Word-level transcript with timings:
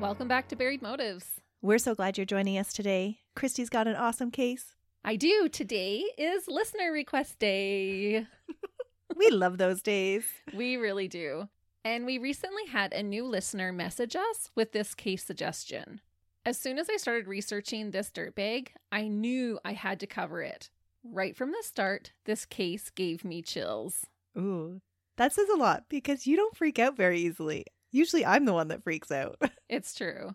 Welcome 0.00 0.28
back 0.28 0.48
to 0.48 0.56
Buried 0.56 0.80
Motives. 0.80 1.26
We're 1.60 1.76
so 1.76 1.94
glad 1.94 2.16
you're 2.16 2.24
joining 2.24 2.56
us 2.56 2.72
today. 2.72 3.18
Christy's 3.36 3.68
got 3.68 3.86
an 3.86 3.96
awesome 3.96 4.30
case. 4.30 4.74
I 5.04 5.16
do. 5.16 5.46
Today 5.50 6.04
is 6.16 6.48
listener 6.48 6.90
request 6.90 7.38
day. 7.38 8.26
We 9.16 9.28
love 9.28 9.58
those 9.58 9.82
days. 9.82 10.24
We 10.54 10.76
really 10.78 11.06
do. 11.06 11.48
And 11.84 12.06
we 12.06 12.16
recently 12.16 12.64
had 12.66 12.94
a 12.94 13.02
new 13.02 13.26
listener 13.26 13.70
message 13.70 14.16
us 14.16 14.50
with 14.54 14.72
this 14.72 14.94
case 14.94 15.22
suggestion. 15.22 16.00
As 16.46 16.58
soon 16.58 16.78
as 16.78 16.88
I 16.88 16.96
started 16.96 17.26
researching 17.26 17.90
this 17.90 18.10
dirtbag, 18.10 18.68
I 18.90 19.08
knew 19.08 19.58
I 19.62 19.74
had 19.74 20.00
to 20.00 20.06
cover 20.06 20.40
it. 20.40 20.70
Right 21.04 21.36
from 21.36 21.50
the 21.50 21.62
start, 21.62 22.12
this 22.24 22.46
case 22.46 22.88
gave 22.88 23.22
me 23.22 23.42
chills. 23.42 24.06
Ooh, 24.38 24.80
that 25.18 25.34
says 25.34 25.50
a 25.50 25.58
lot 25.58 25.84
because 25.90 26.26
you 26.26 26.36
don't 26.36 26.56
freak 26.56 26.78
out 26.78 26.96
very 26.96 27.20
easily. 27.20 27.66
Usually 27.90 28.24
I'm 28.24 28.44
the 28.44 28.52
one 28.52 28.68
that 28.68 28.82
freaks 28.84 29.10
out. 29.10 29.36
It's 29.68 29.94
true. 29.94 30.34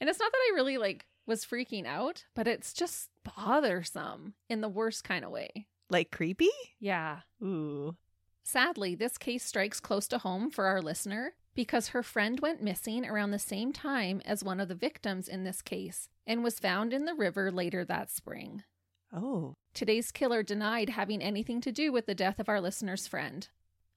And 0.00 0.08
it's 0.08 0.20
not 0.20 0.30
that 0.30 0.38
I 0.38 0.54
really 0.54 0.78
like 0.78 1.06
was 1.26 1.44
freaking 1.44 1.86
out, 1.86 2.24
but 2.36 2.46
it's 2.46 2.72
just 2.72 3.08
bothersome 3.24 4.34
in 4.48 4.60
the 4.60 4.68
worst 4.68 5.02
kind 5.02 5.24
of 5.24 5.32
way. 5.32 5.66
like 5.90 6.12
creepy? 6.12 6.50
Yeah. 6.78 7.20
Ooh. 7.42 7.96
Sadly, 8.44 8.94
this 8.94 9.18
case 9.18 9.44
strikes 9.44 9.80
close 9.80 10.06
to 10.08 10.18
home 10.18 10.50
for 10.50 10.66
our 10.66 10.80
listener 10.80 11.34
because 11.56 11.88
her 11.88 12.02
friend 12.04 12.38
went 12.38 12.62
missing 12.62 13.04
around 13.04 13.32
the 13.32 13.40
same 13.40 13.72
time 13.72 14.22
as 14.24 14.44
one 14.44 14.60
of 14.60 14.68
the 14.68 14.74
victims 14.76 15.26
in 15.26 15.42
this 15.42 15.62
case 15.62 16.08
and 16.28 16.44
was 16.44 16.60
found 16.60 16.92
in 16.92 17.06
the 17.06 17.14
river 17.14 17.50
later 17.50 17.84
that 17.84 18.08
spring. 18.10 18.62
Oh. 19.12 19.54
Today's 19.74 20.12
killer 20.12 20.44
denied 20.44 20.90
having 20.90 21.20
anything 21.22 21.60
to 21.62 21.72
do 21.72 21.90
with 21.92 22.06
the 22.06 22.14
death 22.14 22.38
of 22.38 22.48
our 22.48 22.60
listener's 22.60 23.08
friend. 23.08 23.48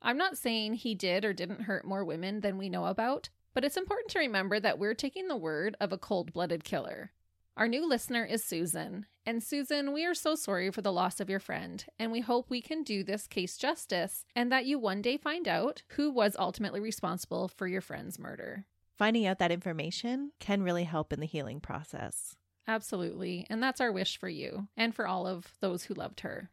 I'm 0.01 0.17
not 0.17 0.37
saying 0.37 0.75
he 0.75 0.95
did 0.95 1.25
or 1.25 1.33
didn't 1.33 1.63
hurt 1.63 1.85
more 1.85 2.05
women 2.05 2.39
than 2.39 2.57
we 2.57 2.69
know 2.69 2.85
about, 2.85 3.29
but 3.53 3.65
it's 3.65 3.77
important 3.77 4.11
to 4.11 4.19
remember 4.19 4.59
that 4.59 4.79
we're 4.79 4.93
taking 4.93 5.27
the 5.27 5.35
word 5.35 5.75
of 5.79 5.91
a 5.91 5.97
cold 5.97 6.31
blooded 6.31 6.63
killer. 6.63 7.11
Our 7.57 7.67
new 7.67 7.87
listener 7.87 8.23
is 8.23 8.43
Susan. 8.43 9.05
And 9.25 9.43
Susan, 9.43 9.91
we 9.91 10.05
are 10.05 10.13
so 10.13 10.35
sorry 10.35 10.71
for 10.71 10.81
the 10.81 10.93
loss 10.93 11.19
of 11.19 11.29
your 11.29 11.41
friend, 11.41 11.85
and 11.99 12.11
we 12.11 12.21
hope 12.21 12.49
we 12.49 12.61
can 12.61 12.83
do 12.83 13.03
this 13.03 13.27
case 13.27 13.57
justice 13.57 14.23
and 14.35 14.49
that 14.51 14.65
you 14.65 14.79
one 14.79 15.01
day 15.01 15.17
find 15.17 15.47
out 15.47 15.83
who 15.89 16.09
was 16.09 16.37
ultimately 16.39 16.79
responsible 16.79 17.49
for 17.49 17.67
your 17.67 17.81
friend's 17.81 18.17
murder. 18.17 18.65
Finding 18.97 19.25
out 19.25 19.39
that 19.39 19.51
information 19.51 20.31
can 20.39 20.63
really 20.63 20.85
help 20.85 21.11
in 21.11 21.19
the 21.19 21.25
healing 21.25 21.59
process. 21.59 22.37
Absolutely. 22.67 23.45
And 23.49 23.61
that's 23.61 23.81
our 23.81 23.91
wish 23.91 24.17
for 24.17 24.29
you 24.29 24.67
and 24.77 24.95
for 24.95 25.05
all 25.07 25.27
of 25.27 25.53
those 25.59 25.83
who 25.83 25.93
loved 25.93 26.21
her. 26.21 26.49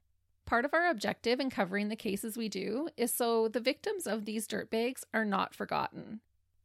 Part 0.46 0.64
of 0.64 0.72
our 0.72 0.88
objective 0.88 1.40
in 1.40 1.50
covering 1.50 1.88
the 1.88 1.96
cases 1.96 2.36
we 2.36 2.48
do 2.48 2.88
is 2.96 3.12
so 3.12 3.48
the 3.48 3.58
victims 3.58 4.06
of 4.06 4.24
these 4.24 4.46
dirtbags 4.46 5.02
are 5.12 5.24
not 5.24 5.56
forgotten. 5.56 6.20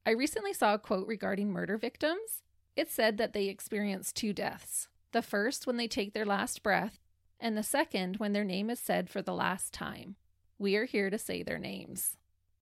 I 0.06 0.12
recently 0.12 0.54
saw 0.54 0.76
a 0.76 0.80
quote 0.80 1.08
regarding 1.08 1.52
murder 1.52 1.78
victims. 1.80 2.44
It 2.76 2.92
said 2.92 3.18
that 3.18 3.34
they 3.34 3.46
experience 3.46 4.14
two 4.14 4.34
deaths 4.34 4.88
the 5.12 5.22
first 5.22 5.68
when 5.68 5.76
they 5.76 5.90
take 5.90 6.14
their 6.14 6.26
last 6.26 6.64
breath, 6.64 7.00
and 7.38 7.58
the 7.58 7.64
second 7.64 8.16
when 8.16 8.32
their 8.32 8.46
name 8.46 8.70
is 8.70 8.80
said 8.80 9.10
for 9.10 9.22
the 9.22 9.34
last 9.34 9.74
time. 9.74 10.16
We 10.58 10.78
are 10.78 10.86
here 10.86 11.10
to 11.10 11.18
say 11.18 11.44
their 11.44 11.60
names. 11.60 12.16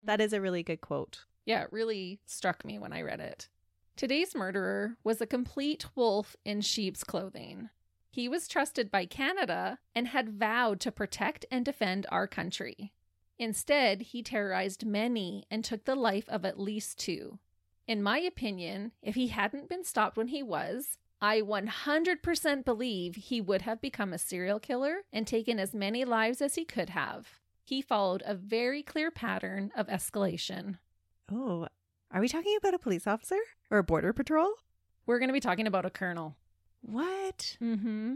That 0.03 0.19
is 0.19 0.33
a 0.33 0.41
really 0.41 0.63
good 0.63 0.81
quote. 0.81 1.25
Yeah, 1.45 1.61
it 1.63 1.71
really 1.71 2.21
struck 2.25 2.65
me 2.65 2.79
when 2.79 2.91
I 2.91 3.03
read 3.03 3.19
it. 3.19 3.49
Today's 3.95 4.33
murderer 4.33 4.97
was 5.03 5.21
a 5.21 5.27
complete 5.27 5.85
wolf 5.95 6.35
in 6.45 6.61
sheep's 6.61 7.03
clothing. 7.03 7.69
He 8.09 8.27
was 8.27 8.47
trusted 8.47 8.89
by 8.89 9.05
Canada 9.05 9.79
and 9.95 10.07
had 10.07 10.37
vowed 10.39 10.79
to 10.81 10.91
protect 10.91 11.45
and 11.51 11.63
defend 11.63 12.07
our 12.11 12.27
country. 12.27 12.91
Instead, 13.37 14.01
he 14.01 14.21
terrorized 14.21 14.85
many 14.85 15.45
and 15.49 15.63
took 15.63 15.85
the 15.85 15.95
life 15.95 16.27
of 16.27 16.43
at 16.43 16.59
least 16.59 16.99
two. 16.99 17.39
In 17.87 18.03
my 18.03 18.19
opinion, 18.19 18.91
if 19.01 19.15
he 19.15 19.27
hadn't 19.27 19.69
been 19.69 19.83
stopped 19.83 20.17
when 20.17 20.27
he 20.27 20.43
was, 20.43 20.97
I 21.21 21.41
100% 21.41 22.65
believe 22.65 23.15
he 23.15 23.41
would 23.41 23.63
have 23.63 23.81
become 23.81 24.13
a 24.13 24.17
serial 24.17 24.59
killer 24.59 24.99
and 25.11 25.25
taken 25.25 25.59
as 25.59 25.73
many 25.73 26.05
lives 26.05 26.41
as 26.41 26.55
he 26.55 26.65
could 26.65 26.89
have. 26.91 27.39
He 27.63 27.81
followed 27.81 28.23
a 28.25 28.35
very 28.35 28.81
clear 28.83 29.11
pattern 29.11 29.71
of 29.75 29.87
escalation. 29.87 30.77
Oh, 31.31 31.67
are 32.11 32.21
we 32.21 32.27
talking 32.27 32.57
about 32.57 32.73
a 32.73 32.79
police 32.79 33.05
officer 33.05 33.39
or 33.69 33.77
a 33.77 33.83
border 33.83 34.13
patrol? 34.13 34.51
We're 35.05 35.19
going 35.19 35.29
to 35.29 35.33
be 35.33 35.39
talking 35.39 35.67
about 35.67 35.85
a 35.85 35.89
colonel. 35.89 36.35
What? 36.81 37.57
Mm-hmm. 37.61 38.15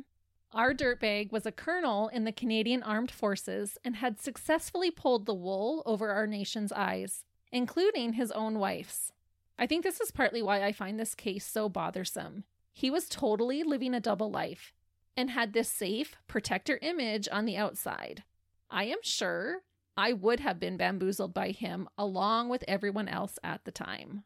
Our 0.52 0.74
dirtbag 0.74 1.32
was 1.32 1.46
a 1.46 1.52
colonel 1.52 2.10
in 2.10 2.26
the 2.26 2.32
Canadian 2.32 2.84
Armed 2.84 3.10
Forces 3.12 3.78
and 3.84 3.96
had 3.96 4.20
successfully 4.20 4.92
pulled 4.92 5.26
the 5.26 5.34
wool 5.34 5.82
over 5.86 6.12
our 6.12 6.28
nation's 6.28 6.72
eyes, 6.72 7.24
including 7.52 8.14
his 8.14 8.32
own 8.32 8.60
wife's. 8.60 9.12
I 9.58 9.66
think 9.66 9.84
this 9.84 10.00
is 10.00 10.12
partly 10.12 10.42
why 10.42 10.64
I 10.64 10.72
find 10.72 11.00
this 11.00 11.16
case 11.16 11.46
so 11.46 11.70
bothersome. 11.70 12.44
He 12.72 12.92
was 12.92 13.10
totally 13.10 13.64
living 13.64 13.94
a 13.94 14.00
double 14.00 14.32
life 14.32 14.74
and 15.16 15.30
had 15.30 15.54
this 15.54 15.70
safe 15.70 16.16
protector 16.28 16.80
image 16.82 17.28
on 17.32 17.46
the 17.46 17.58
outside. 17.58 18.24
I 18.70 18.86
am 18.86 19.00
sure 19.04 19.62
I 19.96 20.14
would 20.14 20.40
have 20.40 20.60
been 20.60 20.78
bamboozled 20.78 21.34
by 21.34 21.50
him 21.52 21.88
along 21.98 22.50
with 22.50 22.64
everyone 22.68 23.08
else 23.08 23.38
at 23.44 23.64
the 23.66 23.72
time. 23.72 24.24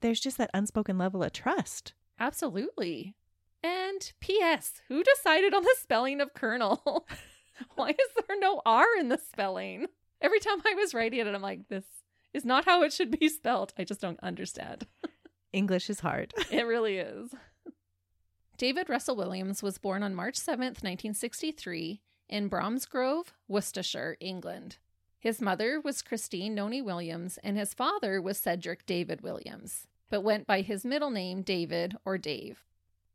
There's 0.00 0.20
just 0.20 0.38
that 0.38 0.50
unspoken 0.54 0.96
level 0.96 1.22
of 1.22 1.32
trust. 1.32 1.92
Absolutely. 2.18 3.14
And 3.62 4.12
P.S. 4.20 4.80
Who 4.88 5.02
decided 5.02 5.54
on 5.54 5.62
the 5.62 5.76
spelling 5.78 6.20
of 6.20 6.34
Colonel? 6.34 7.06
Why 7.74 7.90
is 7.90 8.24
there 8.26 8.38
no 8.38 8.62
R 8.64 8.86
in 8.98 9.08
the 9.08 9.18
spelling? 9.18 9.86
Every 10.20 10.40
time 10.40 10.60
I 10.66 10.74
was 10.74 10.94
writing 10.94 11.20
it, 11.20 11.26
I'm 11.26 11.42
like, 11.42 11.68
this 11.68 11.84
is 12.32 12.44
not 12.44 12.64
how 12.64 12.82
it 12.82 12.92
should 12.92 13.18
be 13.18 13.28
spelled. 13.28 13.72
I 13.78 13.84
just 13.84 14.00
don't 14.00 14.20
understand. 14.22 14.86
English 15.52 15.90
is 15.90 16.00
hard. 16.00 16.32
It 16.50 16.66
really 16.66 16.98
is. 16.98 17.34
David 18.56 18.88
Russell 18.88 19.16
Williams 19.16 19.62
was 19.62 19.78
born 19.78 20.02
on 20.02 20.14
March 20.14 20.38
7th, 20.38 20.82
1963, 20.82 22.02
in 22.28 22.48
Bromsgrove, 22.48 23.32
Worcestershire, 23.48 24.16
England. 24.20 24.76
His 25.18 25.40
mother 25.40 25.80
was 25.80 26.02
Christine 26.02 26.54
Noni 26.54 26.82
Williams, 26.82 27.38
and 27.42 27.56
his 27.56 27.74
father 27.74 28.20
was 28.20 28.38
Cedric 28.38 28.86
David 28.86 29.22
Williams, 29.22 29.86
but 30.10 30.22
went 30.22 30.46
by 30.46 30.60
his 30.60 30.84
middle 30.84 31.10
name, 31.10 31.42
David 31.42 31.96
or 32.04 32.18
Dave. 32.18 32.64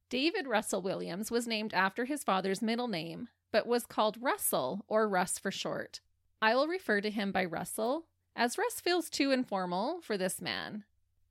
David 0.10 0.48
Russell 0.48 0.82
Williams 0.82 1.32
was 1.32 1.48
named 1.48 1.74
after 1.74 2.06
his 2.06 2.24
father's 2.24 2.62
middle 2.62 2.88
name, 2.88 3.30
but 3.52 3.68
was 3.68 3.86
called 3.86 4.22
Russell 4.22 4.86
or 4.88 5.08
Russ 5.08 5.40
for 5.40 5.52
short. 5.52 6.02
I 6.42 6.56
will 6.56 6.68
refer 6.68 7.02
to 7.02 7.10
him 7.10 7.32
by 7.32 7.46
Russell, 7.46 8.06
as 8.36 8.58
Russ 8.58 8.80
feels 8.80 9.10
too 9.10 9.32
informal 9.32 10.02
for 10.02 10.18
this 10.18 10.42
man. 10.42 10.84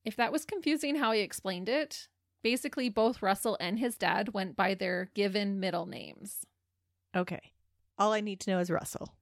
If 0.05 0.17
that 0.17 0.33
was 0.33 0.45
confusing 0.45 0.97
how 0.97 1.13
he 1.13 1.21
explained 1.21 1.69
it, 1.69 2.09
basically 2.43 2.89
both 2.89 3.23
Russell 3.23 3.57
and 3.61 3.79
his 3.79 3.97
dad 3.97 4.35
went 4.35 4.57
by 4.57 4.75
their 4.75 5.11
given 5.15 5.61
middle 5.61 5.87
names. 5.87 6.45
Okay. 7.17 7.53
All 7.99 8.13
I 8.13 8.21
need 8.21 8.41
to 8.41 8.51
know 8.51 8.59
is 8.59 8.71
Russell. 8.71 9.15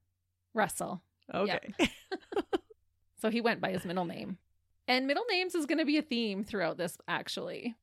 Russell. 0.55 1.03
Okay. 1.33 1.75
So 3.23 3.31
he 3.31 3.41
went 3.41 3.61
by 3.61 3.71
his 3.71 3.85
middle 3.85 4.05
name. 4.05 4.39
And 4.89 5.07
middle 5.07 5.25
names 5.31 5.55
is 5.55 5.65
going 5.65 5.79
to 5.79 5.85
be 5.85 5.97
a 5.97 6.03
theme 6.03 6.43
throughout 6.43 6.77
this, 6.77 6.99
actually. 7.07 7.77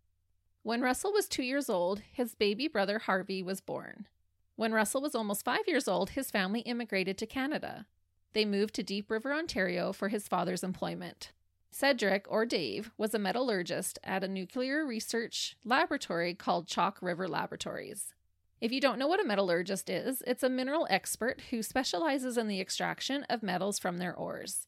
When 0.64 0.82
Russell 0.82 1.14
was 1.14 1.28
two 1.28 1.44
years 1.44 1.70
old, 1.70 2.02
his 2.12 2.36
baby 2.36 2.68
brother 2.68 3.00
Harvey 3.00 3.42
was 3.42 3.62
born. 3.62 4.08
When 4.56 4.74
Russell 4.74 5.02
was 5.02 5.16
almost 5.16 5.46
five 5.46 5.68
years 5.68 5.88
old, 5.88 6.12
his 6.12 6.32
family 6.32 6.60
immigrated 6.62 7.18
to 7.20 7.26
Canada. 7.26 7.86
They 8.34 8.44
moved 8.44 8.76
to 8.76 8.84
Deep 8.84 9.10
River, 9.10 9.34
Ontario 9.34 9.94
for 9.94 10.10
his 10.10 10.28
father's 10.28 10.64
employment. 10.64 11.32
Cedric, 11.72 12.26
or 12.28 12.46
Dave, 12.46 12.92
was 12.98 13.14
a 13.14 13.20
metallurgist 13.20 14.00
at 14.04 14.24
a 14.24 14.28
nuclear 14.28 14.86
research 14.86 15.56
laboratory 15.64 16.34
called 16.34 16.68
Chalk 16.68 17.02
River 17.02 17.28
Laboratories. 17.28 18.14
If 18.60 18.74
you 18.74 18.82
don't 18.82 19.00
know 19.00 19.08
what 19.08 19.22
a 19.22 19.28
metallurgist 19.28 19.90
is, 19.90 20.22
it's 20.28 20.44
a 20.44 20.50
mineral 20.50 20.88
expert 20.90 21.42
who 21.50 21.64
specializes 21.64 22.38
in 22.38 22.50
the 22.50 22.60
extraction 22.60 23.24
of 23.30 23.42
metals 23.42 23.80
from 23.80 23.98
their 23.98 24.14
ores. 24.14 24.68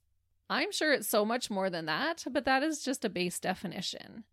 I'm 0.50 0.72
sure 0.72 0.94
it's 0.94 1.08
so 1.08 1.26
much 1.26 1.50
more 1.50 1.70
than 1.70 1.86
that, 1.88 2.24
but 2.32 2.46
that 2.46 2.64
is 2.64 2.84
just 2.84 3.04
a 3.04 3.10
base 3.10 3.40
definition. 3.40 4.24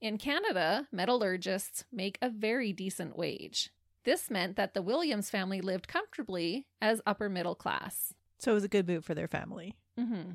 In 0.00 0.16
Canada, 0.16 0.86
metallurgists 0.92 1.84
make 1.90 2.18
a 2.22 2.30
very 2.30 2.72
decent 2.72 3.16
wage. 3.16 3.70
This 4.04 4.30
meant 4.30 4.56
that 4.56 4.72
the 4.72 4.82
Williams 4.82 5.28
family 5.28 5.60
lived 5.60 5.88
comfortably 5.88 6.66
as 6.80 7.00
upper 7.04 7.28
middle 7.28 7.56
class. 7.56 8.14
So 8.38 8.52
it 8.52 8.54
was 8.54 8.64
a 8.64 8.68
good 8.68 8.86
move 8.86 9.04
for 9.04 9.14
their 9.14 9.28
family. 9.28 9.74
hmm 9.98 10.32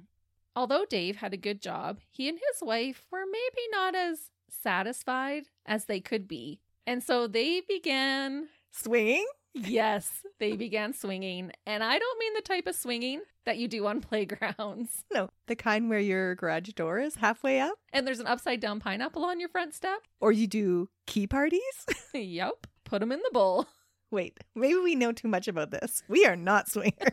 Although 0.56 0.86
Dave 0.86 1.16
had 1.16 1.34
a 1.34 1.38
good 1.38 1.62
job, 1.62 2.00
he 2.12 2.30
and 2.30 2.38
his 2.38 2.62
wife 2.62 3.06
were 3.10 3.26
maybe 3.26 3.68
not 3.72 3.96
as 3.96 4.30
satisfied 4.50 5.46
as 5.66 5.86
they 5.86 6.00
could 6.00 6.28
be. 6.28 6.60
And 6.86 7.02
so 7.02 7.26
they 7.26 7.62
began, 7.62 8.50
Swinging? 8.70 9.26
Yes, 9.54 10.22
they 10.40 10.56
began 10.56 10.94
swinging. 10.94 11.52
And 11.66 11.84
I 11.84 11.98
don't 12.00 12.20
mean 12.20 12.34
the 12.34 12.42
type 12.42 12.68
of 12.68 12.76
swinging 12.76 13.22
that 13.46 13.58
you 13.58 13.68
do 13.68 13.86
on 13.88 14.02
playgrounds. 14.10 15.04
No, 15.14 15.30
the 15.48 15.56
kind 15.56 15.90
where 15.90 16.00
your 16.00 16.36
garage 16.36 16.70
door 16.70 17.00
is 17.00 17.16
halfway 17.16 17.60
up, 17.60 17.78
And 17.92 18.06
there's 18.08 18.20
an 18.20 18.28
upside 18.28 18.60
down 18.60 18.80
pineapple 18.80 19.24
on 19.26 19.40
your 19.40 19.50
front 19.50 19.74
step. 19.74 20.00
or 20.20 20.32
you 20.32 20.48
do 20.48 20.90
key 21.08 21.28
parties. 21.28 21.62
yep. 22.14 22.68
Put 22.86 23.00
them 23.00 23.12
in 23.12 23.20
the 23.20 23.32
bowl. 23.34 23.68
Wait, 24.12 24.40
maybe 24.56 24.76
we 24.78 24.94
know 24.96 25.12
too 25.12 25.28
much 25.28 25.48
about 25.48 25.72
this. 25.72 26.04
We 26.08 26.26
are 26.26 26.36
not 26.36 26.70
swingers. 26.70 27.10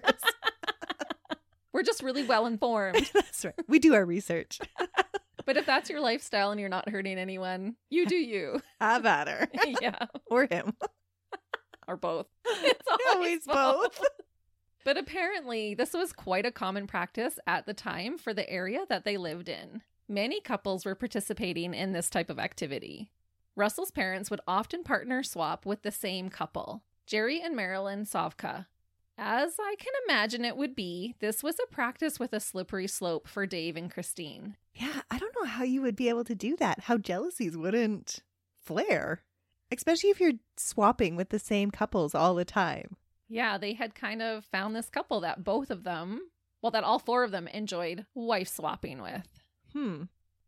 We're 1.73 1.83
just 1.85 2.03
really 2.03 2.25
well 2.25 2.47
informed. 2.47 3.09
That's 3.15 3.45
right. 3.45 3.55
We 3.69 3.79
do 3.79 3.95
our 3.95 4.05
research. 4.05 4.59
but 5.47 5.57
if 5.57 5.65
that's 5.67 5.89
your 5.89 6.01
lifestyle 6.01 6.51
and 6.51 6.59
you're 6.61 6.69
not 6.69 6.89
hurting 6.89 7.17
anyone, 7.17 7.77
you 7.91 8.07
do 8.07 8.17
you. 8.17 8.61
Have 8.81 9.07
at 9.07 9.29
her. 9.29 9.49
yeah. 9.81 10.07
or 10.31 10.47
him. 10.51 10.75
Or 11.91 11.97
both. 11.97 12.27
It's 12.47 12.89
Always 13.13 13.47
both. 13.47 14.01
But 14.83 14.97
apparently, 14.97 15.75
this 15.75 15.93
was 15.93 16.11
quite 16.15 16.47
a 16.47 16.51
common 16.51 16.87
practice 16.87 17.39
at 17.47 17.67
the 17.67 17.75
time 17.75 18.17
for 18.17 18.33
the 18.33 18.49
area 18.49 18.87
that 18.89 19.05
they 19.05 19.19
lived 19.19 19.51
in. 19.51 19.83
Many 20.09 20.41
couples 20.41 20.87
were 20.87 20.95
participating 20.95 21.75
in 21.75 21.93
this 21.93 22.09
type 22.09 22.31
of 22.31 22.39
activity. 22.39 23.13
Russell's 23.55 23.91
parents 23.91 24.31
would 24.31 24.41
often 24.49 24.83
partner 24.83 25.23
swap 25.23 25.67
with 25.67 25.83
the 25.83 25.91
same 25.91 26.31
couple, 26.31 26.83
Jerry 27.07 27.43
and 27.43 27.55
Marilyn 27.55 28.07
Sovka. 28.07 28.67
As 29.19 29.57
I 29.61 29.75
can 29.79 29.93
imagine 30.09 30.47
it 30.47 30.57
would 30.57 30.75
be, 30.75 31.15
this 31.21 31.43
was 31.43 31.57
a 31.63 31.71
practice 31.71 32.19
with 32.19 32.33
a 32.33 32.41
slippery 32.41 32.87
slope 32.87 33.29
for 33.29 33.45
Dave 33.45 33.77
and 33.77 33.91
Christine. 33.91 34.57
Yeah, 34.75 35.03
I 35.11 35.19
don't 35.19 35.35
know 35.39 35.47
how 35.47 35.63
you 35.63 35.83
would 35.83 35.97
be 35.97 36.09
able 36.09 36.25
to 36.25 36.35
do 36.35 36.57
that. 36.57 36.81
How 36.81 36.97
jealousies 36.97 37.55
wouldn't 37.55 38.21
flare. 38.59 39.25
Especially 39.71 40.11
if 40.11 40.21
you're 40.21 40.33
swapping 40.57 41.17
with 41.17 41.29
the 41.29 41.39
same 41.39 41.71
couples 41.71 42.15
all 42.15 42.35
the 42.35 42.45
time. 42.45 42.97
Yeah, 43.29 43.59
they 43.59 43.75
had 43.75 43.95
kind 43.95 44.23
of 44.23 44.45
found 44.45 44.75
this 44.75 44.91
couple 44.91 45.21
that 45.21 45.45
both 45.45 45.71
of 45.71 45.85
them, 45.85 46.31
well, 46.63 46.73
that 46.73 46.85
all 46.85 46.99
four 46.99 47.23
of 47.23 47.31
them 47.31 47.47
enjoyed 47.49 48.07
wife 48.15 48.49
swapping 48.49 49.01
with. 49.01 49.29
Hmm. 49.73 50.05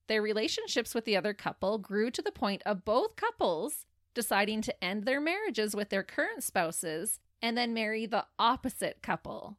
Their 0.08 0.20
relationships 0.20 0.94
with 0.94 1.04
the 1.04 1.16
other 1.16 1.32
couple 1.32 1.78
grew 1.78 2.10
to 2.10 2.22
the 2.22 2.32
point 2.32 2.62
of 2.66 2.84
both 2.84 3.16
couples 3.16 3.86
deciding 4.14 4.62
to 4.62 4.84
end 4.84 5.04
their 5.04 5.20
marriages 5.20 5.74
with 5.74 5.88
their 5.88 6.02
current 6.02 6.42
spouses 6.42 7.20
and 7.40 7.56
then 7.56 7.72
marry 7.72 8.06
the 8.06 8.26
opposite 8.38 9.02
couple. 9.02 9.56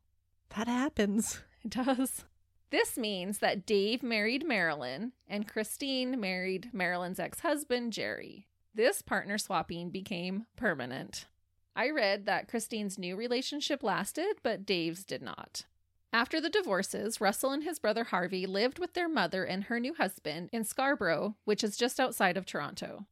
That 0.56 0.68
happens. 0.68 1.42
It 1.66 1.69
does. 1.69 2.25
This 2.71 2.98
means 2.98 3.38
that 3.38 3.66
Dave 3.66 4.04
married 4.04 4.45
Marilyn 4.45 5.13
and 5.30 5.48
Christine 5.48 6.19
married 6.19 6.71
Marilyn's 6.74 7.21
ex 7.21 7.39
husband, 7.39 7.94
Jerry. 7.94 8.48
This 8.75 9.01
partner 9.01 9.37
swapping 9.37 9.89
became 9.89 10.47
permanent. 10.55 11.27
I 11.75 11.89
read 11.89 12.25
that 12.25 12.47
Christine's 12.47 12.97
new 12.97 13.15
relationship 13.15 13.83
lasted, 13.83 14.37
but 14.41 14.65
Dave's 14.65 15.03
did 15.03 15.21
not. 15.21 15.65
After 16.11 16.39
the 16.39 16.49
divorces, 16.49 17.19
Russell 17.19 17.51
and 17.51 17.63
his 17.63 17.79
brother 17.79 18.03
Harvey 18.05 18.45
lived 18.45 18.77
with 18.77 18.93
their 18.93 19.09
mother 19.09 19.43
and 19.43 19.63
her 19.65 19.79
new 19.79 19.95
husband 19.95 20.49
in 20.51 20.63
Scarborough, 20.63 21.35
which 21.45 21.63
is 21.63 21.77
just 21.77 21.99
outside 21.99 22.37
of 22.37 22.45
Toronto. 22.45 23.05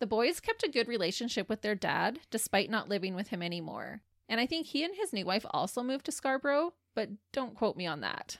The 0.00 0.06
boys 0.06 0.40
kept 0.40 0.62
a 0.64 0.70
good 0.70 0.88
relationship 0.88 1.48
with 1.48 1.62
their 1.62 1.74
dad, 1.74 2.20
despite 2.30 2.70
not 2.70 2.88
living 2.88 3.14
with 3.14 3.28
him 3.28 3.42
anymore. 3.42 4.02
And 4.28 4.40
I 4.40 4.46
think 4.46 4.66
he 4.66 4.84
and 4.84 4.94
his 4.94 5.12
new 5.12 5.24
wife 5.24 5.46
also 5.50 5.82
moved 5.82 6.04
to 6.06 6.12
Scarborough, 6.12 6.74
but 6.94 7.10
don't 7.32 7.54
quote 7.54 7.76
me 7.76 7.86
on 7.86 8.00
that. 8.00 8.38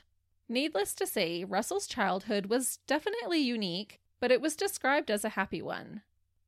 Needless 0.48 0.94
to 0.94 1.06
say, 1.06 1.44
Russell's 1.44 1.86
childhood 1.86 2.46
was 2.46 2.78
definitely 2.86 3.38
unique, 3.38 4.00
but 4.20 4.30
it 4.30 4.40
was 4.40 4.56
described 4.56 5.10
as 5.10 5.24
a 5.24 5.30
happy 5.30 5.62
one. 5.62 6.02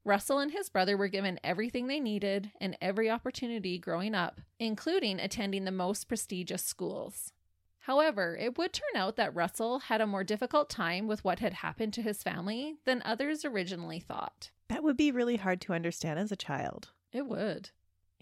Russell 0.04 0.38
and 0.38 0.50
his 0.50 0.70
brother 0.70 0.96
were 0.96 1.08
given 1.08 1.38
everything 1.44 1.86
they 1.86 2.00
needed 2.00 2.52
and 2.60 2.76
every 2.80 3.10
opportunity 3.10 3.78
growing 3.78 4.14
up, 4.14 4.40
including 4.58 5.20
attending 5.20 5.64
the 5.64 5.70
most 5.70 6.08
prestigious 6.08 6.64
schools. 6.64 7.32
However, 7.80 8.36
it 8.36 8.56
would 8.56 8.72
turn 8.72 8.96
out 8.96 9.16
that 9.16 9.34
Russell 9.34 9.80
had 9.80 10.00
a 10.00 10.06
more 10.06 10.24
difficult 10.24 10.70
time 10.70 11.06
with 11.06 11.24
what 11.24 11.40
had 11.40 11.54
happened 11.54 11.92
to 11.94 12.02
his 12.02 12.22
family 12.22 12.76
than 12.84 13.02
others 13.04 13.44
originally 13.44 14.00
thought. 14.00 14.50
That 14.68 14.82
would 14.82 14.96
be 14.96 15.10
really 15.10 15.36
hard 15.36 15.60
to 15.62 15.74
understand 15.74 16.18
as 16.18 16.32
a 16.32 16.36
child. 16.36 16.90
It 17.12 17.26
would. 17.26 17.70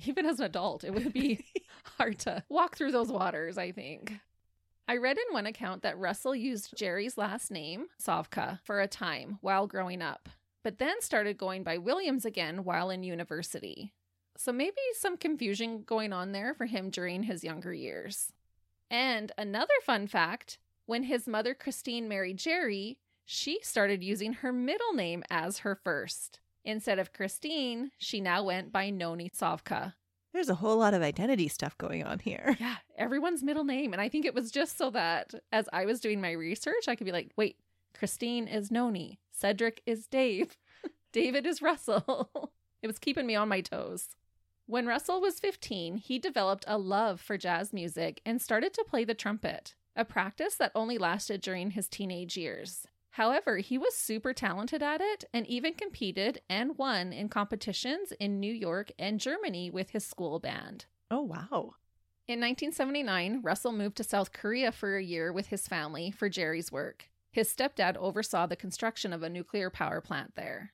Even 0.05 0.27
as 0.27 0.41
an 0.41 0.47
adult, 0.47 0.85
it 0.85 0.95
would 0.95 1.13
be 1.13 1.45
hard 1.99 2.19
to 2.21 2.45
walk 2.49 2.77
through 2.77 2.93
those 2.93 3.11
waters, 3.11 3.59
I 3.59 3.73
think. 3.73 4.15
I 4.87 4.97
read 4.97 5.19
in 5.19 5.35
one 5.35 5.45
account 5.47 5.83
that 5.83 5.99
Russell 5.99 6.35
used 6.35 6.77
Jerry's 6.77 7.19
last 7.19 7.51
name, 7.51 7.87
Sovka, 8.03 8.61
for 8.65 8.81
a 8.81 8.89
time 8.89 9.39
while 9.43 9.67
growing 9.67 10.01
up, 10.01 10.29
but 10.63 10.79
then 10.79 11.01
started 11.01 11.39
going 11.39 11.63
by 11.63 11.79
Williams 11.79 12.25
again 12.25 12.65
while 12.65 12.91
in 12.91 13.03
university. 13.03 13.93
So 14.37 14.53
maybe 14.53 14.77
some 14.95 15.17
confusion 15.17 15.83
going 15.85 16.13
on 16.13 16.33
there 16.33 16.55
for 16.55 16.67
him 16.67 16.91
during 16.91 17.25
his 17.25 17.43
younger 17.43 17.73
years. 17.73 18.33
And 18.91 19.33
another 19.37 19.75
fun 19.85 20.07
fact 20.07 20.59
when 20.87 21.03
his 21.03 21.27
mother 21.27 21.55
Christine 21.55 22.09
married 22.09 22.39
Jerry, 22.39 22.99
she 23.25 23.59
started 23.63 24.03
using 24.03 24.35
her 24.35 24.53
middle 24.53 24.95
name 24.95 25.23
as 25.29 25.59
her 25.59 25.75
first. 25.75 26.41
Instead 26.65 26.99
of 26.99 27.13
Christine, 27.13 27.91
she 27.99 28.21
now 28.21 28.45
went 28.45 28.73
by 28.73 28.91
Noni 28.91 29.31
Sovka. 29.31 29.95
There's 30.33 30.49
a 30.49 30.55
whole 30.55 30.77
lot 30.77 30.95
of 30.95 31.03
identity 31.03 31.49
stuff 31.49 31.77
going 31.79 32.05
on 32.05 32.19
here. 32.21 32.57
Yeah, 32.61 32.77
everyone's 32.97 33.43
middle 33.43 33.65
name. 33.65 33.93
And 33.93 34.01
I 34.01 34.09
think 34.09 34.25
it 34.25 34.35
was 34.35 34.51
just 34.51 34.79
so 34.79 34.91
that 34.91 35.35
as 35.53 35.69
I 35.73 35.85
was 35.85 36.01
doing 36.01 36.21
my 36.21 36.33
research, 36.33 36.89
I 36.89 36.97
could 36.97 37.07
be 37.07 37.13
like, 37.13 37.33
wait, 37.37 37.57
Christine 37.99 38.47
is 38.47 38.71
Noni, 38.71 39.19
Cedric 39.33 39.83
is 39.85 40.07
Dave, 40.07 40.57
David 41.13 41.45
is 41.45 41.61
Russell. 41.61 42.53
it 42.83 42.87
was 42.87 43.01
keeping 43.01 43.27
me 43.27 43.35
on 43.35 43.49
my 43.49 43.61
toes. 43.61 44.11
When 44.67 44.87
Russell 44.87 45.21
was 45.21 45.41
15, 45.41 45.97
he 45.97 46.21
developed 46.21 46.65
a 46.69 46.79
love 46.79 47.21
for 47.21 47.37
jazz 47.37 47.73
music 47.73 48.21
and 48.25 48.41
started 48.41 48.73
to 48.75 48.85
play 48.89 49.03
the 49.03 49.15
trumpet, 49.15 49.75
a 49.97 50.05
practice 50.05 50.55
that 50.57 50.71
only 50.77 50.97
lasted 50.97 51.41
during 51.41 51.73
his 51.73 51.89
teenage 51.89 52.37
years. 52.37 52.87
However, 53.11 53.57
he 53.57 53.77
was 53.77 53.97
super 53.97 54.33
talented 54.33 54.81
at 54.81 55.01
it 55.01 55.25
and 55.35 55.45
even 55.49 55.75
competed 55.75 56.41
and 56.49 56.79
won 56.79 57.13
in 57.13 57.29
competitions 57.29 58.13
in 58.21 58.39
New 58.39 58.53
York 58.53 58.93
and 58.97 59.19
Germany 59.19 59.71
with 59.71 59.91
his 59.91 60.07
school 60.07 60.39
band. 60.39 60.85
Oh, 61.11 61.23
wow. 61.23 61.75
In 62.29 62.39
1979, 62.39 63.41
Russell 63.43 63.73
moved 63.73 63.97
to 63.97 64.05
South 64.05 64.33
Korea 64.33 64.71
for 64.71 64.97
a 64.97 65.03
year 65.03 65.33
with 65.33 65.49
his 65.49 65.67
family 65.67 66.13
for 66.13 66.29
Jerry's 66.29 66.71
work. 66.71 67.09
His 67.31 67.53
stepdad 67.53 67.97
oversaw 67.97 68.47
the 68.47 68.57
construction 68.57 69.13
of 69.13 69.23
a 69.23 69.29
nuclear 69.29 69.71
power 69.71 70.01
plant 70.01 70.35
there. 70.35 70.73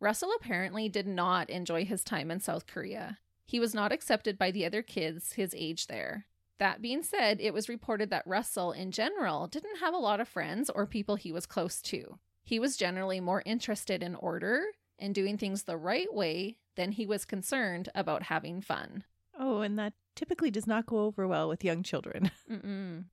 Russell 0.00 0.32
apparently 0.36 0.88
did 0.88 1.06
not 1.06 1.48
enjoy 1.50 1.84
his 1.84 2.04
time 2.04 2.30
in 2.30 2.40
South 2.40 2.66
Korea. 2.66 3.18
He 3.46 3.60
was 3.60 3.74
not 3.74 3.92
accepted 3.92 4.38
by 4.38 4.50
the 4.50 4.64
other 4.66 4.82
kids 4.82 5.32
his 5.32 5.54
age 5.56 5.86
there. 5.86 6.26
That 6.58 6.82
being 6.82 7.02
said, 7.02 7.40
it 7.40 7.52
was 7.52 7.68
reported 7.68 8.10
that 8.10 8.26
Russell, 8.26 8.72
in 8.72 8.90
general, 8.90 9.46
didn't 9.46 9.78
have 9.78 9.94
a 9.94 9.98
lot 9.98 10.20
of 10.20 10.28
friends 10.28 10.70
or 10.70 10.86
people 10.86 11.16
he 11.16 11.32
was 11.32 11.46
close 11.46 11.82
to. 11.82 12.18
He 12.44 12.58
was 12.58 12.76
generally 12.76 13.20
more 13.20 13.42
interested 13.44 14.02
in 14.02 14.14
order 14.14 14.62
and 14.98 15.14
doing 15.14 15.36
things 15.36 15.62
the 15.62 15.76
right 15.76 16.12
way 16.12 16.58
than 16.76 16.92
he 16.92 17.06
was 17.06 17.24
concerned 17.24 17.88
about 17.94 18.24
having 18.24 18.60
fun. 18.60 19.04
Oh, 19.38 19.60
and 19.60 19.78
that 19.78 19.94
typically 20.14 20.50
does 20.50 20.66
not 20.66 20.86
go 20.86 20.98
over 21.04 21.26
well 21.26 21.48
with 21.48 21.64
young 21.64 21.82
children. 21.82 22.30
Mm-mm. 22.50 23.04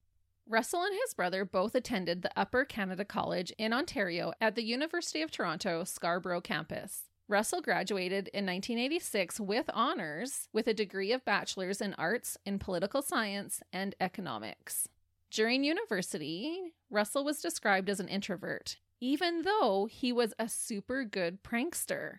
Russell 0.51 0.83
and 0.83 0.93
his 0.93 1.13
brother 1.13 1.45
both 1.45 1.75
attended 1.75 2.21
the 2.21 2.31
Upper 2.35 2.65
Canada 2.65 3.05
College 3.05 3.53
in 3.57 3.71
Ontario 3.71 4.33
at 4.41 4.55
the 4.55 4.65
University 4.65 5.21
of 5.21 5.31
Toronto 5.31 5.85
Scarborough 5.85 6.41
campus. 6.41 7.03
Russell 7.29 7.61
graduated 7.61 8.27
in 8.33 8.45
1986 8.45 9.39
with 9.39 9.69
honors 9.73 10.49
with 10.51 10.67
a 10.67 10.73
degree 10.73 11.13
of 11.13 11.23
bachelor's 11.23 11.79
in 11.79 11.93
arts 11.93 12.37
in 12.45 12.59
political 12.59 13.01
science 13.01 13.61
and 13.71 13.95
economics. 14.01 14.89
During 15.29 15.63
university, 15.63 16.73
Russell 16.89 17.23
was 17.23 17.41
described 17.41 17.89
as 17.89 18.01
an 18.01 18.09
introvert, 18.09 18.75
even 18.99 19.43
though 19.43 19.87
he 19.89 20.11
was 20.11 20.33
a 20.37 20.49
super 20.49 21.05
good 21.05 21.43
prankster. 21.43 22.15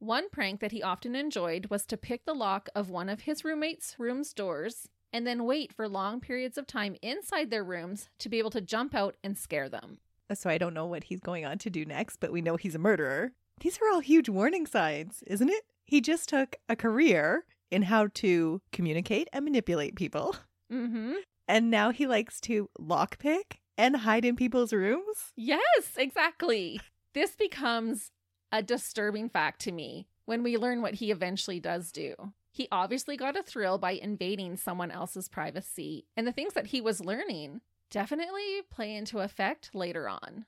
One 0.00 0.30
prank 0.30 0.58
that 0.58 0.72
he 0.72 0.82
often 0.82 1.14
enjoyed 1.14 1.66
was 1.70 1.86
to 1.86 1.96
pick 1.96 2.24
the 2.24 2.34
lock 2.34 2.68
of 2.74 2.90
one 2.90 3.08
of 3.08 3.20
his 3.20 3.44
roommates' 3.44 3.94
room's 4.00 4.32
doors 4.32 4.88
and 5.12 5.26
then 5.26 5.44
wait 5.44 5.72
for 5.72 5.88
long 5.88 6.20
periods 6.20 6.58
of 6.58 6.66
time 6.66 6.96
inside 7.02 7.50
their 7.50 7.64
rooms 7.64 8.08
to 8.18 8.28
be 8.28 8.38
able 8.38 8.50
to 8.50 8.60
jump 8.60 8.94
out 8.94 9.16
and 9.22 9.36
scare 9.36 9.68
them. 9.68 9.98
So 10.34 10.50
I 10.50 10.58
don't 10.58 10.74
know 10.74 10.86
what 10.86 11.04
he's 11.04 11.20
going 11.20 11.44
on 11.46 11.58
to 11.58 11.70
do 11.70 11.84
next, 11.84 12.18
but 12.18 12.32
we 12.32 12.42
know 12.42 12.56
he's 12.56 12.74
a 12.74 12.78
murderer. 12.78 13.32
These 13.60 13.78
are 13.78 13.88
all 13.92 14.00
huge 14.00 14.28
warning 14.28 14.66
signs, 14.66 15.22
isn't 15.26 15.48
it? 15.48 15.64
He 15.84 16.00
just 16.00 16.28
took 16.28 16.56
a 16.68 16.76
career 16.76 17.44
in 17.70 17.82
how 17.82 18.08
to 18.14 18.60
communicate 18.72 19.28
and 19.32 19.44
manipulate 19.44 19.94
people. 19.96 20.36
Mm-hmm. 20.70 21.14
And 21.48 21.70
now 21.70 21.92
he 21.92 22.06
likes 22.06 22.42
to 22.42 22.68
lockpick 22.78 23.56
and 23.78 23.96
hide 23.96 24.26
in 24.26 24.36
people's 24.36 24.70
rooms. 24.70 25.32
Yes, 25.34 25.94
exactly. 25.96 26.78
This 27.14 27.34
becomes 27.36 28.10
a 28.52 28.62
disturbing 28.62 29.30
fact 29.30 29.62
to 29.62 29.72
me 29.72 30.08
when 30.26 30.42
we 30.42 30.58
learn 30.58 30.82
what 30.82 30.96
he 30.96 31.10
eventually 31.10 31.58
does 31.58 31.90
do. 31.90 32.14
He 32.50 32.68
obviously 32.72 33.16
got 33.16 33.36
a 33.36 33.42
thrill 33.42 33.78
by 33.78 33.92
invading 33.92 34.56
someone 34.56 34.90
else's 34.90 35.28
privacy, 35.28 36.06
and 36.16 36.26
the 36.26 36.32
things 36.32 36.54
that 36.54 36.68
he 36.68 36.80
was 36.80 37.00
learning 37.04 37.60
definitely 37.90 38.62
play 38.70 38.94
into 38.94 39.20
effect 39.20 39.70
later 39.74 40.08
on. 40.08 40.46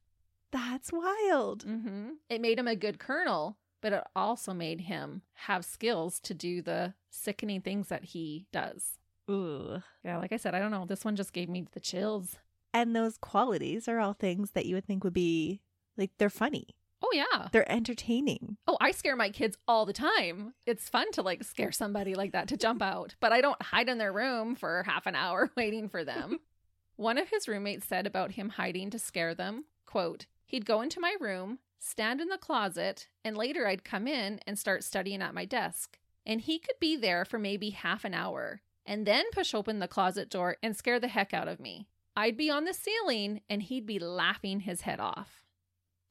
That's 0.53 0.91
wild. 0.93 1.63
hmm 1.63 2.11
It 2.29 2.41
made 2.41 2.59
him 2.59 2.67
a 2.69 2.75
good 2.77 2.99
colonel, 2.99 3.59
but 3.81 3.93
it 3.93 4.03
also 4.17 4.53
made 4.53 4.83
him 4.83 5.23
have 5.35 5.65
skills 5.65 6.19
to 6.21 6.35
do 6.35 6.61
the 6.63 6.95
sickening 7.11 7.61
things 7.61 7.89
that 7.89 8.05
he 8.05 8.47
does. 8.53 8.99
Ooh. 9.31 9.81
Yeah, 10.05 10.19
like 10.19 10.33
I 10.33 10.37
said, 10.37 10.55
I 10.55 10.59
don't 10.59 10.73
know. 10.73 10.87
This 10.87 11.05
one 11.05 11.15
just 11.17 11.33
gave 11.33 11.49
me 11.49 11.67
the 11.73 11.81
chills. 11.81 12.37
And 12.75 12.95
those 12.97 13.17
qualities 13.17 13.87
are 13.89 14.01
all 14.01 14.13
things 14.13 14.53
that 14.53 14.67
you 14.67 14.75
would 14.75 14.87
think 14.87 15.05
would 15.05 15.13
be 15.13 15.63
like 15.97 16.11
they're 16.19 16.31
funny. 16.31 16.69
Oh, 17.03 17.11
yeah. 17.13 17.49
They're 17.51 17.71
entertaining. 17.71 18.57
Oh, 18.67 18.77
I 18.81 18.91
scare 18.91 19.17
my 19.17 19.31
kids 19.31 19.57
all 19.67 19.87
the 19.87 19.93
time. 19.93 20.55
It's 20.67 20.89
fun 20.89 21.11
to 21.13 21.23
like 21.23 21.45
scare 21.45 21.73
somebody 21.73 22.15
like 22.15 22.33
that 22.33 22.49
to 22.49 22.57
jump 22.57 22.83
out, 22.83 23.15
but 23.21 23.33
I 23.33 23.41
don't 23.41 23.61
hide 23.63 23.89
in 23.89 23.99
their 23.99 24.13
room 24.13 24.55
for 24.55 24.83
half 24.87 25.07
an 25.07 25.15
hour 25.15 25.51
waiting 25.57 25.89
for 25.89 26.05
them. 26.05 26.41
One 26.97 27.17
of 27.17 27.31
his 27.31 27.49
roommates 27.49 27.87
said 27.87 28.07
about 28.07 28.33
him 28.33 28.51
hiding 28.51 28.91
to 28.91 28.99
scare 28.99 29.35
them, 29.35 29.65
quote, 29.87 30.27
"He'd 30.45 30.67
go 30.67 30.83
into 30.83 31.01
my 31.01 31.17
room, 31.19 31.59
stand 31.79 32.21
in 32.21 32.29
the 32.29 32.37
closet, 32.37 33.09
and 33.25 33.37
later 33.37 33.67
I'd 33.67 33.85
come 33.85 34.07
in 34.07 34.41
and 34.47 34.59
start 34.59 34.85
studying 34.85 35.23
at 35.23 35.35
my 35.35 35.47
desk. 35.47 35.99
And 36.27 36.43
he 36.43 36.59
could 36.59 36.79
be 36.79 36.97
there 36.97 37.25
for 37.25 37.39
maybe 37.39 37.71
half 37.71 38.05
an 38.05 38.13
hour 38.13 38.61
and 38.85 39.07
then 39.07 39.25
push 39.33 39.55
open 39.55 39.79
the 39.79 39.89
closet 39.89 40.29
door 40.29 40.59
and 40.63 40.77
scare 40.77 41.01
the 41.01 41.09
heck 41.09 41.33
out 41.33 41.49
of 41.49 41.61
me. 41.61 41.87
I'd 42.15 42.37
be 42.37 42.51
on 42.51 42.65
the 42.65 42.75
ceiling 42.75 43.41
and 43.49 43.63
he'd 43.63 43.87
be 43.87 43.99
laughing 43.99 44.61
his 44.61 44.83
head 44.83 45.01
off." 45.01 45.40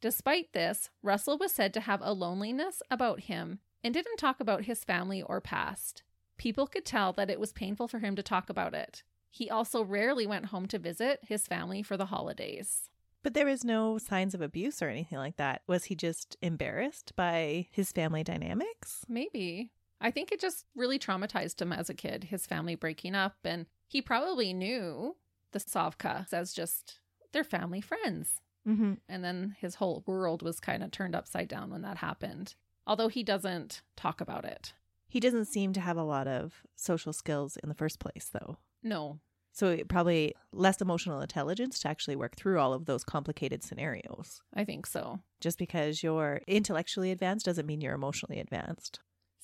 Despite 0.01 0.53
this, 0.53 0.89
Russell 1.03 1.37
was 1.37 1.51
said 1.51 1.73
to 1.73 1.81
have 1.81 2.01
a 2.01 2.13
loneliness 2.13 2.81
about 2.89 3.21
him 3.21 3.59
and 3.83 3.93
didn't 3.93 4.17
talk 4.17 4.39
about 4.39 4.63
his 4.63 4.83
family 4.83 5.21
or 5.21 5.41
past. 5.41 6.03
People 6.37 6.67
could 6.67 6.85
tell 6.85 7.11
that 7.13 7.29
it 7.29 7.39
was 7.39 7.51
painful 7.51 7.87
for 7.89 7.99
him 7.99 8.15
to 8.15 8.23
talk 8.23 8.49
about 8.49 8.73
it. 8.73 9.03
He 9.29 9.49
also 9.49 9.83
rarely 9.83 10.25
went 10.25 10.45
home 10.45 10.67
to 10.67 10.79
visit 10.79 11.19
his 11.27 11.47
family 11.47 11.83
for 11.83 11.97
the 11.97 12.07
holidays. 12.07 12.89
But 13.21 13.33
there 13.33 13.45
was 13.45 13.65
no 13.65 13.97
signs 13.97 14.33
of 14.33 14.41
abuse 14.41 14.81
or 14.81 14.87
anything 14.87 15.17
like 15.17 15.35
that. 15.35 15.63
Was 15.67 15.85
he 15.85 15.95
just 15.95 16.37
embarrassed 16.41 17.13
by 17.17 17.67
his 17.71 17.91
family 17.91 18.23
dynamics? 18.23 19.05
Maybe. 19.09 19.71
I 19.99 20.11
think 20.11 20.31
it 20.31 20.39
just 20.39 20.65
really 20.75 20.97
traumatized 20.97 21.61
him 21.61 21.73
as 21.73 21.89
a 21.89 21.93
kid, 21.93 22.25
his 22.25 22.47
family 22.47 22.75
breaking 22.75 23.15
up, 23.15 23.35
and 23.43 23.65
he 23.85 24.01
probably 24.01 24.53
knew 24.53 25.17
the 25.51 25.59
Sovka 25.59 26.31
as 26.31 26.53
just 26.53 26.99
their 27.33 27.43
family 27.43 27.81
friends. 27.81 28.39
Mm-hmm. 28.69 28.93
And 29.07 29.23
then 29.23 29.55
his 29.59 29.75
whole 29.75 30.03
world 30.05 30.43
was 30.43 30.59
kind 30.59 30.83
of 30.83 30.91
turned 30.91 31.15
upside 31.15 31.47
down 31.47 31.71
when 31.71 31.81
that 31.81 31.97
happened. 31.97 32.55
Although 32.85 33.07
he 33.07 33.23
doesn't 33.23 33.81
talk 33.97 34.21
about 34.21 34.45
it. 34.45 34.73
He 35.07 35.19
doesn't 35.19 35.45
seem 35.45 35.73
to 35.73 35.81
have 35.81 35.97
a 35.97 36.03
lot 36.03 36.27
of 36.27 36.53
social 36.75 37.13
skills 37.13 37.57
in 37.57 37.69
the 37.69 37.75
first 37.75 37.99
place, 37.99 38.29
though. 38.31 38.57
No. 38.83 39.19
So 39.51 39.69
it 39.69 39.89
probably 39.89 40.35
less 40.53 40.79
emotional 40.81 41.19
intelligence 41.21 41.79
to 41.79 41.89
actually 41.89 42.15
work 42.15 42.35
through 42.35 42.59
all 42.59 42.73
of 42.73 42.85
those 42.85 43.03
complicated 43.03 43.63
scenarios. 43.63 44.41
I 44.53 44.63
think 44.63 44.85
so. 44.85 45.19
Just 45.41 45.57
because 45.57 46.03
you're 46.03 46.41
intellectually 46.47 47.11
advanced 47.11 47.45
doesn't 47.45 47.65
mean 47.65 47.81
you're 47.81 47.95
emotionally 47.95 48.39
advanced. 48.39 48.99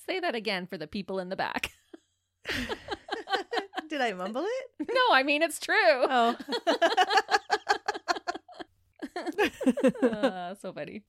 Say 0.05 0.19
that 0.19 0.35
again 0.35 0.67
for 0.67 0.77
the 0.77 0.87
people 0.87 1.19
in 1.19 1.29
the 1.29 1.35
back. 1.35 1.71
Did 3.89 4.01
I 4.01 4.13
mumble 4.13 4.45
it? 4.45 4.87
no, 4.93 5.01
I 5.11 5.23
mean 5.23 5.41
it's 5.41 5.59
true. 5.59 5.75
Oh. 5.77 6.35
Uh, 10.01 10.55
so 10.61 10.73
funny. 10.73 11.03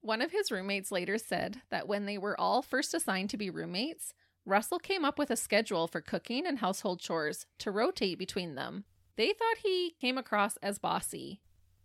One 0.00 0.22
of 0.22 0.30
his 0.30 0.50
roommates 0.50 0.92
later 0.92 1.18
said 1.18 1.62
that 1.70 1.88
when 1.88 2.06
they 2.06 2.18
were 2.18 2.38
all 2.40 2.62
first 2.62 2.94
assigned 2.94 3.30
to 3.30 3.36
be 3.36 3.50
roommates, 3.50 4.14
Russell 4.44 4.78
came 4.78 5.04
up 5.04 5.18
with 5.18 5.30
a 5.30 5.36
schedule 5.36 5.88
for 5.88 6.00
cooking 6.00 6.46
and 6.46 6.60
household 6.60 7.00
chores 7.00 7.46
to 7.58 7.72
rotate 7.72 8.18
between 8.18 8.54
them. 8.54 8.84
They 9.16 9.32
thought 9.32 9.58
he 9.62 9.96
came 10.00 10.16
across 10.16 10.56
as 10.58 10.78
bossy. 10.78 11.40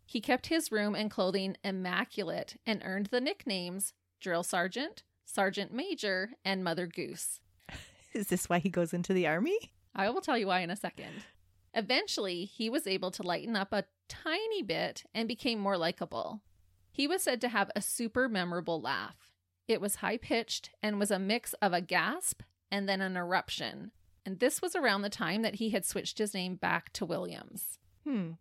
He 0.05 0.21
kept 0.21 0.47
his 0.47 0.71
room 0.71 0.93
and 0.93 1.09
clothing 1.09 1.55
immaculate 1.63 2.57
and 2.65 2.81
earned 2.85 3.07
the 3.07 3.21
nicknames 3.21 3.93
Drill 4.19 4.43
Sergeant, 4.43 5.03
Sergeant 5.25 5.73
Major, 5.73 6.31
and 6.45 6.63
Mother 6.63 6.85
Goose. 6.85 7.39
Is 8.13 8.27
this 8.27 8.47
why 8.47 8.59
he 8.59 8.69
goes 8.69 8.93
into 8.93 9.13
the 9.13 9.25
army? 9.25 9.71
I 9.95 10.09
will 10.09 10.21
tell 10.21 10.37
you 10.37 10.47
why 10.47 10.59
in 10.59 10.69
a 10.69 10.75
second. 10.75 11.23
Eventually, 11.73 12.45
he 12.45 12.69
was 12.69 12.85
able 12.85 13.09
to 13.11 13.23
lighten 13.23 13.55
up 13.55 13.73
a 13.73 13.85
tiny 14.11 14.61
bit 14.61 15.03
and 15.13 15.27
became 15.27 15.59
more 15.59 15.77
likable. 15.77 16.41
He 16.91 17.07
was 17.07 17.23
said 17.23 17.39
to 17.41 17.47
have 17.47 17.71
a 17.75 17.81
super 17.81 18.27
memorable 18.27 18.81
laugh. 18.81 19.31
It 19.67 19.79
was 19.79 19.95
high 19.95 20.17
pitched 20.17 20.71
and 20.83 20.99
was 20.99 21.11
a 21.11 21.17
mix 21.19 21.53
of 21.61 21.71
a 21.71 21.79
gasp 21.79 22.41
and 22.69 22.89
then 22.89 22.99
an 22.99 23.15
eruption. 23.15 23.91
And 24.25 24.39
this 24.39 24.61
was 24.61 24.75
around 24.75 25.01
the 25.01 25.09
time 25.09 25.41
that 25.43 25.55
he 25.55 25.69
had 25.69 25.85
switched 25.85 26.17
his 26.17 26.33
name 26.33 26.55
back 26.55 26.91
to 26.93 27.05
Williams. 27.05 27.79
Hmm. 28.05 28.31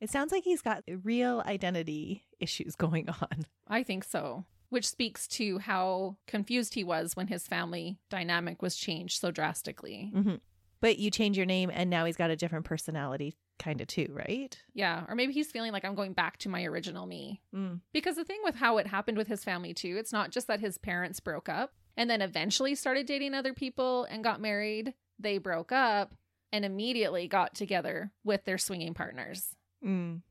It 0.00 0.10
sounds 0.10 0.32
like 0.32 0.44
he's 0.44 0.60
got 0.60 0.84
real 1.02 1.42
identity 1.46 2.24
issues 2.38 2.74
going 2.76 3.08
on. 3.08 3.46
I 3.66 3.82
think 3.82 4.04
so, 4.04 4.44
which 4.68 4.86
speaks 4.86 5.26
to 5.28 5.58
how 5.58 6.16
confused 6.26 6.74
he 6.74 6.84
was 6.84 7.16
when 7.16 7.28
his 7.28 7.46
family 7.46 7.98
dynamic 8.10 8.60
was 8.60 8.76
changed 8.76 9.18
so 9.18 9.30
drastically. 9.30 10.12
Mm-hmm. 10.14 10.34
But 10.82 10.98
you 10.98 11.10
change 11.10 11.38
your 11.38 11.46
name 11.46 11.70
and 11.72 11.88
now 11.88 12.04
he's 12.04 12.16
got 12.16 12.30
a 12.30 12.36
different 12.36 12.66
personality, 12.66 13.38
kind 13.58 13.80
of 13.80 13.86
too, 13.86 14.08
right? 14.10 14.56
Yeah, 14.74 15.04
or 15.08 15.14
maybe 15.14 15.32
he's 15.32 15.50
feeling 15.50 15.72
like 15.72 15.84
I'm 15.84 15.94
going 15.94 16.12
back 16.12 16.38
to 16.38 16.48
my 16.48 16.64
original 16.64 17.06
me. 17.06 17.40
Mm. 17.54 17.80
Because 17.92 18.16
the 18.16 18.24
thing 18.24 18.40
with 18.44 18.56
how 18.56 18.78
it 18.78 18.86
happened 18.86 19.18
with 19.18 19.28
his 19.28 19.44
family, 19.44 19.74
too, 19.74 19.96
it's 19.98 20.12
not 20.12 20.30
just 20.30 20.46
that 20.48 20.60
his 20.60 20.78
parents 20.78 21.20
broke 21.20 21.48
up 21.48 21.72
and 21.96 22.10
then 22.10 22.22
eventually 22.22 22.74
started 22.74 23.06
dating 23.06 23.34
other 23.34 23.54
people 23.54 24.04
and 24.04 24.24
got 24.24 24.40
married. 24.40 24.94
They 25.18 25.38
broke 25.38 25.72
up 25.72 26.14
and 26.52 26.64
immediately 26.64 27.28
got 27.28 27.54
together 27.54 28.12
with 28.24 28.44
their 28.44 28.58
swinging 28.58 28.94
partners. 28.94 29.54
Mm. 29.84 30.22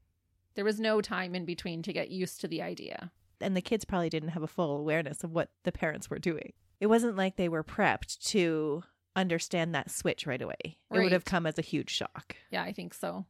There 0.56 0.66
was 0.66 0.80
no 0.80 1.02
time 1.02 1.36
in 1.36 1.46
between 1.46 1.82
to 1.84 1.94
get 1.94 2.10
used 2.10 2.42
to 2.42 2.48
the 2.48 2.62
idea. 2.62 3.12
And 3.42 3.56
the 3.56 3.62
kids 3.62 3.86
probably 3.86 4.10
didn't 4.10 4.30
have 4.30 4.44
a 4.44 4.48
full 4.48 4.78
awareness 4.78 5.24
of 5.24 5.32
what 5.32 5.50
the 5.64 5.72
parents 5.72 6.10
were 6.10 6.20
doing. 6.20 6.54
It 6.80 6.88
wasn't 6.88 7.18
like 7.18 7.36
they 7.36 7.50
were 7.50 7.64
prepped 7.64 8.24
to 8.30 8.84
understand 9.16 9.74
that 9.74 9.92
switch 9.92 10.26
right 10.28 10.42
away. 10.42 10.78
It 10.92 11.00
would 11.00 11.12
have 11.12 11.26
come 11.26 11.46
as 11.46 11.58
a 11.58 11.64
huge 11.64 11.90
shock. 11.90 12.36
Yeah, 12.52 12.64
I 12.64 12.74
think 12.74 12.94
so. 12.94 13.26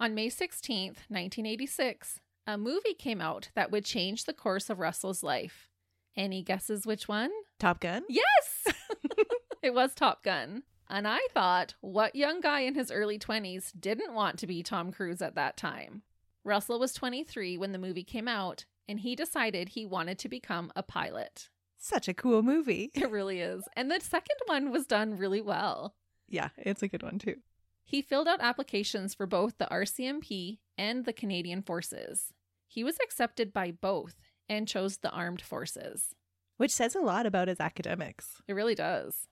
On 0.00 0.14
May 0.14 0.28
16th, 0.28 1.06
1986, 1.08 2.20
a 2.46 2.58
movie 2.58 2.94
came 2.94 3.20
out 3.20 3.50
that 3.54 3.70
would 3.70 3.84
change 3.84 4.24
the 4.24 4.32
course 4.32 4.68
of 4.68 4.80
Russell's 4.80 5.22
life. 5.22 5.68
Any 6.16 6.42
guesses 6.42 6.86
which 6.86 7.08
one? 7.08 7.30
Top 7.58 7.80
Gun? 7.80 8.02
Yes! 8.08 8.66
it 9.62 9.74
was 9.74 9.94
Top 9.94 10.22
Gun. 10.22 10.62
And 10.88 11.08
I 11.08 11.20
thought, 11.32 11.74
what 11.80 12.14
young 12.14 12.40
guy 12.40 12.60
in 12.60 12.74
his 12.74 12.90
early 12.90 13.18
20s 13.18 13.72
didn't 13.78 14.14
want 14.14 14.38
to 14.38 14.46
be 14.46 14.62
Tom 14.62 14.92
Cruise 14.92 15.22
at 15.22 15.34
that 15.34 15.56
time? 15.56 16.02
Russell 16.44 16.78
was 16.78 16.92
23 16.92 17.56
when 17.56 17.72
the 17.72 17.78
movie 17.78 18.04
came 18.04 18.28
out, 18.28 18.66
and 18.86 19.00
he 19.00 19.16
decided 19.16 19.70
he 19.70 19.86
wanted 19.86 20.18
to 20.18 20.28
become 20.28 20.70
a 20.76 20.82
pilot. 20.82 21.48
Such 21.84 22.08
a 22.08 22.14
cool 22.14 22.42
movie. 22.42 22.90
It 22.94 23.10
really 23.10 23.40
is. 23.40 23.62
And 23.76 23.90
the 23.90 24.00
second 24.00 24.38
one 24.46 24.70
was 24.70 24.86
done 24.86 25.18
really 25.18 25.42
well. 25.42 25.94
Yeah, 26.26 26.48
it's 26.56 26.82
a 26.82 26.88
good 26.88 27.02
one 27.02 27.18
too. 27.18 27.36
He 27.84 28.00
filled 28.00 28.26
out 28.26 28.40
applications 28.40 29.12
for 29.12 29.26
both 29.26 29.58
the 29.58 29.68
RCMP 29.70 30.60
and 30.78 31.04
the 31.04 31.12
Canadian 31.12 31.60
Forces. 31.60 32.32
He 32.66 32.82
was 32.82 32.96
accepted 33.04 33.52
by 33.52 33.70
both 33.70 34.14
and 34.48 34.66
chose 34.66 34.96
the 34.96 35.10
armed 35.10 35.42
forces. 35.42 36.14
Which 36.56 36.70
says 36.70 36.94
a 36.94 37.00
lot 37.00 37.26
about 37.26 37.48
his 37.48 37.60
academics. 37.60 38.40
It 38.48 38.54
really 38.54 38.74
does. 38.74 39.28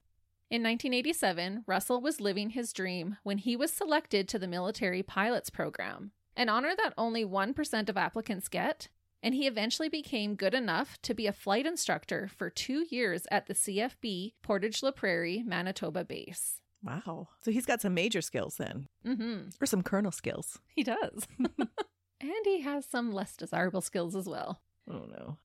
In 0.51 0.63
1987, 0.63 1.65
Russell 1.67 2.03
was 2.03 2.21
living 2.21 2.51
his 2.51 2.75
dream 2.75 3.17
when 3.23 3.39
he 3.39 3.57
was 3.57 3.73
selected 3.73 4.29
to 4.29 4.39
the 4.39 4.47
military 4.47 5.03
pilots 5.03 5.49
program, 5.49 6.11
an 6.37 6.51
honor 6.51 6.75
that 6.77 6.93
only 6.99 7.25
1% 7.25 7.89
of 7.89 7.97
applicants 7.97 8.49
get, 8.49 8.89
and 9.23 9.35
he 9.35 9.47
eventually 9.47 9.89
became 9.89 10.35
good 10.35 10.55
enough 10.55 10.99
to 11.03 11.15
be 11.15 11.27
a 11.27 11.33
flight 11.33 11.67
instructor 11.67 12.29
for 12.37 12.51
two 12.51 12.85
years 12.91 13.27
at 13.31 13.47
the 13.47 13.55
CFB 13.55 14.35
Portage 14.43 14.83
La 14.83 14.91
Prairie, 14.91 15.43
Manitoba 15.47 16.05
base. 16.05 16.59
Wow. 16.83 17.29
So 17.43 17.51
he's 17.53 17.67
got 17.67 17.81
some 17.81 17.95
major 17.95 18.21
skills 18.21 18.57
then, 18.57 18.89
Mm-hmm. 19.07 19.51
or 19.61 19.67
some 19.67 19.83
colonel 19.83 20.11
skills. 20.11 20.59
He 20.75 20.83
does. 20.83 21.27
and 21.39 22.45
he 22.45 22.63
has 22.63 22.85
some 22.87 23.13
less 23.13 23.37
desirable 23.37 23.81
skills 23.81 24.17
as 24.17 24.29
well. 24.29 24.61
Oh 24.91 25.05
no. 25.11 25.39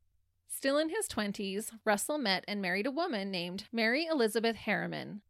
Still 0.50 0.80
in 0.80 0.90
his 0.90 1.08
20s, 1.08 1.72
Russell 1.86 2.18
met 2.18 2.44
and 2.48 2.62
married 2.62 2.88
a 2.88 2.92
woman 2.92 3.30
named 3.30 3.66
Mary 3.72 4.08
Elizabeth 4.08 4.56
Harriman. 4.56 5.22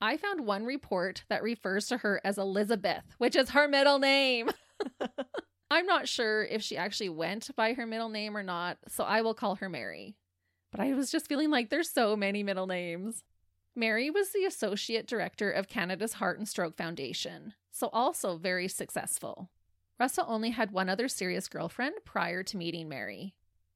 I 0.00 0.16
found 0.16 0.46
one 0.46 0.64
report 0.64 1.24
that 1.28 1.42
refers 1.42 1.88
to 1.88 1.96
her 1.98 2.20
as 2.22 2.38
Elizabeth, 2.38 3.02
which 3.18 3.34
is 3.34 3.50
her 3.50 3.66
middle 3.66 3.98
name. 3.98 4.50
I'm 5.70 5.86
not 5.86 6.08
sure 6.08 6.44
if 6.44 6.62
she 6.62 6.76
actually 6.76 7.08
went 7.08 7.50
by 7.56 7.72
her 7.74 7.86
middle 7.86 8.08
name 8.08 8.36
or 8.36 8.42
not, 8.42 8.78
so 8.88 9.04
I 9.04 9.20
will 9.22 9.34
call 9.34 9.56
her 9.56 9.68
Mary. 9.68 10.16
But 10.70 10.80
I 10.80 10.94
was 10.94 11.10
just 11.10 11.28
feeling 11.28 11.50
like 11.50 11.70
there's 11.70 11.90
so 11.90 12.16
many 12.16 12.42
middle 12.42 12.66
names. 12.66 13.24
Mary 13.74 14.08
was 14.08 14.30
the 14.30 14.44
associate 14.44 15.06
director 15.06 15.50
of 15.50 15.68
Canada's 15.68 16.14
Heart 16.14 16.38
and 16.38 16.48
Stroke 16.48 16.76
Foundation, 16.76 17.54
so 17.72 17.88
also 17.92 18.36
very 18.36 18.68
successful. 18.68 19.50
Russell 19.98 20.26
only 20.28 20.50
had 20.50 20.70
one 20.70 20.88
other 20.88 21.08
serious 21.08 21.48
girlfriend 21.48 21.94
prior 22.04 22.42
to 22.44 22.56
meeting 22.56 22.88
Mary. 22.88 23.34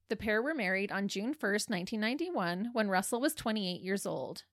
The 0.09 0.17
pair 0.17 0.43
were 0.43 0.55
married 0.55 0.93
on 0.93 1.09
June 1.09 1.35
1st, 1.35 1.71
1991, 1.71 2.71
when 2.73 2.89
Russell 2.89 3.21
was 3.21 3.35
28 3.35 3.81
years 3.81 4.07
old. 4.07 4.45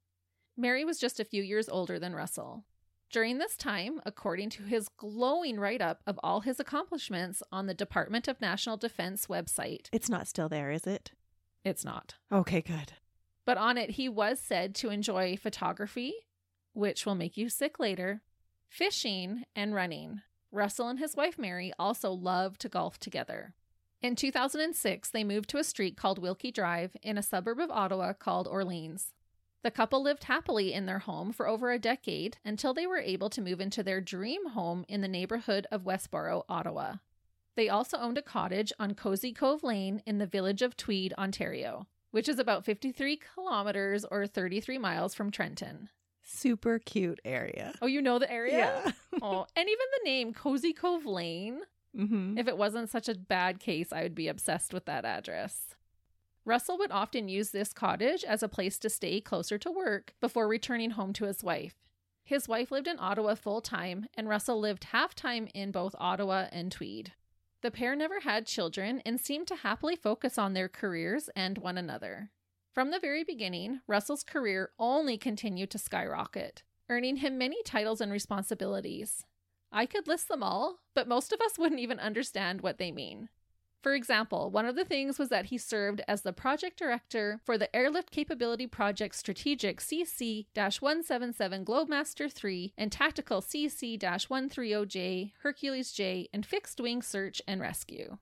Mary 0.56 0.84
was 0.84 1.00
just 1.00 1.20
a 1.20 1.26
few 1.26 1.44
years 1.44 1.70
older 1.70 2.00
than 2.00 2.16
Russell. 2.16 2.64
During 3.10 3.38
this 3.38 3.56
time, 3.56 4.02
according 4.06 4.50
to 4.52 4.64
his 4.64 4.90
glowing 4.90 5.60
write 5.60 5.82
up 5.82 6.02
of 6.06 6.20
all 6.22 6.42
his 6.42 6.60
accomplishments 6.60 7.42
on 7.52 7.66
the 7.66 7.74
Department 7.74 8.28
of 8.28 8.42
National 8.42 8.76
Defense 8.76 9.28
website, 9.28 9.88
It's 9.94 10.10
not 10.10 10.28
still 10.28 10.50
there, 10.50 10.72
is 10.72 10.86
it? 10.86 11.12
it's 11.64 11.84
not. 11.86 12.16
Okay, 12.32 12.62
good. 12.62 12.94
But 13.46 13.58
on 13.58 13.78
it, 13.78 13.92
he 13.92 14.08
was 14.10 14.40
said 14.40 14.76
to 14.76 14.90
enjoy 14.90 15.38
photography, 15.38 16.14
which 16.74 17.06
will 17.06 17.16
make 17.16 17.36
you 17.38 17.50
sick 17.50 17.80
later, 17.80 18.22
fishing, 18.70 19.44
and 19.56 19.74
running. 19.74 20.22
Russell 20.52 20.88
and 20.90 21.00
his 21.00 21.16
wife 21.16 21.38
Mary 21.38 21.72
also 21.80 22.12
love 22.12 22.58
to 22.60 22.70
golf 22.70 23.00
together. 23.00 23.54
In 24.02 24.16
2006, 24.16 25.10
they 25.10 25.24
moved 25.24 25.50
to 25.50 25.58
a 25.58 25.64
street 25.64 25.98
called 25.98 26.20
Wilkie 26.20 26.52
Drive 26.52 26.96
in 27.02 27.18
a 27.18 27.24
suburb 27.24 27.60
of 27.60 27.72
Ottawa 27.72 28.14
called 28.14 28.48
Orleans. 28.48 29.14
The 29.64 29.72
couple 29.72 30.02
lived 30.02 30.26
happily 30.26 30.72
in 30.74 30.86
their 30.86 31.00
home 31.00 31.32
for 31.32 31.48
over 31.48 31.72
a 31.72 31.80
decade 31.80 32.38
until 32.46 32.74
they 32.74 32.86
were 32.86 33.00
able 33.00 33.30
to 33.32 33.42
move 33.42 33.60
into 33.60 33.84
their 33.84 34.00
dream 34.00 34.50
home 34.50 34.86
in 34.88 35.02
the 35.02 35.08
neighborhood 35.08 35.68
of 35.72 35.84
Westboro, 35.84 36.44
Ottawa. 36.48 36.96
They 37.56 37.70
also 37.70 37.98
owned 37.98 38.20
a 38.20 38.22
cottage 38.22 38.72
on 38.80 38.94
Cozy 38.94 39.34
Cove 39.34 39.64
Lane 39.64 40.04
in 40.06 40.20
the 40.20 40.28
village 40.28 40.62
of 40.62 40.78
Tweed, 40.78 41.14
Ontario, 41.18 41.88
which 42.12 42.30
is 42.30 42.38
about 42.38 42.66
53 42.66 43.20
kilometers 43.34 44.06
or 44.06 44.28
33 44.28 44.78
miles 44.78 45.16
from 45.16 45.32
Trenton. 45.32 45.90
Super 46.22 46.78
cute 46.78 47.20
area. 47.26 47.74
Oh, 47.82 47.88
you 47.88 48.02
know 48.02 48.20
the 48.20 48.32
area? 48.32 48.82
Yeah. 48.86 48.92
oh, 49.24 49.48
and 49.56 49.68
even 49.68 49.86
the 49.98 50.10
name 50.10 50.34
Cozy 50.34 50.72
Cove 50.72 51.06
Lane. 51.06 51.62
mm-hmm. 51.98 52.38
If 52.38 52.48
it 52.48 52.58
wasn't 52.58 52.92
such 52.92 53.10
a 53.10 53.16
bad 53.16 53.60
case, 53.60 53.92
I 53.92 54.04
would 54.04 54.16
be 54.16 54.28
obsessed 54.28 54.72
with 54.72 54.86
that 54.86 55.04
address. 55.04 55.76
Russell 56.48 56.78
would 56.78 56.94
often 56.94 57.28
use 57.28 57.50
this 57.50 57.74
cottage 57.74 58.24
as 58.24 58.42
a 58.42 58.48
place 58.48 58.80
to 58.80 58.90
stay 58.90 59.20
closer 59.20 59.58
to 59.58 59.70
work 59.70 60.14
before 60.22 60.48
returning 60.48 60.92
home 60.92 61.12
to 61.12 61.26
his 61.26 61.44
wife. 61.44 61.76
His 62.24 62.48
wife 62.48 62.72
lived 62.72 62.88
in 62.88 62.98
Ottawa 63.00 63.36
full 63.36 63.60
time, 63.60 64.06
and 64.14 64.30
Russell 64.30 64.58
lived 64.58 64.86
half 64.86 65.14
time 65.14 65.50
in 65.54 65.72
both 65.72 65.94
Ottawa 66.00 66.46
and 66.54 66.72
Tweed. 66.72 67.12
The 67.62 67.70
pair 67.70 67.98
never 67.98 68.22
had 68.22 68.46
children 68.46 69.02
and 69.06 69.20
seemed 69.20 69.48
to 69.48 69.58
happily 69.58 69.98
focus 69.98 70.38
on 70.38 70.54
their 70.54 70.70
careers 70.70 71.30
and 71.36 71.58
one 71.58 71.78
another. 71.78 72.30
From 72.74 72.92
the 72.92 73.00
very 73.00 73.26
beginning, 73.26 73.82
Russell's 73.86 74.24
career 74.24 74.72
only 74.80 75.18
continued 75.18 75.70
to 75.72 75.78
skyrocket, 75.78 76.64
earning 76.88 77.18
him 77.18 77.38
many 77.38 77.62
titles 77.64 78.00
and 78.00 78.10
responsibilities. 78.10 79.26
I 79.70 79.86
could 79.86 80.08
list 80.08 80.30
them 80.30 80.44
all, 80.44 80.80
but 80.96 81.10
most 81.10 81.34
of 81.34 81.42
us 81.42 81.58
wouldn't 81.60 81.82
even 81.82 82.00
understand 82.00 82.62
what 82.62 82.78
they 82.78 82.94
mean. 82.94 83.28
For 83.88 83.94
example, 83.94 84.52
one 84.52 84.66
of 84.66 84.76
the 84.76 84.84
things 84.84 85.18
was 85.18 85.30
that 85.30 85.46
he 85.46 85.58
served 85.58 86.02
as 86.10 86.22
the 86.22 86.34
project 86.34 86.78
director 86.78 87.40
for 87.46 87.58
the 87.58 87.74
Airlift 87.74 88.12
Capability 88.12 88.68
Project 88.68 89.16
Strategic 89.16 89.80
CC 89.80 90.48
177 90.54 91.64
Globemaster 91.64 92.30
3 92.30 92.74
and 92.78 92.92
Tactical 92.92 93.42
CC 93.42 93.98
130J, 93.98 95.32
Hercules 95.40 95.94
J, 95.94 96.28
and 96.34 96.46
Fixed 96.46 96.82
Wing 96.82 97.02
Search 97.02 97.42
and 97.48 97.62
Rescue. 97.62 98.18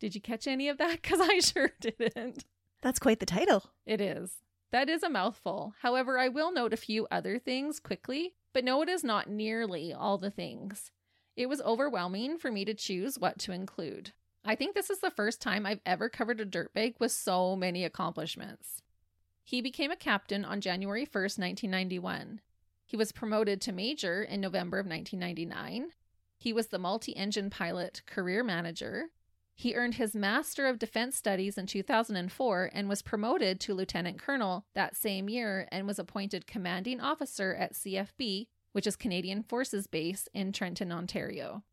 Did 0.00 0.16
you 0.16 0.20
catch 0.20 0.48
any 0.48 0.68
of 0.68 0.78
that? 0.78 1.00
Because 1.02 1.20
I 1.20 1.38
sure 1.38 1.70
didn't. 1.80 2.44
That's 2.82 2.98
quite 2.98 3.20
the 3.20 3.24
title. 3.24 3.70
It 3.86 4.00
is. 4.00 4.38
That 4.72 4.88
is 4.88 5.04
a 5.04 5.08
mouthful. 5.08 5.74
However, 5.82 6.18
I 6.18 6.26
will 6.26 6.52
note 6.52 6.72
a 6.72 6.76
few 6.76 7.06
other 7.08 7.38
things 7.38 7.78
quickly, 7.78 8.34
but 8.52 8.64
no, 8.64 8.82
it 8.82 8.88
is 8.88 9.04
not 9.04 9.30
nearly 9.30 9.92
all 9.92 10.18
the 10.18 10.32
things. 10.32 10.90
It 11.36 11.48
was 11.48 11.62
overwhelming 11.62 12.36
for 12.36 12.50
me 12.50 12.64
to 12.64 12.74
choose 12.74 13.16
what 13.16 13.38
to 13.38 13.52
include. 13.52 14.10
I 14.48 14.54
think 14.54 14.74
this 14.74 14.88
is 14.88 15.00
the 15.00 15.10
first 15.10 15.42
time 15.42 15.66
I've 15.66 15.82
ever 15.84 16.08
covered 16.08 16.40
a 16.40 16.46
dirtbag 16.46 16.94
with 16.98 17.12
so 17.12 17.54
many 17.54 17.84
accomplishments. 17.84 18.82
He 19.44 19.60
became 19.60 19.90
a 19.90 19.96
captain 19.96 20.42
on 20.42 20.62
January 20.62 21.04
1st, 21.04 21.38
1991. 21.38 22.40
He 22.86 22.96
was 22.96 23.12
promoted 23.12 23.60
to 23.60 23.72
major 23.72 24.22
in 24.22 24.40
November 24.40 24.78
of 24.78 24.86
1999. 24.86 25.90
He 26.38 26.54
was 26.54 26.68
the 26.68 26.78
multi 26.78 27.14
engine 27.14 27.50
pilot 27.50 28.00
career 28.06 28.42
manager. 28.42 29.10
He 29.54 29.74
earned 29.74 29.96
his 29.96 30.14
Master 30.14 30.66
of 30.66 30.78
Defense 30.78 31.14
Studies 31.14 31.58
in 31.58 31.66
2004 31.66 32.70
and 32.72 32.88
was 32.88 33.02
promoted 33.02 33.60
to 33.60 33.74
Lieutenant 33.74 34.18
Colonel 34.18 34.64
that 34.74 34.96
same 34.96 35.28
year 35.28 35.68
and 35.70 35.86
was 35.86 35.98
appointed 35.98 36.46
commanding 36.46 37.02
officer 37.02 37.54
at 37.54 37.74
CFB, 37.74 38.46
which 38.72 38.86
is 38.86 38.96
Canadian 38.96 39.42
Forces 39.42 39.86
Base 39.86 40.26
in 40.32 40.52
Trenton, 40.52 40.90
Ontario. 40.90 41.64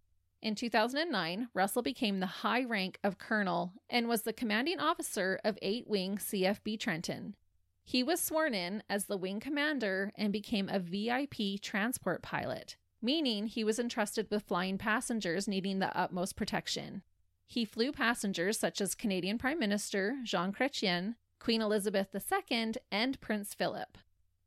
In 0.46 0.54
2009, 0.54 1.50
Russell 1.56 1.82
became 1.82 2.20
the 2.20 2.28
high 2.28 2.64
rank 2.66 3.00
of 3.04 3.18
colonel 3.18 3.74
and 3.90 4.08
was 4.08 4.22
the 4.22 4.32
commanding 4.32 4.80
officer 4.80 5.40
of 5.44 5.58
8 5.60 5.88
Wing 5.88 6.18
CFB 6.20 6.80
Trenton. 6.80 7.36
He 7.84 8.04
was 8.04 8.22
sworn 8.22 8.54
in 8.54 8.84
as 8.88 9.06
the 9.06 9.18
wing 9.18 9.40
commander 9.40 10.12
and 10.14 10.32
became 10.32 10.70
a 10.70 10.78
VIP 10.78 11.60
transport 11.64 12.22
pilot, 12.22 12.78
meaning 13.02 13.48
he 13.48 13.64
was 13.64 13.80
entrusted 13.80 14.28
with 14.30 14.44
flying 14.44 14.78
passengers 14.78 15.48
needing 15.48 15.80
the 15.80 15.98
utmost 15.98 16.36
protection. 16.36 17.02
He 17.48 17.66
flew 17.66 17.92
passengers 17.92 18.60
such 18.60 18.80
as 18.82 18.94
Canadian 18.94 19.40
Prime 19.40 19.58
Minister 19.58 20.18
Jean 20.24 20.54
Chrétien, 20.54 21.16
Queen 21.40 21.64
Elizabeth 21.64 22.10
II, 22.14 22.74
and 22.92 23.20
Prince 23.20 23.56
Philip. 23.56 23.98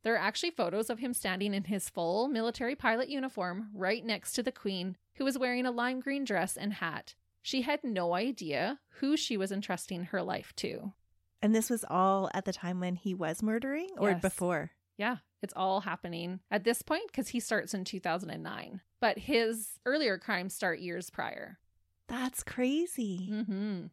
There 0.05 0.15
are 0.15 0.19
actually 0.19 0.51
photos 0.53 0.91
of 0.91 1.01
him 1.01 1.13
standing 1.13 1.55
in 1.55 1.65
his 1.65 1.89
full 1.91 2.29
military 2.29 2.75
pilot 2.77 3.09
uniform 3.09 3.71
right 3.75 4.05
next 4.05 4.33
to 4.35 4.43
the 4.43 4.53
Queen, 4.53 4.97
who 5.17 5.25
was 5.25 5.39
wearing 5.39 5.67
a 5.67 5.71
lime 5.71 6.01
green 6.01 6.25
dress 6.25 6.57
and 6.57 6.75
hat. 6.75 7.15
She 7.43 7.63
had 7.63 7.83
no 7.83 8.15
idea 8.15 8.79
who 9.01 9.17
she 9.17 9.37
was 9.37 9.51
entrusting 9.53 10.05
her 10.05 10.23
life 10.23 10.53
to. 10.57 10.93
And 11.43 11.55
this 11.55 11.71
was 11.71 11.85
all 11.89 12.31
at 12.35 12.45
the 12.45 12.53
time 12.53 12.81
when 12.81 12.97
he 12.97 13.15
was 13.15 13.43
murdering 13.43 13.89
or 13.97 14.11
Yes. 14.11 14.23
before? 14.23 14.71
Yeah, 14.97 15.19
it's 15.43 15.55
all 15.57 15.81
happening 15.83 16.41
at 16.51 16.65
this 16.65 16.83
point 16.83 17.07
because 17.09 17.29
he 17.29 17.41
starts 17.41 17.75
in 17.75 17.85
2009. 17.85 18.81
But 19.01 19.19
his 19.19 19.79
earlier 19.87 20.19
crimes 20.19 20.55
start 20.55 20.81
years 20.81 21.11
prior. 21.11 21.59
That's 22.09 22.43
crazy. 22.43 23.29
Mm-hmm. 23.31 23.87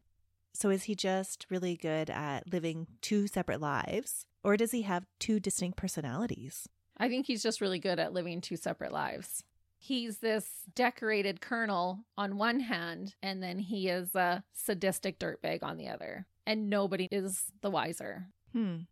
So 0.56 0.70
is 0.70 0.84
he 0.84 0.96
just 0.96 1.46
really 1.50 1.76
good 1.76 2.10
at 2.10 2.52
living 2.52 2.88
two 3.02 3.28
separate 3.28 3.60
lives? 3.60 4.26
Or 4.44 4.56
does 4.56 4.72
he 4.72 4.84
have 4.84 5.06
two 5.20 5.40
distinct 5.40 5.78
personalities? 5.78 6.70
I 6.98 7.10
think 7.10 7.28
he's 7.28 7.44
just 7.44 7.60
really 7.60 7.80
good 7.80 8.00
at 8.00 8.14
living 8.14 8.40
two 8.40 8.56
separate 8.56 8.94
lives. 8.94 9.44
He's 9.78 10.20
this 10.20 10.64
decorated 10.74 11.42
colonel 11.42 12.06
on 12.18 12.38
one 12.38 12.62
hand, 12.62 13.16
and 13.22 13.44
then 13.44 13.60
he 13.60 13.90
is 13.90 14.16
a 14.16 14.44
sadistic 14.54 15.20
dirtbag 15.20 15.62
on 15.62 15.78
the 15.78 15.90
other. 15.90 16.26
And 16.48 16.70
nobody 16.70 17.10
is 17.12 17.52
the 17.62 17.70
wiser. 17.70 18.28
Hmm. 18.54 18.84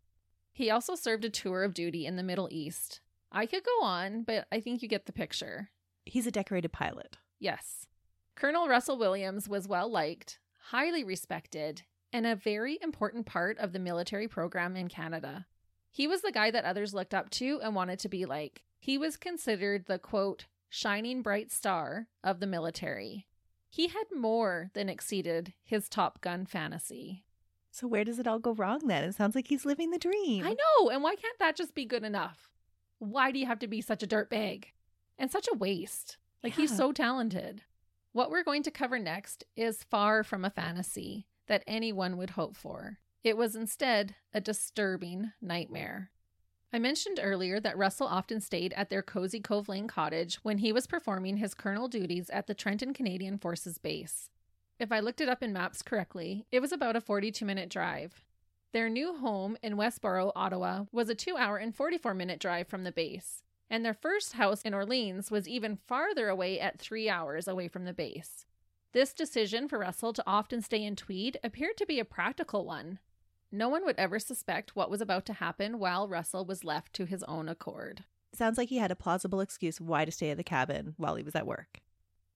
He 0.52 0.70
also 0.70 0.94
served 0.94 1.24
a 1.24 1.30
tour 1.30 1.64
of 1.64 1.72
duty 1.72 2.04
in 2.04 2.16
the 2.16 2.22
Middle 2.22 2.48
East. 2.50 3.00
I 3.32 3.46
could 3.46 3.64
go 3.64 3.84
on, 3.84 4.22
but 4.22 4.46
I 4.52 4.60
think 4.60 4.82
you 4.82 4.88
get 4.88 5.06
the 5.06 5.12
picture. 5.12 5.70
He's 6.04 6.26
a 6.26 6.30
decorated 6.30 6.72
pilot. 6.72 7.16
Yes. 7.40 7.86
Colonel 8.36 8.68
Russell 8.68 8.98
Williams 8.98 9.48
was 9.48 9.66
well 9.66 9.88
liked, 9.88 10.38
highly 10.68 11.04
respected, 11.04 11.82
and 12.12 12.26
a 12.26 12.34
very 12.34 12.78
important 12.80 13.26
part 13.26 13.58
of 13.58 13.72
the 13.72 13.78
military 13.78 14.26
program 14.26 14.76
in 14.76 14.88
Canada. 14.88 15.46
He 15.90 16.06
was 16.06 16.22
the 16.22 16.32
guy 16.32 16.50
that 16.50 16.64
others 16.64 16.94
looked 16.94 17.12
up 17.12 17.28
to 17.30 17.60
and 17.62 17.74
wanted 17.74 17.98
to 18.00 18.08
be 18.08 18.24
like. 18.24 18.62
He 18.78 18.96
was 18.96 19.16
considered 19.18 19.84
the 19.86 19.98
quote, 19.98 20.46
shining 20.70 21.20
bright 21.20 21.52
star 21.52 22.08
of 22.22 22.40
the 22.40 22.46
military. 22.46 23.26
He 23.68 23.88
had 23.88 24.04
more 24.14 24.70
than 24.72 24.88
exceeded 24.88 25.52
his 25.64 25.88
Top 25.88 26.20
Gun 26.20 26.46
fantasy. 26.46 27.24
So 27.70 27.86
where 27.86 28.04
does 28.04 28.18
it 28.18 28.26
all 28.26 28.38
go 28.38 28.52
wrong 28.52 28.86
then? 28.86 29.04
It 29.04 29.14
sounds 29.14 29.34
like 29.34 29.48
he's 29.48 29.66
living 29.66 29.90
the 29.90 29.98
dream. 29.98 30.46
I 30.46 30.54
know, 30.54 30.90
and 30.90 31.02
why 31.02 31.14
can't 31.16 31.38
that 31.40 31.56
just 31.56 31.74
be 31.74 31.84
good 31.84 32.04
enough? 32.04 32.48
Why 32.98 33.32
do 33.32 33.38
you 33.38 33.46
have 33.46 33.58
to 33.58 33.68
be 33.68 33.80
such 33.80 34.02
a 34.02 34.06
dirtbag? 34.06 34.66
And 35.18 35.30
such 35.30 35.48
a 35.52 35.56
waste. 35.56 36.16
Like 36.42 36.54
he's 36.54 36.74
so 36.74 36.92
talented. 36.92 37.62
What 38.14 38.30
we're 38.30 38.44
going 38.44 38.62
to 38.62 38.70
cover 38.70 39.00
next 39.00 39.42
is 39.56 39.82
far 39.82 40.22
from 40.22 40.44
a 40.44 40.50
fantasy 40.50 41.26
that 41.48 41.64
anyone 41.66 42.16
would 42.16 42.30
hope 42.30 42.54
for. 42.54 43.00
It 43.24 43.36
was 43.36 43.56
instead 43.56 44.14
a 44.32 44.40
disturbing 44.40 45.32
nightmare. 45.42 46.12
I 46.72 46.78
mentioned 46.78 47.18
earlier 47.20 47.58
that 47.58 47.76
Russell 47.76 48.06
often 48.06 48.40
stayed 48.40 48.72
at 48.74 48.88
their 48.88 49.02
Cozy 49.02 49.40
Cove 49.40 49.68
Lane 49.68 49.88
cottage 49.88 50.36
when 50.44 50.58
he 50.58 50.72
was 50.72 50.86
performing 50.86 51.38
his 51.38 51.54
colonel 51.54 51.88
duties 51.88 52.30
at 52.30 52.46
the 52.46 52.54
Trenton 52.54 52.94
Canadian 52.94 53.36
Forces 53.36 53.78
Base. 53.78 54.30
If 54.78 54.92
I 54.92 55.00
looked 55.00 55.20
it 55.20 55.28
up 55.28 55.42
in 55.42 55.52
maps 55.52 55.82
correctly, 55.82 56.46
it 56.52 56.60
was 56.60 56.70
about 56.70 56.94
a 56.94 57.00
42 57.00 57.44
minute 57.44 57.68
drive. 57.68 58.22
Their 58.72 58.88
new 58.88 59.16
home 59.16 59.56
in 59.60 59.74
Westboro, 59.76 60.30
Ottawa, 60.36 60.84
was 60.92 61.08
a 61.08 61.16
two 61.16 61.36
hour 61.36 61.56
and 61.56 61.74
44 61.74 62.14
minute 62.14 62.38
drive 62.38 62.68
from 62.68 62.84
the 62.84 62.92
base, 62.92 63.42
and 63.70 63.84
their 63.84 63.94
first 63.94 64.34
house 64.34 64.62
in 64.62 64.74
Orleans 64.74 65.30
was 65.30 65.48
even 65.48 65.76
farther 65.76 66.28
away 66.28 66.60
at 66.60 66.78
three 66.78 67.08
hours 67.08 67.48
away 67.48 67.68
from 67.68 67.84
the 67.84 67.92
base. 67.92 68.46
This 68.92 69.12
decision 69.12 69.68
for 69.68 69.78
Russell 69.78 70.12
to 70.12 70.22
often 70.26 70.60
stay 70.62 70.84
in 70.84 70.94
Tweed 70.94 71.38
appeared 71.42 71.76
to 71.78 71.86
be 71.86 71.98
a 71.98 72.04
practical 72.04 72.64
one. 72.64 73.00
No 73.50 73.68
one 73.68 73.84
would 73.84 73.96
ever 73.98 74.18
suspect 74.18 74.76
what 74.76 74.90
was 74.90 75.00
about 75.00 75.26
to 75.26 75.32
happen 75.32 75.78
while 75.78 76.08
Russell 76.08 76.44
was 76.44 76.64
left 76.64 76.92
to 76.94 77.04
his 77.04 77.22
own 77.24 77.48
accord. 77.48 78.04
Sounds 78.32 78.58
like 78.58 78.68
he 78.68 78.78
had 78.78 78.90
a 78.90 78.96
plausible 78.96 79.40
excuse 79.40 79.80
why 79.80 80.04
to 80.04 80.12
stay 80.12 80.30
at 80.30 80.36
the 80.36 80.44
cabin 80.44 80.94
while 80.96 81.14
he 81.14 81.22
was 81.22 81.34
at 81.34 81.46
work. 81.46 81.80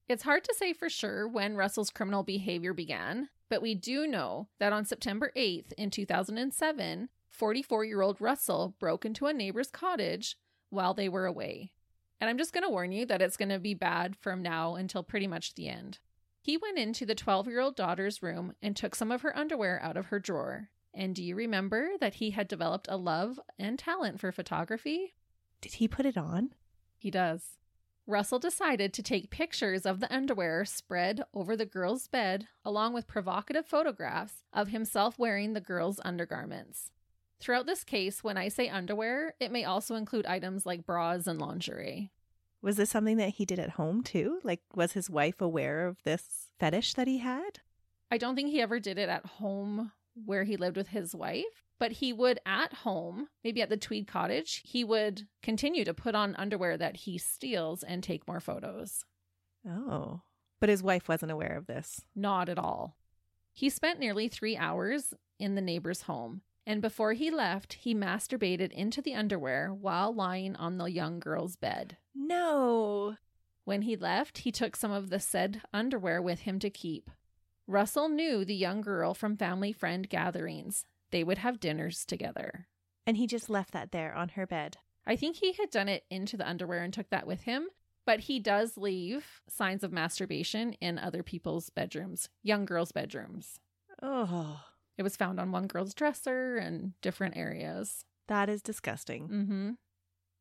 It's 0.09 0.23
hard 0.23 0.45
to 0.45 0.55
say 0.55 0.73
for 0.73 0.89
sure 0.89 1.29
when 1.29 1.57
Russell's 1.57 1.91
criminal 1.91 2.23
behavior 2.23 2.73
began, 2.73 3.29
but 3.49 3.61
we 3.61 3.75
do 3.75 4.07
know 4.07 4.49
that 4.59 4.73
on 4.73 4.85
September 4.85 5.33
8th 5.37 5.73
in 5.77 5.91
2007, 5.91 7.09
44 7.29 7.85
year 7.85 8.01
old 8.01 8.21
Russell 8.21 8.75
broke 8.81 9.05
into 9.05 9.27
a 9.27 9.33
neighbor's 9.33 9.71
cottage 9.71 10.37
while 10.71 10.95
they 10.95 11.09
were 11.09 11.27
away. 11.27 11.73
And 12.21 12.29
I'm 12.29 12.39
just 12.39 12.53
going 12.53 12.65
to 12.65 12.71
warn 12.71 12.93
you 12.93 13.07
that 13.07 13.23
it's 13.23 13.37
going 13.37 13.51
to 13.51 13.59
be 13.59 13.75
bad 13.75 14.17
from 14.17 14.43
now 14.43 14.75
until 14.75 15.03
pretty 15.03 15.27
much 15.27 15.55
the 15.55 15.69
end. 15.69 15.99
He 16.41 16.57
went 16.57 16.79
into 16.79 17.05
the 17.05 17.15
12 17.15 17.47
year 17.49 17.61
old 17.61 17.77
daughter's 17.77 18.23
room 18.23 18.55
and 18.63 18.75
took 18.75 18.95
some 18.95 19.13
of 19.13 19.23
her 19.23 19.37
underwear 19.37 19.81
out 19.83 19.97
of 19.97 20.07
her 20.07 20.19
drawer. 20.19 20.71
And 20.95 21.15
do 21.15 21.23
you 21.23 21.37
remember 21.37 21.91
that 22.01 22.15
he 22.15 22.31
had 22.31 22.49
developed 22.49 22.89
a 22.91 22.97
love 22.97 23.39
and 23.59 23.79
talent 23.79 24.19
for 24.19 24.33
photography? 24.33 25.15
Did 25.61 25.75
he 25.75 25.89
put 25.89 26.07
it 26.07 26.17
on? 26.17 26.51
He 26.97 27.11
does. 27.11 27.59
Russell 28.07 28.39
decided 28.39 28.95
to 28.95 29.03
take 29.03 29.31
pictures 29.31 29.85
of 29.85 30.01
the 30.01 30.13
underwear 30.13 30.65
spread 30.65 31.23
over 31.35 31.55
the 31.55 31.67
girl's 31.67 32.09
bed, 32.09 32.49
along 32.65 32.95
with 32.95 33.07
provocative 33.07 33.67
photographs 33.67 34.43
of 34.53 34.69
himself 34.69 35.19
wearing 35.19 35.53
the 35.53 35.61
girl's 35.61 36.01
undergarments. 36.05 36.91
Throughout 37.41 37.67
this 37.67 37.85
case, 37.85 38.25
when 38.25 38.37
I 38.37 38.49
say 38.49 38.69
underwear, 38.69 39.35
it 39.39 39.53
may 39.53 39.65
also 39.65 39.95
include 39.95 40.27
items 40.27 40.67
like 40.67 40.87
bras 40.87 41.27
and 41.27 41.41
lingerie. 41.41 42.11
Was 42.61 42.77
this 42.77 42.91
something 42.91 43.17
that 43.19 43.35
he 43.35 43.45
did 43.45 43.61
at 43.61 43.71
home 43.71 44.03
too? 44.03 44.41
Like, 44.43 44.61
was 44.75 44.93
his 44.93 45.09
wife 45.09 45.41
aware 45.41 45.87
of 45.87 46.03
this 46.03 46.49
fetish 46.59 46.95
that 46.95 47.07
he 47.07 47.19
had? 47.19 47.61
I 48.11 48.19
don't 48.19 48.35
think 48.35 48.51
he 48.51 48.61
ever 48.61 48.81
did 48.81 48.99
it 48.99 49.09
at 49.09 49.27
home 49.27 49.93
where 50.25 50.43
he 50.45 50.57
lived 50.57 50.77
with 50.77 50.89
his 50.89 51.15
wife, 51.15 51.65
but 51.79 51.93
he 51.93 52.13
would 52.13 52.41
at 52.45 52.73
home, 52.75 53.29
maybe 53.45 53.63
at 53.63 53.69
the 53.69 53.77
Tweed 53.77 54.09
cottage, 54.09 54.63
he 54.65 54.83
would 54.83 55.29
continue 55.43 55.85
to 55.85 55.95
put 55.95 56.17
on 56.17 56.35
underwear 56.35 56.77
that 56.77 56.97
he 56.97 57.19
steals 57.19 57.85
and 57.85 58.03
take 58.03 58.27
more 58.27 58.41
photos. 58.41 59.05
Oh. 59.69 60.23
But 60.59 60.71
his 60.71 60.83
wife 60.83 61.09
wasn't 61.09 61.31
aware 61.31 61.57
of 61.57 61.67
this. 61.67 62.01
Not 62.17 62.49
at 62.49 62.59
all. 62.59 62.97
He 63.53 63.71
spent 63.71 64.01
nearly 64.01 64.27
three 64.27 64.57
hours 64.57 65.15
in 65.39 65.55
the 65.55 65.61
neighbor's 65.61 66.03
home, 66.03 66.43
and 66.69 66.83
before 66.83 67.15
he 67.15 67.31
left, 67.31 67.73
he 67.73 67.95
masturbated 67.95 68.73
into 68.73 69.01
the 69.01 69.15
underwear 69.15 69.73
while 69.73 70.15
lying 70.15 70.55
on 70.57 70.77
the 70.77 70.85
young 70.85 71.19
girl's 71.19 71.57
bed. 71.57 71.97
No. 72.15 73.17
When 73.65 73.81
he 73.83 73.97
left, 73.97 74.39
he 74.39 74.53
took 74.53 74.77
some 74.77 74.91
of 74.91 75.09
the 75.09 75.19
said 75.19 75.63
underwear 75.73 76.21
with 76.21 76.41
him 76.41 76.59
to 76.59 76.69
keep. 76.69 77.11
Russell 77.67 78.11
knew 78.11 78.45
the 78.45 78.55
young 78.55 78.83
girl 78.83 79.15
from 79.15 79.35
family 79.35 79.73
friend 79.73 80.11
gatherings. 80.11 80.85
They 81.11 81.25
would 81.25 81.39
have 81.39 81.59
dinners 81.59 82.05
together. 82.05 82.67
And 83.07 83.17
he 83.17 83.27
just 83.27 83.49
left 83.49 83.73
that 83.73 83.91
there 83.91 84.15
on 84.15 84.29
her 84.31 84.47
bed. 84.47 84.77
I 85.07 85.17
think 85.17 85.37
he 85.37 85.53
had 85.53 85.71
done 85.71 85.89
it 85.89 86.05
into 86.11 86.37
the 86.37 86.47
underwear 86.47 86.83
and 86.83 86.93
took 86.93 87.09
that 87.09 87.27
with 87.27 87.45
him, 87.45 87.69
but 88.05 88.21
he 88.21 88.39
does 88.39 88.77
leave 88.77 89.41
signs 89.49 89.83
of 89.83 89.91
masturbation 89.91 90.75
in 90.83 90.99
other 90.99 91.23
people's 91.23 91.71
bedrooms, 91.71 92.29
young 92.43 92.67
girls' 92.67 92.93
bedrooms. 92.93 93.59
Oh, 94.03 94.61
It 94.99 95.03
was 95.05 95.17
found 95.17 95.39
on 95.41 95.53
one 95.53 95.69
girl's 95.69 95.95
dresser 95.95 96.57
and 96.57 96.93
different 97.01 97.37
areas. 97.37 98.05
that 98.27 98.51
is 98.51 98.61
disgusting. 98.61 99.29
Mm-hmm. 99.29 99.71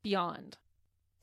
Beyond. 0.03 0.57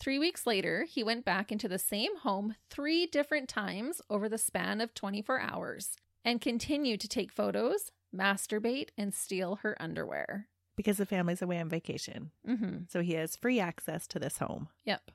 Three 0.01 0.19
weeks 0.19 0.47
later, 0.47 0.85
he 0.89 1.03
went 1.03 1.25
back 1.25 1.53
into 1.53 1.69
the 1.69 1.79
same 1.79 2.17
home 2.19 2.55
three 2.71 3.07
different 3.07 3.49
times 3.49 4.01
over 4.09 4.29
the 4.29 4.39
span 4.39 4.81
of 4.81 4.95
24 4.95 5.41
hours 5.41 5.97
and 6.25 6.41
continued 6.41 7.01
to 7.01 7.09
take 7.09 7.33
photos, 7.33 7.91
masturbate, 8.15 8.89
and 8.97 9.13
steal 9.13 9.57
her 9.57 9.77
underwear. 9.81 10.49
Because 10.77 10.97
the 10.97 11.07
family's 11.07 11.43
away 11.43 11.61
on 11.61 11.69
vacation. 11.69 12.31
Mm-hmm. 12.49 12.85
So 12.89 13.01
he 13.01 13.13
has 13.15 13.37
free 13.37 13.61
access 13.61 14.07
to 14.09 14.19
this 14.19 14.39
home. 14.39 14.69
Yep. 14.85 15.11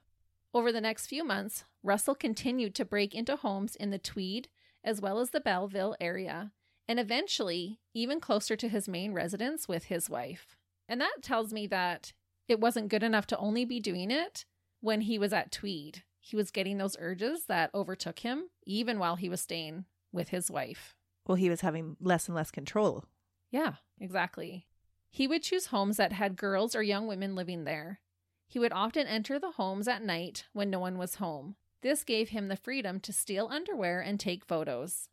Over 0.53 0.71
the 0.71 0.81
next 0.81 1.07
few 1.07 1.23
months, 1.23 1.65
Russell 1.83 2.15
continued 2.15 2.75
to 2.75 2.85
break 2.85 3.13
into 3.13 3.35
homes 3.35 3.75
in 3.75 3.91
the 3.91 3.99
Tweed 3.99 4.49
as 4.83 5.01
well 5.01 5.19
as 5.19 5.31
the 5.31 5.41
Belleville 5.41 5.95
area, 5.99 6.51
and 6.89 6.99
eventually 6.99 7.79
even 7.93 8.19
closer 8.19 8.55
to 8.55 8.67
his 8.67 8.89
main 8.89 9.13
residence 9.13 9.67
with 9.67 9.85
his 9.85 10.09
wife. 10.09 10.57
And 10.89 10.99
that 10.99 11.21
tells 11.21 11.53
me 11.53 11.67
that 11.67 12.13
it 12.47 12.59
wasn't 12.59 12.89
good 12.89 13.03
enough 13.03 13.27
to 13.27 13.37
only 13.37 13.63
be 13.63 13.79
doing 13.79 14.09
it 14.09 14.43
when 14.81 15.01
he 15.01 15.19
was 15.19 15.31
at 15.31 15.51
Tweed. 15.51 16.01
He 16.19 16.35
was 16.35 16.49
getting 16.49 16.79
those 16.79 16.97
urges 16.99 17.45
that 17.45 17.69
overtook 17.75 18.19
him 18.19 18.49
even 18.65 18.97
while 18.97 19.17
he 19.17 19.29
was 19.29 19.39
staying 19.39 19.85
with 20.11 20.29
his 20.29 20.49
wife. 20.49 20.95
Well, 21.27 21.35
he 21.35 21.51
was 21.51 21.61
having 21.61 21.95
less 22.01 22.27
and 22.27 22.35
less 22.35 22.49
control. 22.49 23.05
Yeah, 23.51 23.73
exactly. 24.01 24.65
He 25.11 25.27
would 25.27 25.43
choose 25.43 25.67
homes 25.67 25.97
that 25.97 26.13
had 26.13 26.37
girls 26.37 26.75
or 26.75 26.81
young 26.81 27.05
women 27.05 27.35
living 27.35 27.65
there. 27.65 27.99
He 28.47 28.57
would 28.57 28.73
often 28.73 29.05
enter 29.05 29.37
the 29.37 29.51
homes 29.51 29.87
at 29.87 30.03
night 30.03 30.45
when 30.53 30.71
no 30.71 30.79
one 30.79 30.97
was 30.97 31.15
home. 31.15 31.55
This 31.83 32.03
gave 32.03 32.29
him 32.29 32.47
the 32.47 32.55
freedom 32.55 32.99
to 33.01 33.13
steal 33.13 33.47
underwear 33.51 34.01
and 34.01 34.19
take 34.19 34.43
photos. 34.43 35.07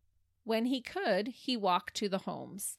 When 0.46 0.66
he 0.66 0.80
could, 0.80 1.26
he 1.26 1.56
walked 1.56 1.94
to 1.96 2.08
the 2.08 2.18
homes. 2.18 2.78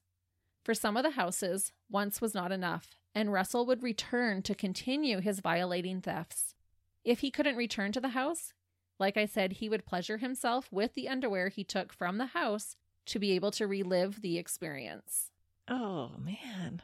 For 0.63 0.73
some 0.73 0.95
of 0.95 1.03
the 1.03 1.11
houses, 1.11 1.73
once 1.89 2.21
was 2.21 2.33
not 2.33 2.53
enough, 2.53 2.95
and 3.13 3.33
Russell 3.33 3.65
would 3.65 3.83
return 3.83 4.41
to 4.43 4.55
continue 4.55 5.19
his 5.19 5.41
violating 5.41 5.99
thefts. 5.99 6.55
If 7.03 7.19
he 7.19 7.29
couldn't 7.29 7.57
return 7.57 7.91
to 7.91 7.99
the 7.99 8.15
house, 8.15 8.53
like 8.99 9.17
I 9.17 9.25
said, 9.25 9.53
he 9.53 9.67
would 9.67 9.85
pleasure 9.85 10.15
himself 10.15 10.69
with 10.71 10.93
the 10.93 11.09
underwear 11.09 11.49
he 11.49 11.65
took 11.65 11.91
from 11.91 12.17
the 12.17 12.27
house 12.27 12.77
to 13.07 13.19
be 13.19 13.33
able 13.33 13.51
to 13.51 13.67
relive 13.67 14.21
the 14.21 14.37
experience. 14.37 15.31
Oh, 15.67 16.11
man. 16.17 16.81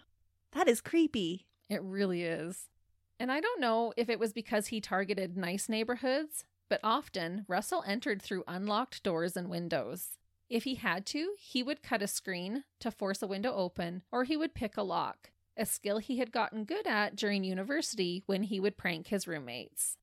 That 0.51 0.67
is 0.67 0.81
creepy. 0.81 1.47
It 1.69 1.81
really 1.81 2.23
is. 2.23 2.67
And 3.21 3.31
I 3.31 3.39
don't 3.39 3.61
know 3.61 3.93
if 3.95 4.09
it 4.09 4.19
was 4.19 4.33
because 4.33 4.67
he 4.67 4.81
targeted 4.81 5.37
nice 5.37 5.69
neighborhoods, 5.69 6.43
but 6.67 6.81
often 6.83 7.45
Russell 7.47 7.85
entered 7.87 8.21
through 8.21 8.43
unlocked 8.49 9.01
doors 9.01 9.37
and 9.37 9.47
windows. 9.49 10.17
If 10.49 10.65
he 10.65 10.75
had 10.75 11.05
to, 11.07 11.33
he 11.39 11.63
would 11.63 11.83
cut 11.83 12.01
a 12.01 12.07
screen 12.07 12.63
to 12.79 12.91
force 12.91 13.21
a 13.21 13.27
window 13.27 13.53
open, 13.53 14.03
or 14.11 14.23
he 14.23 14.37
would 14.37 14.53
pick 14.53 14.77
a 14.77 14.83
lock, 14.83 15.31
a 15.57 15.65
skill 15.65 15.97
he 15.97 16.19
had 16.19 16.31
gotten 16.31 16.65
good 16.65 16.85
at 16.85 17.15
during 17.15 17.43
university 17.43 18.23
when 18.25 18.43
he 18.43 18.59
would 18.59 18.77
prank 18.77 19.07
his 19.07 19.27
roommates. 19.27 19.97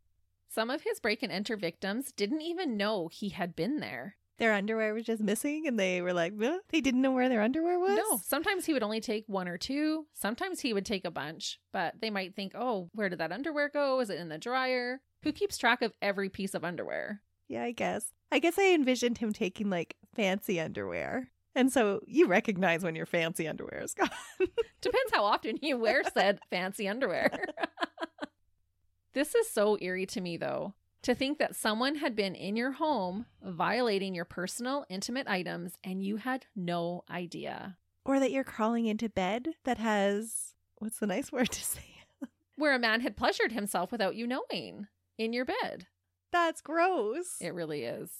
Some 0.48 0.70
of 0.70 0.82
his 0.82 0.98
break 0.98 1.22
and 1.22 1.30
enter 1.30 1.56
victims 1.56 2.10
didn't 2.10 2.42
even 2.42 2.76
know 2.76 3.08
he 3.08 3.28
had 3.28 3.54
been 3.54 3.78
there. 3.78 4.16
Their 4.38 4.54
underwear 4.54 4.94
was 4.94 5.04
just 5.04 5.22
missing 5.22 5.66
and 5.66 5.78
they 5.78 6.00
were 6.00 6.14
like, 6.14 6.32
"Huh?" 6.40 6.60
they 6.70 6.80
didn't 6.80 7.02
know 7.02 7.12
where 7.12 7.28
their 7.28 7.42
underwear 7.42 7.78
was? 7.78 7.98
No, 7.98 8.20
sometimes 8.24 8.64
he 8.64 8.72
would 8.72 8.82
only 8.82 9.00
take 9.00 9.24
one 9.28 9.46
or 9.46 9.58
two. 9.58 10.06
Sometimes 10.14 10.60
he 10.60 10.72
would 10.72 10.86
take 10.86 11.04
a 11.04 11.10
bunch, 11.10 11.60
but 11.72 12.00
they 12.00 12.08
might 12.08 12.34
think, 12.34 12.52
oh, 12.54 12.88
where 12.94 13.10
did 13.10 13.18
that 13.18 13.32
underwear 13.32 13.68
go? 13.68 14.00
Is 14.00 14.08
it 14.08 14.18
in 14.18 14.30
the 14.30 14.38
dryer? 14.38 15.02
Who 15.24 15.32
keeps 15.32 15.58
track 15.58 15.82
of 15.82 15.92
every 16.00 16.30
piece 16.30 16.54
of 16.54 16.64
underwear? 16.64 17.20
Yeah, 17.48 17.64
I 17.64 17.72
guess. 17.72 18.12
I 18.32 18.38
guess 18.38 18.58
I 18.58 18.72
envisioned 18.72 19.18
him 19.18 19.32
taking 19.34 19.68
like 19.68 19.94
fancy 20.14 20.60
underwear. 20.60 21.28
And 21.54 21.72
so 21.72 22.00
you 22.06 22.26
recognize 22.26 22.82
when 22.84 22.94
your 22.94 23.06
fancy 23.06 23.48
underwear 23.48 23.82
is 23.82 23.94
gone. 23.94 24.08
Depends 24.80 25.12
how 25.12 25.24
often 25.24 25.58
you 25.62 25.76
wear 25.78 26.02
said 26.14 26.38
fancy 26.50 26.86
underwear. 26.88 27.44
this 29.14 29.34
is 29.34 29.50
so 29.50 29.76
eerie 29.80 30.06
to 30.06 30.20
me, 30.20 30.36
though. 30.36 30.74
To 31.02 31.14
think 31.14 31.38
that 31.38 31.56
someone 31.56 31.96
had 31.96 32.14
been 32.14 32.34
in 32.34 32.56
your 32.56 32.72
home 32.72 33.24
violating 33.42 34.14
your 34.14 34.26
personal, 34.26 34.84
intimate 34.90 35.26
items 35.26 35.72
and 35.82 36.02
you 36.04 36.16
had 36.16 36.44
no 36.54 37.04
idea. 37.10 37.78
or 38.04 38.20
that 38.20 38.30
you're 38.32 38.44
crawling 38.44 38.86
into 38.86 39.08
bed 39.08 39.48
that 39.64 39.78
has 39.78 40.54
what's 40.78 40.98
the 40.98 41.06
nice 41.06 41.32
word 41.32 41.50
to 41.50 41.64
say? 41.64 41.80
Where 42.56 42.74
a 42.74 42.78
man 42.78 43.00
had 43.00 43.16
pleasured 43.16 43.52
himself 43.52 43.90
without 43.90 44.14
you 44.14 44.26
knowing 44.26 44.88
in 45.16 45.32
your 45.32 45.46
bed. 45.46 45.86
That's 46.32 46.60
gross. 46.60 47.36
It 47.40 47.54
really 47.54 47.84
is. 47.84 48.10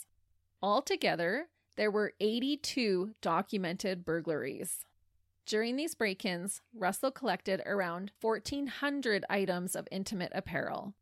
Altogether, 0.62 1.48
there 1.80 1.90
were 1.90 2.12
82 2.20 3.14
documented 3.22 4.04
burglaries. 4.04 4.84
During 5.46 5.76
these 5.76 5.94
break 5.94 6.26
ins, 6.26 6.60
Russell 6.74 7.10
collected 7.10 7.62
around 7.64 8.12
1,400 8.20 9.24
items 9.30 9.74
of 9.74 9.88
intimate 9.90 10.30
apparel 10.34 10.92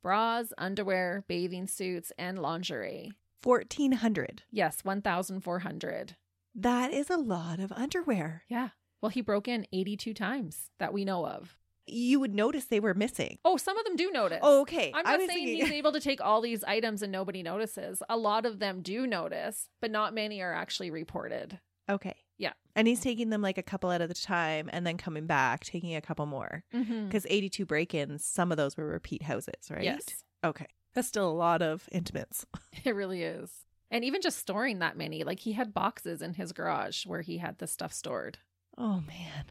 bras, 0.00 0.54
underwear, 0.56 1.22
bathing 1.28 1.66
suits, 1.66 2.12
and 2.16 2.38
lingerie. 2.38 3.12
1400. 3.42 4.44
Yes, 4.50 4.82
1,400. 4.82 6.16
That 6.54 6.94
is 6.94 7.10
a 7.10 7.18
lot 7.18 7.60
of 7.60 7.70
underwear. 7.70 8.44
Yeah. 8.48 8.70
Well, 9.02 9.10
he 9.10 9.20
broke 9.20 9.46
in 9.46 9.66
82 9.70 10.14
times 10.14 10.70
that 10.78 10.94
we 10.94 11.04
know 11.04 11.26
of. 11.26 11.58
You 11.86 12.20
would 12.20 12.34
notice 12.34 12.66
they 12.66 12.80
were 12.80 12.94
missing. 12.94 13.38
Oh, 13.44 13.56
some 13.56 13.76
of 13.76 13.84
them 13.84 13.96
do 13.96 14.10
notice. 14.10 14.38
Oh, 14.42 14.60
okay. 14.62 14.92
I'm 14.94 15.04
not 15.04 15.18
saying 15.18 15.28
thinking- 15.28 15.56
he's 15.56 15.70
able 15.72 15.92
to 15.92 16.00
take 16.00 16.20
all 16.20 16.40
these 16.40 16.62
items 16.64 17.02
and 17.02 17.10
nobody 17.10 17.42
notices. 17.42 18.02
A 18.08 18.16
lot 18.16 18.46
of 18.46 18.58
them 18.60 18.82
do 18.82 19.06
notice, 19.06 19.68
but 19.80 19.90
not 19.90 20.14
many 20.14 20.40
are 20.42 20.52
actually 20.52 20.90
reported. 20.90 21.58
okay. 21.88 22.14
Yeah. 22.38 22.54
And 22.74 22.88
he's 22.88 23.00
taking 23.00 23.30
them 23.30 23.40
like 23.42 23.58
a 23.58 23.62
couple 23.62 23.92
at 23.92 24.00
a 24.00 24.08
time 24.08 24.68
and 24.72 24.84
then 24.84 24.96
coming 24.96 25.26
back, 25.26 25.64
taking 25.64 25.94
a 25.94 26.00
couple 26.00 26.26
more. 26.26 26.64
Mm-hmm. 26.74 27.06
Because 27.06 27.24
82 27.30 27.64
break 27.66 27.94
ins, 27.94 28.24
some 28.24 28.50
of 28.50 28.56
those 28.56 28.76
were 28.76 28.86
repeat 28.86 29.22
houses, 29.22 29.70
right? 29.70 29.84
Yes, 29.84 30.24
Okay. 30.44 30.66
That's 30.94 31.06
still 31.06 31.28
a 31.28 31.32
lot 31.32 31.62
of 31.62 31.88
intimates. 31.92 32.44
it 32.84 32.94
really 32.96 33.22
is. 33.22 33.50
And 33.92 34.04
even 34.04 34.22
just 34.22 34.38
storing 34.38 34.80
that 34.80 34.96
many, 34.96 35.22
like 35.22 35.38
he 35.40 35.52
had 35.52 35.72
boxes 35.74 36.20
in 36.20 36.34
his 36.34 36.52
garage 36.52 37.06
where 37.06 37.20
he 37.20 37.38
had 37.38 37.58
this 37.58 37.70
stuff 37.70 37.92
stored. 37.92 38.38
Oh, 38.76 39.00
man. 39.06 39.44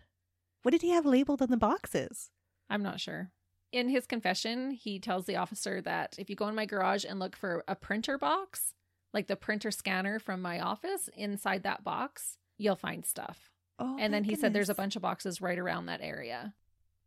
What 0.61 0.71
did 0.71 0.81
he 0.81 0.89
have 0.91 1.05
labeled 1.05 1.41
on 1.41 1.49
the 1.49 1.57
boxes? 1.57 2.29
I'm 2.69 2.83
not 2.83 2.99
sure. 2.99 3.31
In 3.71 3.89
his 3.89 4.05
confession, 4.05 4.71
he 4.71 4.99
tells 4.99 5.25
the 5.25 5.37
officer 5.37 5.81
that 5.81 6.15
if 6.17 6.29
you 6.29 6.35
go 6.35 6.47
in 6.47 6.55
my 6.55 6.65
garage 6.65 7.05
and 7.07 7.19
look 7.19 7.35
for 7.35 7.63
a 7.67 7.75
printer 7.75 8.17
box, 8.17 8.73
like 9.13 9.27
the 9.27 9.35
printer 9.35 9.71
scanner 9.71 10.19
from 10.19 10.41
my 10.41 10.59
office, 10.59 11.09
inside 11.15 11.63
that 11.63 11.83
box, 11.83 12.37
you'll 12.57 12.75
find 12.75 13.05
stuff. 13.05 13.51
Oh, 13.79 13.97
and 13.99 14.13
then 14.13 14.25
he 14.25 14.35
said 14.35 14.53
there's 14.53 14.69
a 14.69 14.75
bunch 14.75 14.95
of 14.95 15.01
boxes 15.01 15.41
right 15.41 15.57
around 15.57 15.87
that 15.87 16.01
area. 16.01 16.53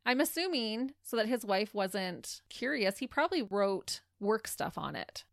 I'm 0.06 0.20
assuming 0.20 0.92
so 1.02 1.16
that 1.16 1.28
his 1.28 1.44
wife 1.44 1.74
wasn't 1.74 2.40
curious, 2.48 2.98
he 2.98 3.06
probably 3.06 3.42
wrote 3.42 4.00
work 4.20 4.48
stuff 4.48 4.76
on 4.76 4.96
it. 4.96 5.24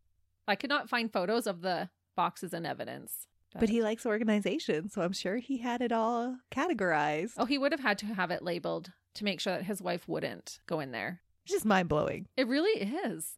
I 0.46 0.54
could 0.54 0.70
not 0.70 0.88
find 0.88 1.12
photos 1.12 1.46
of 1.46 1.62
the 1.62 1.90
boxes 2.14 2.52
and 2.52 2.66
evidence. 2.66 3.26
But 3.60 3.68
he 3.68 3.82
likes 3.82 4.06
organization, 4.06 4.88
so 4.88 5.02
I'm 5.02 5.12
sure 5.12 5.36
he 5.36 5.58
had 5.58 5.82
it 5.82 5.92
all 5.92 6.38
categorized. 6.50 7.32
Oh, 7.36 7.44
he 7.44 7.58
would 7.58 7.72
have 7.72 7.80
had 7.80 7.98
to 7.98 8.06
have 8.06 8.30
it 8.30 8.42
labeled 8.42 8.92
to 9.14 9.24
make 9.24 9.40
sure 9.40 9.54
that 9.54 9.64
his 9.64 9.82
wife 9.82 10.08
wouldn't 10.08 10.58
go 10.66 10.80
in 10.80 10.90
there. 10.92 11.20
It's 11.44 11.52
just 11.52 11.64
mind 11.66 11.88
blowing. 11.88 12.28
It 12.36 12.48
really 12.48 12.80
is. 12.80 13.36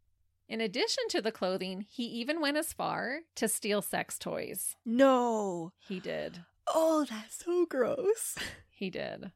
In 0.49 0.61
addition 0.61 1.05
to 1.09 1.23
the 1.23 1.33
clothing, 1.33 1.87
he 1.89 2.05
even 2.05 2.41
went 2.41 2.57
as 2.57 2.73
far 2.73 3.21
to 3.37 3.49
steal 3.49 3.81
sex 3.83 4.19
toys. 4.19 4.77
No. 4.85 5.73
He 5.79 6.01
did. 6.01 6.41
Oh, 6.69 7.07
that's 7.09 7.45
so 7.45 7.67
gross. 7.67 8.37
He 8.77 8.91
did. 8.91 9.31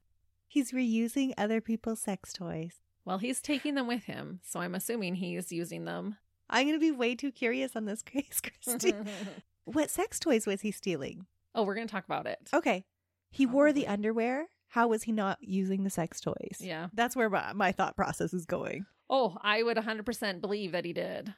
He's 0.48 0.72
reusing 0.72 1.32
other 1.38 1.60
people's 1.60 2.00
sex 2.00 2.32
toys. 2.32 2.80
Well, 3.04 3.18
he's 3.18 3.40
taking 3.40 3.76
them 3.76 3.86
with 3.86 4.04
him, 4.04 4.40
so 4.42 4.58
I'm 4.58 4.74
assuming 4.74 5.14
he's 5.14 5.52
using 5.52 5.84
them. 5.84 6.16
I'm 6.50 6.66
going 6.66 6.74
to 6.74 6.80
be 6.80 6.90
way 6.90 7.14
too 7.14 7.30
curious 7.30 7.76
on 7.76 7.84
this 7.84 8.02
case, 8.02 8.40
Christy. 8.42 8.94
what 9.72 9.90
sex 9.90 10.18
toys 10.18 10.46
was 10.46 10.60
he 10.62 10.70
stealing? 10.70 11.26
oh, 11.54 11.62
we're 11.64 11.74
going 11.74 11.86
to 11.88 11.92
talk 11.92 12.04
about 12.04 12.26
it. 12.26 12.38
Okay. 12.54 12.84
He 13.30 13.44
wore 13.46 13.72
the 13.72 13.86
underwear. 13.88 14.46
How 14.68 14.86
was 14.88 15.02
he 15.04 15.12
not 15.12 15.38
using 15.40 15.82
the 15.82 15.90
sex 15.90 16.20
toys? 16.20 16.58
Yeah. 16.60 16.88
That's 16.92 17.16
where 17.16 17.28
my, 17.28 17.52
my 17.52 17.72
thought 17.72 17.96
process 17.96 18.32
is 18.32 18.44
going. 18.46 18.86
Oh, 19.10 19.36
I 19.42 19.62
would 19.62 19.76
100% 19.76 20.40
believe 20.40 20.70
that 20.72 20.84
he 20.84 20.92
did. 20.92 21.34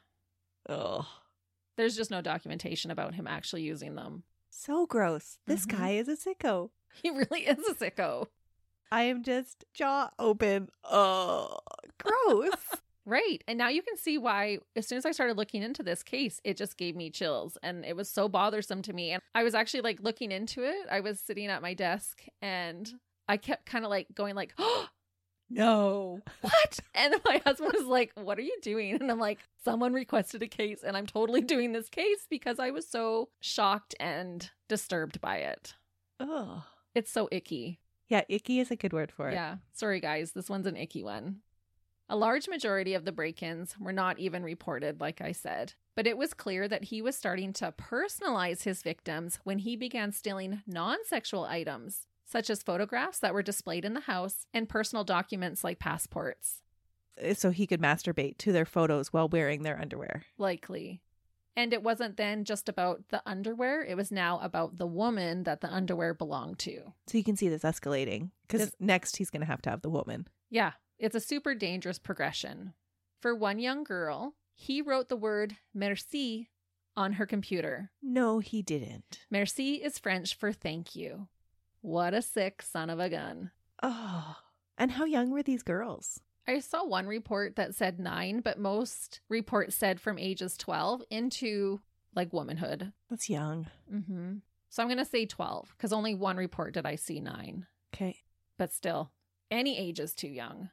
Oh. 0.69 1.07
There's 1.77 1.95
just 1.95 2.11
no 2.11 2.21
documentation 2.21 2.91
about 2.91 3.15
him 3.15 3.25
actually 3.25 3.63
using 3.63 3.95
them. 3.95 4.23
So 4.51 4.85
gross. 4.85 5.37
This 5.47 5.65
Mhm. 5.65 5.77
guy 5.77 5.89
is 5.91 6.07
a 6.07 6.17
sicko. 6.17 6.69
He 7.01 7.09
really 7.09 7.47
is 7.47 7.65
a 7.67 7.73
sicko. 7.73 8.27
I 8.91 9.03
am 9.03 9.23
just 9.23 9.63
jaw 9.73 10.09
open. 10.19 10.67
Oh, 10.83 11.57
gross. 11.97 12.51
Right. 13.05 13.43
And 13.47 13.57
now 13.57 13.69
you 13.69 13.81
can 13.81 13.97
see 13.97 14.17
why, 14.17 14.59
as 14.75 14.87
soon 14.87 14.97
as 14.97 15.05
I 15.05 15.11
started 15.11 15.37
looking 15.37 15.63
into 15.63 15.83
this 15.83 16.03
case, 16.03 16.39
it 16.43 16.57
just 16.57 16.77
gave 16.77 16.95
me 16.95 17.09
chills 17.09 17.57
and 17.63 17.83
it 17.83 17.95
was 17.95 18.09
so 18.09 18.29
bothersome 18.29 18.81
to 18.83 18.93
me. 18.93 19.11
And 19.11 19.21
I 19.33 19.43
was 19.43 19.55
actually 19.55 19.81
like 19.81 19.99
looking 20.01 20.31
into 20.31 20.63
it. 20.63 20.87
I 20.89 20.99
was 20.99 21.19
sitting 21.19 21.47
at 21.47 21.61
my 21.61 21.73
desk 21.73 22.23
and 22.41 22.91
I 23.27 23.37
kept 23.37 23.65
kind 23.65 23.85
of 23.85 23.89
like 23.89 24.07
going 24.13 24.35
like, 24.35 24.53
oh, 24.57 24.87
no. 25.49 26.21
what? 26.41 26.79
And 26.93 27.15
my 27.25 27.41
husband 27.43 27.73
was 27.73 27.87
like, 27.87 28.11
what 28.15 28.37
are 28.37 28.43
you 28.43 28.57
doing? 28.61 28.95
And 28.95 29.09
I'm 29.09 29.19
like, 29.19 29.39
someone 29.63 29.93
requested 29.93 30.43
a 30.43 30.47
case 30.47 30.83
and 30.83 30.95
I'm 30.95 31.07
totally 31.07 31.41
doing 31.41 31.71
this 31.71 31.89
case 31.89 32.27
because 32.29 32.59
I 32.59 32.69
was 32.69 32.87
so 32.87 33.29
shocked 33.39 33.95
and 33.99 34.49
disturbed 34.69 35.19
by 35.21 35.37
it. 35.37 35.73
Oh. 36.19 36.65
It's 36.93 37.11
so 37.11 37.29
icky. 37.31 37.79
Yeah, 38.09 38.23
icky 38.27 38.59
is 38.59 38.69
a 38.69 38.75
good 38.75 38.93
word 38.93 39.11
for 39.11 39.29
it. 39.29 39.33
Yeah. 39.33 39.55
Sorry, 39.71 40.01
guys. 40.01 40.33
This 40.33 40.49
one's 40.49 40.67
an 40.67 40.75
icky 40.75 41.01
one. 41.03 41.37
A 42.11 42.17
large 42.17 42.49
majority 42.49 42.93
of 42.93 43.05
the 43.05 43.13
break 43.13 43.41
ins 43.41 43.79
were 43.79 43.93
not 43.93 44.19
even 44.19 44.43
reported, 44.43 44.99
like 44.99 45.21
I 45.21 45.31
said, 45.31 45.75
but 45.95 46.05
it 46.05 46.17
was 46.17 46.33
clear 46.33 46.67
that 46.67 46.83
he 46.83 47.01
was 47.01 47.15
starting 47.15 47.53
to 47.53 47.71
personalize 47.71 48.63
his 48.63 48.83
victims 48.83 49.39
when 49.45 49.59
he 49.59 49.77
began 49.77 50.11
stealing 50.11 50.61
non 50.67 50.97
sexual 51.05 51.45
items, 51.45 52.07
such 52.25 52.49
as 52.49 52.63
photographs 52.63 53.19
that 53.19 53.33
were 53.33 53.41
displayed 53.41 53.85
in 53.85 53.93
the 53.93 54.01
house 54.01 54.45
and 54.53 54.67
personal 54.67 55.05
documents 55.05 55.63
like 55.63 55.79
passports. 55.79 56.59
Uh, 57.17 57.33
So 57.33 57.51
he 57.51 57.65
could 57.65 57.79
masturbate 57.81 58.37
to 58.39 58.51
their 58.51 58.65
photos 58.65 59.13
while 59.13 59.29
wearing 59.29 59.63
their 59.63 59.79
underwear. 59.79 60.25
Likely. 60.37 61.01
And 61.55 61.71
it 61.71 61.81
wasn't 61.81 62.17
then 62.17 62.43
just 62.43 62.67
about 62.67 63.03
the 63.07 63.21
underwear, 63.25 63.85
it 63.85 63.95
was 63.95 64.11
now 64.11 64.37
about 64.41 64.77
the 64.77 64.87
woman 64.87 65.43
that 65.43 65.61
the 65.61 65.73
underwear 65.73 66.13
belonged 66.13 66.59
to. 66.59 66.93
So 67.07 67.17
you 67.17 67.23
can 67.23 67.37
see 67.37 67.47
this 67.47 67.63
escalating 67.63 68.31
because 68.49 68.73
next 68.81 69.15
he's 69.15 69.29
going 69.29 69.43
to 69.43 69.47
have 69.47 69.61
to 69.61 69.69
have 69.69 69.81
the 69.81 69.89
woman. 69.89 70.27
Yeah, 70.49 70.73
it's 71.01 71.15
a 71.15 71.19
super 71.19 71.55
dangerous 71.55 71.97
progression. 71.97 72.73
For 73.19 73.35
one 73.35 73.57
young 73.57 73.83
girl, 73.83 74.35
he 74.53 74.81
wrote 74.81 75.09
the 75.09 75.17
word 75.17 75.57
merci 75.73 76.49
on 76.95 77.13
her 77.13 77.25
computer. 77.25 77.89
No, 78.03 78.37
he 78.37 78.61
didn't. 78.61 79.19
Merci 79.31 79.75
is 79.75 79.97
French 79.97 80.35
for 80.35 80.53
thank 80.53 80.95
you. 80.95 81.27
What 81.81 82.13
a 82.13 82.21
sick 82.21 82.61
son 82.61 82.91
of 82.91 82.99
a 82.99 83.09
gun. 83.09 83.49
Oh. 83.81 84.35
And 84.77 84.91
how 84.91 85.05
young 85.05 85.31
were 85.31 85.41
these 85.41 85.63
girls? 85.63 86.19
I 86.47 86.59
saw 86.59 86.85
one 86.85 87.07
report 87.07 87.55
that 87.55 87.73
said 87.73 87.99
nine, 87.99 88.41
but 88.41 88.59
most 88.59 89.21
reports 89.27 89.75
said 89.75 89.99
from 89.99 90.19
ages 90.19 90.55
12 90.55 91.01
into 91.09 91.81
like 92.15 92.31
womanhood. 92.31 92.93
That's 93.09 93.29
young. 93.29 93.67
Mm-hmm. 93.91 94.33
So 94.69 94.83
I'm 94.83 94.87
going 94.87 94.99
to 94.99 95.05
say 95.05 95.25
12 95.25 95.73
because 95.75 95.93
only 95.93 96.13
one 96.13 96.37
report 96.37 96.75
did 96.75 96.85
I 96.85 96.95
see 96.95 97.19
nine. 97.19 97.65
Okay. 97.93 98.19
But 98.59 98.71
still, 98.71 99.11
any 99.49 99.79
age 99.79 99.99
is 99.99 100.13
too 100.13 100.27
young. 100.27 100.69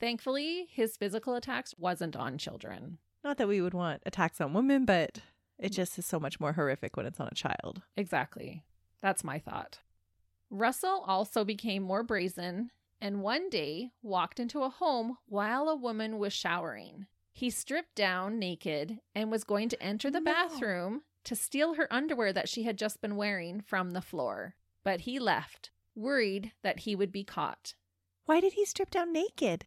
Thankfully, 0.00 0.68
his 0.70 0.96
physical 0.96 1.34
attacks 1.34 1.74
wasn't 1.78 2.16
on 2.16 2.38
children. 2.38 2.98
Not 3.22 3.38
that 3.38 3.48
we 3.48 3.60
would 3.60 3.74
want 3.74 4.02
attacks 4.04 4.40
on 4.40 4.52
women, 4.52 4.84
but 4.84 5.20
it 5.58 5.72
mm. 5.72 5.76
just 5.76 5.98
is 5.98 6.06
so 6.06 6.20
much 6.20 6.40
more 6.40 6.52
horrific 6.52 6.96
when 6.96 7.06
it's 7.06 7.20
on 7.20 7.28
a 7.30 7.34
child. 7.34 7.82
Exactly. 7.96 8.64
That's 9.00 9.24
my 9.24 9.38
thought. 9.38 9.78
Russell 10.50 11.02
also 11.06 11.44
became 11.44 11.82
more 11.82 12.02
brazen 12.02 12.70
and 13.00 13.22
one 13.22 13.50
day 13.50 13.90
walked 14.02 14.40
into 14.40 14.62
a 14.62 14.68
home 14.68 15.18
while 15.26 15.68
a 15.68 15.76
woman 15.76 16.18
was 16.18 16.32
showering. 16.32 17.06
He 17.32 17.50
stripped 17.50 17.94
down 17.94 18.38
naked 18.38 19.00
and 19.14 19.30
was 19.30 19.44
going 19.44 19.68
to 19.70 19.82
enter 19.82 20.10
the 20.10 20.20
No. 20.20 20.32
bathroom 20.32 21.02
to 21.24 21.34
steal 21.34 21.74
her 21.74 21.92
underwear 21.92 22.32
that 22.32 22.48
she 22.48 22.62
had 22.62 22.78
just 22.78 23.00
been 23.00 23.16
wearing 23.16 23.60
from 23.60 23.90
the 23.90 24.00
floor. 24.00 24.54
But 24.84 25.00
he 25.00 25.18
left, 25.18 25.70
worried 25.94 26.52
that 26.62 26.80
he 26.80 26.94
would 26.94 27.10
be 27.10 27.24
caught. 27.24 27.74
Why 28.26 28.40
did 28.40 28.52
he 28.52 28.64
strip 28.64 28.90
down 28.90 29.12
naked? 29.12 29.66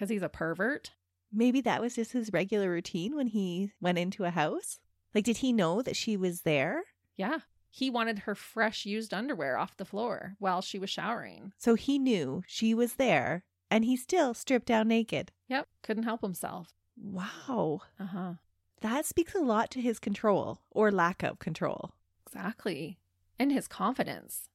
Because 0.00 0.08
he's 0.08 0.22
a 0.22 0.30
pervert? 0.30 0.92
Maybe 1.30 1.60
that 1.60 1.82
was 1.82 1.94
just 1.94 2.12
his 2.12 2.32
regular 2.32 2.70
routine 2.70 3.14
when 3.14 3.26
he 3.26 3.72
went 3.82 3.98
into 3.98 4.24
a 4.24 4.30
house? 4.30 4.80
Like, 5.14 5.24
did 5.24 5.36
he 5.36 5.52
know 5.52 5.82
that 5.82 5.94
she 5.94 6.16
was 6.16 6.40
there? 6.40 6.84
Yeah. 7.18 7.40
He 7.68 7.90
wanted 7.90 8.20
her 8.20 8.34
fresh 8.34 8.86
used 8.86 9.12
underwear 9.12 9.58
off 9.58 9.76
the 9.76 9.84
floor 9.84 10.36
while 10.38 10.62
she 10.62 10.78
was 10.78 10.88
showering. 10.88 11.52
So 11.58 11.74
he 11.74 11.98
knew 11.98 12.42
she 12.46 12.72
was 12.72 12.94
there 12.94 13.44
and 13.70 13.84
he 13.84 13.94
still 13.94 14.32
stripped 14.32 14.68
down 14.68 14.88
naked. 14.88 15.32
Yep. 15.48 15.68
Couldn't 15.82 16.04
help 16.04 16.22
himself. 16.22 16.72
Wow. 16.96 17.82
Uh 17.98 18.06
huh. 18.06 18.32
That 18.80 19.04
speaks 19.04 19.34
a 19.34 19.40
lot 19.40 19.70
to 19.72 19.82
his 19.82 19.98
control 19.98 20.62
or 20.70 20.90
lack 20.90 21.22
of 21.22 21.40
control. 21.40 21.90
Exactly. 22.26 22.96
And 23.38 23.52
his 23.52 23.68
confidence. 23.68 24.48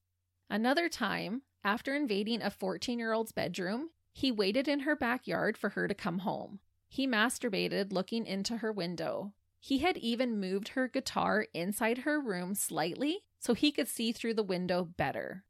Another 0.49 0.89
time, 0.89 1.43
after 1.63 1.93
invading 1.93 2.41
a 2.41 2.49
14 2.49 2.97
year 2.97 3.13
old's 3.13 3.31
bedroom, 3.31 3.91
he 4.15 4.31
waited 4.31 4.69
in 4.69 4.79
her 4.79 4.95
backyard 4.95 5.57
for 5.57 5.71
her 5.71 5.89
to 5.89 5.93
come 5.93 6.19
home. 6.19 6.59
He 6.87 7.05
masturbated 7.05 7.91
looking 7.91 8.25
into 8.25 8.57
her 8.57 8.71
window. 8.71 9.33
He 9.59 9.79
had 9.79 9.97
even 9.97 10.39
moved 10.39 10.69
her 10.69 10.87
guitar 10.87 11.47
inside 11.53 11.99
her 11.99 12.21
room 12.21 12.55
slightly 12.55 13.25
so 13.39 13.53
he 13.53 13.73
could 13.73 13.89
see 13.89 14.13
through 14.13 14.35
the 14.35 14.41
window 14.41 14.85
better. 14.85 15.43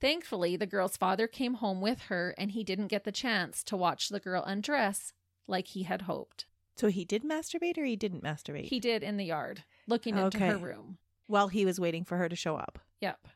Thankfully, 0.00 0.56
the 0.56 0.66
girl's 0.66 0.96
father 0.96 1.28
came 1.28 1.54
home 1.54 1.80
with 1.80 2.00
her 2.02 2.34
and 2.36 2.50
he 2.50 2.64
didn't 2.64 2.88
get 2.88 3.04
the 3.04 3.12
chance 3.12 3.62
to 3.62 3.76
watch 3.76 4.08
the 4.08 4.18
girl 4.18 4.42
undress 4.44 5.12
like 5.46 5.68
he 5.68 5.84
had 5.84 6.02
hoped. 6.02 6.46
So 6.74 6.88
he 6.88 7.04
did 7.04 7.22
masturbate 7.22 7.78
or 7.78 7.84
he 7.84 7.94
didn't 7.94 8.24
masturbate? 8.24 8.64
He 8.64 8.80
did 8.80 9.04
in 9.04 9.16
the 9.16 9.26
yard, 9.26 9.62
looking 9.86 10.18
into 10.18 10.40
her 10.40 10.58
room. 10.58 10.98
While 11.28 11.48
he 11.48 11.64
was 11.64 11.78
waiting 11.78 12.04
for 12.04 12.16
her 12.16 12.28
to 12.28 12.36
show 12.36 12.56
up. 12.56 12.80
Yep. 13.00 13.28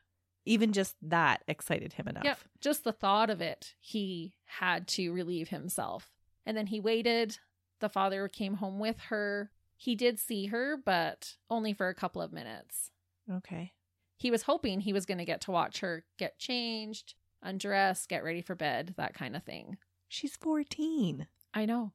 Even 0.44 0.72
just 0.72 0.96
that 1.02 1.44
excited 1.46 1.92
him 1.94 2.08
enough. 2.08 2.24
Yep. 2.24 2.38
Just 2.60 2.84
the 2.84 2.92
thought 2.92 3.30
of 3.30 3.40
it, 3.40 3.74
he 3.80 4.34
had 4.44 4.88
to 4.88 5.12
relieve 5.12 5.48
himself. 5.48 6.10
And 6.44 6.56
then 6.56 6.66
he 6.66 6.80
waited. 6.80 7.38
The 7.80 7.88
father 7.88 8.28
came 8.28 8.54
home 8.54 8.78
with 8.78 8.98
her. 9.08 9.50
He 9.76 9.94
did 9.94 10.18
see 10.18 10.46
her, 10.46 10.76
but 10.76 11.36
only 11.50 11.72
for 11.72 11.88
a 11.88 11.94
couple 11.94 12.22
of 12.22 12.32
minutes. 12.32 12.90
Okay. 13.30 13.72
He 14.16 14.30
was 14.30 14.42
hoping 14.42 14.80
he 14.80 14.92
was 14.92 15.06
going 15.06 15.18
to 15.18 15.24
get 15.24 15.40
to 15.42 15.50
watch 15.50 15.80
her 15.80 16.04
get 16.18 16.38
changed, 16.38 17.14
undress, 17.42 18.06
get 18.06 18.22
ready 18.22 18.40
for 18.40 18.54
bed, 18.54 18.94
that 18.96 19.14
kind 19.14 19.34
of 19.34 19.42
thing. 19.42 19.78
She's 20.08 20.36
14. 20.36 21.26
I 21.54 21.66
know. 21.66 21.92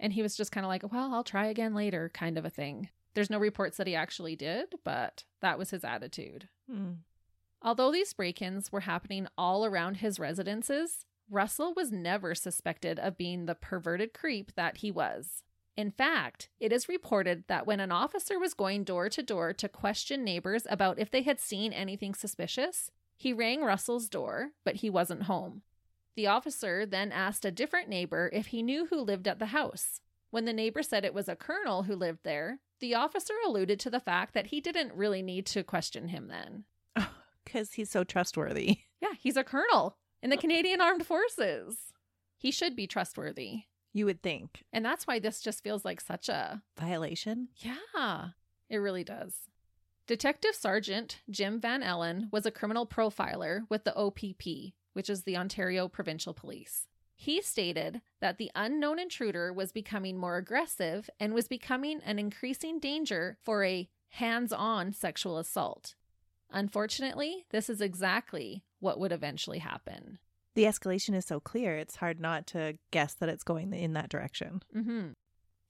And 0.00 0.12
he 0.12 0.22
was 0.22 0.36
just 0.36 0.50
kind 0.50 0.64
of 0.64 0.68
like, 0.68 0.90
well, 0.92 1.14
I'll 1.14 1.24
try 1.24 1.46
again 1.46 1.74
later, 1.74 2.10
kind 2.12 2.38
of 2.38 2.44
a 2.44 2.50
thing. 2.50 2.88
There's 3.14 3.30
no 3.30 3.38
reports 3.38 3.76
that 3.76 3.86
he 3.86 3.94
actually 3.94 4.34
did, 4.34 4.74
but 4.82 5.24
that 5.40 5.58
was 5.58 5.70
his 5.70 5.84
attitude. 5.84 6.48
Hmm. 6.70 6.92
Although 7.62 7.92
these 7.92 8.12
break 8.12 8.40
ins 8.40 8.72
were 8.72 8.80
happening 8.80 9.26
all 9.36 9.64
around 9.64 9.96
his 9.96 10.18
residences, 10.18 11.04
Russell 11.28 11.74
was 11.74 11.92
never 11.92 12.34
suspected 12.34 12.98
of 12.98 13.18
being 13.18 13.46
the 13.46 13.54
perverted 13.54 14.14
creep 14.14 14.52
that 14.54 14.78
he 14.78 14.90
was. 14.90 15.42
In 15.76 15.90
fact, 15.90 16.48
it 16.58 16.72
is 16.72 16.88
reported 16.88 17.44
that 17.48 17.66
when 17.66 17.80
an 17.80 17.92
officer 17.92 18.38
was 18.38 18.54
going 18.54 18.84
door 18.84 19.08
to 19.08 19.22
door 19.22 19.52
to 19.52 19.68
question 19.68 20.24
neighbors 20.24 20.66
about 20.68 20.98
if 20.98 21.10
they 21.10 21.22
had 21.22 21.38
seen 21.38 21.72
anything 21.72 22.14
suspicious, 22.14 22.90
he 23.16 23.32
rang 23.32 23.62
Russell's 23.62 24.08
door, 24.08 24.50
but 24.64 24.76
he 24.76 24.90
wasn't 24.90 25.24
home. 25.24 25.62
The 26.16 26.26
officer 26.26 26.84
then 26.84 27.12
asked 27.12 27.44
a 27.44 27.52
different 27.52 27.88
neighbor 27.88 28.30
if 28.32 28.48
he 28.48 28.62
knew 28.62 28.86
who 28.86 29.00
lived 29.00 29.28
at 29.28 29.38
the 29.38 29.46
house. 29.46 30.00
When 30.30 30.44
the 30.44 30.52
neighbor 30.52 30.82
said 30.82 31.04
it 31.04 31.14
was 31.14 31.28
a 31.28 31.36
colonel 31.36 31.84
who 31.84 31.94
lived 31.94 32.20
there, 32.24 32.60
the 32.80 32.94
officer 32.94 33.34
alluded 33.46 33.78
to 33.80 33.90
the 33.90 34.00
fact 34.00 34.34
that 34.34 34.48
he 34.48 34.60
didn't 34.60 34.94
really 34.94 35.22
need 35.22 35.46
to 35.46 35.62
question 35.62 36.08
him 36.08 36.28
then. 36.28 36.64
Because 37.44 37.72
he's 37.74 37.90
so 37.90 38.04
trustworthy. 38.04 38.78
Yeah, 39.00 39.14
he's 39.18 39.36
a 39.36 39.44
colonel 39.44 39.96
in 40.22 40.28
the 40.28 40.36
uh, 40.36 40.40
Canadian 40.40 40.80
Armed 40.80 41.06
Forces. 41.06 41.92
He 42.36 42.50
should 42.50 42.76
be 42.76 42.86
trustworthy. 42.86 43.62
You 43.92 44.04
would 44.04 44.22
think. 44.22 44.64
And 44.72 44.84
that's 44.84 45.06
why 45.06 45.18
this 45.18 45.40
just 45.40 45.62
feels 45.62 45.84
like 45.84 46.00
such 46.00 46.28
a 46.28 46.62
Violation? 46.78 47.48
Yeah, 47.56 48.28
it 48.68 48.76
really 48.76 49.04
does. 49.04 49.34
Detective 50.06 50.54
Sergeant 50.54 51.20
Jim 51.30 51.60
Van 51.60 51.82
Allen 51.82 52.28
was 52.32 52.44
a 52.44 52.50
criminal 52.50 52.86
profiler 52.86 53.62
with 53.68 53.84
the 53.84 53.96
OPP, 53.96 54.74
which 54.92 55.08
is 55.08 55.22
the 55.22 55.36
Ontario 55.36 55.88
Provincial 55.88 56.34
Police. 56.34 56.86
He 57.14 57.42
stated 57.42 58.00
that 58.20 58.38
the 58.38 58.50
unknown 58.54 58.98
intruder 58.98 59.52
was 59.52 59.72
becoming 59.72 60.16
more 60.16 60.36
aggressive 60.36 61.10
and 61.20 61.34
was 61.34 61.48
becoming 61.48 62.00
an 62.04 62.18
increasing 62.18 62.80
danger 62.80 63.36
for 63.42 63.62
a 63.62 63.88
hands 64.08 64.52
on 64.52 64.92
sexual 64.92 65.38
assault. 65.38 65.94
Unfortunately, 66.50 67.44
this 67.50 67.70
is 67.70 67.80
exactly 67.80 68.64
what 68.80 68.98
would 68.98 69.12
eventually 69.12 69.58
happen. 69.58 70.18
The 70.54 70.64
escalation 70.64 71.14
is 71.14 71.24
so 71.26 71.40
clear, 71.40 71.76
it's 71.76 71.96
hard 71.96 72.20
not 72.20 72.46
to 72.48 72.76
guess 72.90 73.14
that 73.14 73.28
it's 73.28 73.44
going 73.44 73.72
in 73.72 73.92
that 73.92 74.08
direction. 74.08 74.62
hmm 74.72 75.10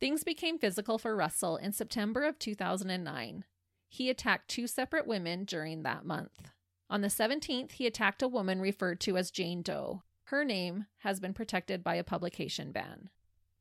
Things 0.01 0.25
became 0.25 0.59
physical 0.59 0.97
for 0.97 1.15
Russell 1.15 1.59
in 1.59 1.73
September 1.73 2.25
of 2.25 2.39
2009. 2.39 3.45
He 3.91 4.09
attacked 4.09 4.49
two 4.49 4.67
separate 4.67 5.07
women 5.07 5.45
during 5.45 5.83
that 5.83 6.07
month. 6.07 6.51
On 6.89 7.03
the 7.03 7.09
17th, 7.09 7.73
he 7.73 7.87
attacked 7.87 8.23
a 8.23 8.29
woman 8.29 8.61
referred 8.61 8.99
to 9.01 9.19
as 9.19 9.31
Jane 9.31 9.61
Doe. 9.61 10.03
Her 10.25 10.43
name 10.45 10.87
has 10.99 11.21
been 11.21 11.35
protected 11.35 11.85
by 11.85 11.97
a 11.97 12.05
publication 12.05 12.73
ban. 12.73 13.11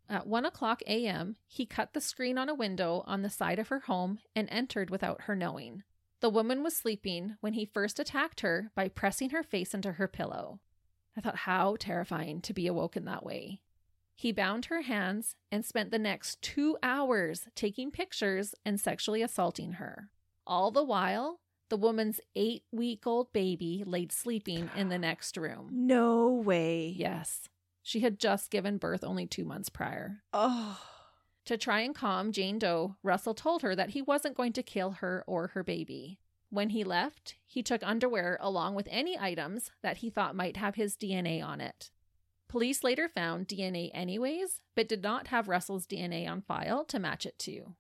At 0.08 0.28
1 0.28 0.46
o'clock 0.46 0.82
a.m., 0.88 1.36
he 1.46 1.66
cut 1.66 1.94
the 1.94 2.02
screen 2.02 2.38
on 2.38 2.48
a 2.48 2.56
window 2.56 3.04
on 3.06 3.22
the 3.22 3.30
side 3.30 3.60
of 3.60 3.68
her 3.68 3.82
home 3.82 4.20
and 4.36 4.48
entered 4.50 4.90
without 4.90 5.24
her 5.24 5.36
knowing. 5.36 5.84
The 6.22 6.30
woman 6.30 6.64
was 6.64 6.76
sleeping 6.76 7.38
when 7.40 7.54
he 7.54 7.66
first 7.66 8.00
attacked 8.00 8.42
her 8.42 8.72
by 8.76 8.90
pressing 8.90 9.30
her 9.30 9.44
face 9.44 9.74
into 9.74 9.94
her 9.94 10.08
pillow. 10.08 10.60
I 11.16 11.22
thought, 11.22 11.38
how 11.38 11.78
terrifying 11.80 12.42
to 12.42 12.54
be 12.54 12.68
awoken 12.68 13.06
that 13.06 13.26
way. 13.26 13.62
He 14.16 14.34
bound 14.34 14.66
her 14.66 14.82
hands 14.82 15.36
and 15.50 15.66
spent 15.66 15.92
the 15.92 16.00
next 16.00 16.42
two 16.42 16.78
hours 16.84 17.48
taking 17.56 17.90
pictures 17.90 18.54
and 18.66 18.80
sexually 18.80 19.22
assaulting 19.22 19.74
her. 19.74 20.10
All 20.46 20.72
the 20.72 20.84
while, 20.84 21.40
the 21.70 21.78
woman's 21.78 22.20
eight 22.36 22.64
week 22.72 23.08
old 23.08 23.32
baby 23.32 23.84
laid 23.86 24.12
sleeping 24.12 24.70
in 24.76 24.90
the 24.90 24.98
next 24.98 25.38
room. 25.38 25.70
No 25.72 26.28
way. 26.30 26.88
Yes, 26.88 27.48
she 27.82 28.02
had 28.02 28.20
just 28.20 28.52
given 28.52 28.78
birth 28.78 29.06
only 29.06 29.26
two 29.26 29.46
months 29.46 29.70
prior. 29.70 30.24
Oh. 30.34 30.82
To 31.50 31.58
try 31.58 31.80
and 31.80 31.96
calm 31.96 32.32
Jane 32.32 32.60
Doe, 32.60 32.96
Russell 33.02 33.34
told 33.34 33.64
her 33.64 33.76
that 33.76 33.90
he 33.90 34.04
wasn't 34.04 34.38
going 34.38 34.54
to 34.54 34.62
kill 34.62 34.92
her 34.92 35.24
or 35.26 35.48
her 35.48 35.64
baby. 35.64 36.20
When 36.52 36.70
he 36.70 36.84
left, 36.84 37.38
he 37.48 37.64
took 37.64 37.82
underwear 37.82 38.38
along 38.40 38.76
with 38.76 38.88
any 38.92 39.18
items 39.18 39.72
that 39.82 39.98
he 39.98 40.12
thought 40.12 40.36
might 40.36 40.58
have 40.58 40.76
his 40.76 40.96
DNA 40.96 41.44
on 41.44 41.60
it. 41.60 41.90
Police 42.50 42.84
later 42.84 43.10
found 43.10 43.48
DNA 43.48 43.90
anyways, 43.96 44.62
but 44.76 44.88
did 44.88 45.02
not 45.02 45.30
have 45.30 45.48
Russell's 45.48 45.88
DNA 45.88 46.30
on 46.30 46.44
file 46.44 46.86
to 46.86 47.00
match 47.00 47.26
it 47.26 47.40
to. 47.40 47.74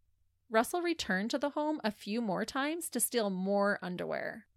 Russell 0.49 0.81
returned 0.81 1.29
to 1.29 1.37
the 1.37 1.51
home 1.51 1.79
a 1.83 1.91
few 1.91 2.21
more 2.21 2.45
times 2.45 2.89
to 2.89 2.99
steal 2.99 3.29
more 3.29 3.77
underwear. 3.83 4.47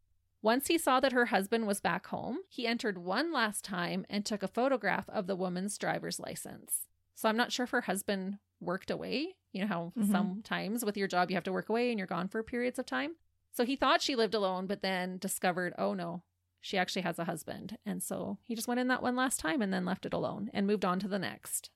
Once 0.40 0.68
he 0.68 0.78
saw 0.78 1.00
that 1.00 1.12
her 1.12 1.26
husband 1.26 1.66
was 1.66 1.80
back 1.80 2.06
home, 2.06 2.38
he 2.48 2.66
entered 2.66 2.96
one 2.96 3.30
last 3.30 3.62
time 3.62 4.06
and 4.08 4.24
took 4.24 4.42
a 4.42 4.48
photograph 4.48 5.10
of 5.10 5.26
the 5.26 5.36
woman's 5.36 5.76
driver's 5.76 6.18
license. 6.18 6.86
So 7.14 7.28
I'm 7.28 7.36
not 7.36 7.52
sure 7.52 7.64
if 7.64 7.70
her 7.72 7.82
husband 7.82 8.38
worked 8.62 8.90
away. 8.90 9.36
You 9.52 9.62
know 9.62 9.66
how 9.66 9.92
Mhm. 9.96 10.10
sometimes 10.10 10.84
with 10.84 10.96
your 10.96 11.08
job 11.08 11.30
you 11.30 11.36
have 11.36 11.44
to 11.44 11.52
work 11.52 11.68
away 11.68 11.90
and 11.90 11.98
you're 11.98 12.06
gone 12.06 12.28
for 12.28 12.42
periods 12.42 12.78
of 12.78 12.86
time. 12.86 13.16
So 13.52 13.64
he 13.66 13.76
thought 13.76 14.00
she 14.00 14.16
lived 14.16 14.34
alone, 14.34 14.66
but 14.66 14.80
then 14.80 15.18
discovered, 15.18 15.74
oh 15.76 15.92
no, 15.92 16.22
she 16.60 16.78
actually 16.78 17.02
has 17.02 17.18
a 17.18 17.24
husband. 17.24 17.76
And 17.84 18.02
so 18.02 18.38
he 18.44 18.54
just 18.54 18.68
went 18.68 18.80
in 18.80 18.88
that 18.88 19.02
one 19.02 19.16
last 19.16 19.40
time 19.40 19.60
and 19.60 19.72
then 19.72 19.84
left 19.84 20.06
it 20.06 20.14
alone 20.14 20.50
and 20.54 20.66
moved 20.66 20.84
on 20.86 20.98
to 21.00 21.08
the 21.08 21.18
next. 21.18 21.70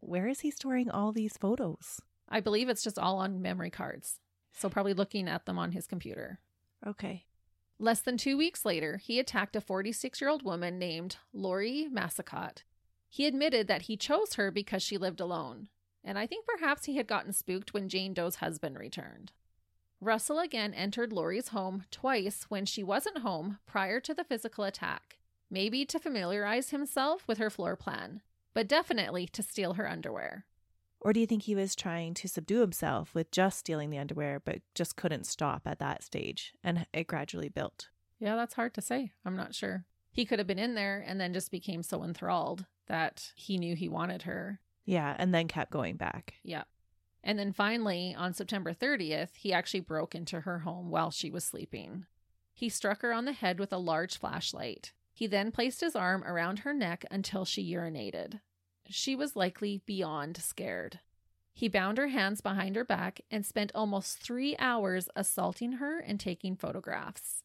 Where 0.00 0.26
is 0.28 0.40
he 0.40 0.50
storing 0.50 0.90
all 0.90 1.12
these 1.12 1.38
photos? 1.38 2.00
I 2.28 2.40
believe 2.40 2.68
it's 2.68 2.84
just 2.84 2.98
all 2.98 3.18
on 3.20 3.40
memory 3.40 3.70
cards. 3.70 4.20
So 4.52 4.68
probably 4.68 4.92
looking 4.92 5.28
at 5.28 5.46
them 5.46 5.58
on 5.58 5.72
his 5.72 5.86
computer. 5.86 6.40
Okay. 6.86 7.24
Less 7.78 8.00
than 8.02 8.16
two 8.18 8.36
weeks 8.36 8.64
later, 8.64 8.98
he 8.98 9.18
attacked 9.18 9.56
a 9.56 9.60
46 9.60 10.20
year 10.20 10.28
old 10.30 10.42
woman 10.42 10.78
named 10.78 11.16
Laurie 11.32 11.88
Massicotte. 11.90 12.62
He 13.08 13.26
admitted 13.26 13.66
that 13.68 13.82
he 13.82 13.96
chose 13.96 14.34
her 14.34 14.50
because 14.50 14.82
she 14.82 14.98
lived 14.98 15.20
alone, 15.20 15.68
and 16.04 16.18
I 16.18 16.26
think 16.26 16.46
perhaps 16.46 16.84
he 16.84 16.96
had 16.96 17.06
gotten 17.06 17.32
spooked 17.32 17.72
when 17.72 17.88
Jane 17.88 18.14
Doe's 18.14 18.36
husband 18.36 18.78
returned. 18.78 19.32
Russell 20.00 20.38
again 20.38 20.74
entered 20.74 21.12
Laurie's 21.12 21.48
home 21.48 21.84
twice 21.90 22.44
when 22.48 22.66
she 22.66 22.82
wasn't 22.82 23.18
home 23.18 23.58
prior 23.66 24.00
to 24.00 24.12
the 24.12 24.24
physical 24.24 24.64
attack, 24.64 25.18
maybe 25.50 25.84
to 25.86 25.98
familiarize 25.98 26.70
himself 26.70 27.26
with 27.26 27.38
her 27.38 27.48
floor 27.48 27.74
plan, 27.74 28.20
but 28.52 28.68
definitely 28.68 29.26
to 29.28 29.42
steal 29.42 29.74
her 29.74 29.88
underwear. 29.88 30.44
Or 31.00 31.12
do 31.12 31.20
you 31.20 31.26
think 31.26 31.42
he 31.42 31.54
was 31.54 31.74
trying 31.74 32.14
to 32.14 32.28
subdue 32.28 32.60
himself 32.60 33.14
with 33.14 33.30
just 33.30 33.58
stealing 33.58 33.90
the 33.90 33.98
underwear, 33.98 34.40
but 34.40 34.60
just 34.74 34.96
couldn't 34.96 35.26
stop 35.26 35.62
at 35.66 35.78
that 35.78 36.02
stage 36.02 36.54
and 36.62 36.86
it 36.92 37.06
gradually 37.06 37.48
built? 37.48 37.88
Yeah, 38.18 38.36
that's 38.36 38.54
hard 38.54 38.74
to 38.74 38.80
say. 38.80 39.12
I'm 39.24 39.36
not 39.36 39.54
sure. 39.54 39.84
He 40.10 40.24
could 40.24 40.38
have 40.38 40.48
been 40.48 40.58
in 40.58 40.74
there 40.74 41.04
and 41.06 41.20
then 41.20 41.34
just 41.34 41.50
became 41.50 41.82
so 41.82 42.02
enthralled 42.02 42.66
that 42.86 43.32
he 43.34 43.58
knew 43.58 43.74
he 43.74 43.88
wanted 43.88 44.22
her. 44.22 44.60
Yeah, 44.84 45.14
and 45.18 45.34
then 45.34 45.48
kept 45.48 45.70
going 45.70 45.96
back. 45.96 46.34
Yeah. 46.42 46.64
And 47.22 47.38
then 47.38 47.52
finally, 47.52 48.14
on 48.16 48.34
September 48.34 48.74
30th, 48.74 49.36
he 49.36 49.52
actually 49.52 49.80
broke 49.80 50.14
into 50.14 50.40
her 50.40 50.60
home 50.60 50.90
while 50.90 51.10
she 51.10 51.30
was 51.30 51.44
sleeping. 51.44 52.04
He 52.52 52.68
struck 52.68 53.02
her 53.02 53.12
on 53.12 53.24
the 53.24 53.32
head 53.32 53.58
with 53.58 53.72
a 53.72 53.78
large 53.78 54.18
flashlight. 54.18 54.92
He 55.12 55.26
then 55.26 55.50
placed 55.50 55.80
his 55.80 55.96
arm 55.96 56.22
around 56.24 56.60
her 56.60 56.74
neck 56.74 57.04
until 57.10 57.44
she 57.44 57.72
urinated. 57.72 58.40
She 58.88 59.16
was 59.16 59.36
likely 59.36 59.80
beyond 59.86 60.36
scared. 60.36 61.00
He 61.54 61.68
bound 61.68 61.98
her 61.98 62.08
hands 62.08 62.40
behind 62.40 62.74
her 62.74 62.84
back 62.84 63.20
and 63.30 63.46
spent 63.46 63.70
almost 63.74 64.18
three 64.18 64.56
hours 64.58 65.08
assaulting 65.14 65.74
her 65.74 66.00
and 66.00 66.18
taking 66.18 66.56
photographs. 66.56 67.43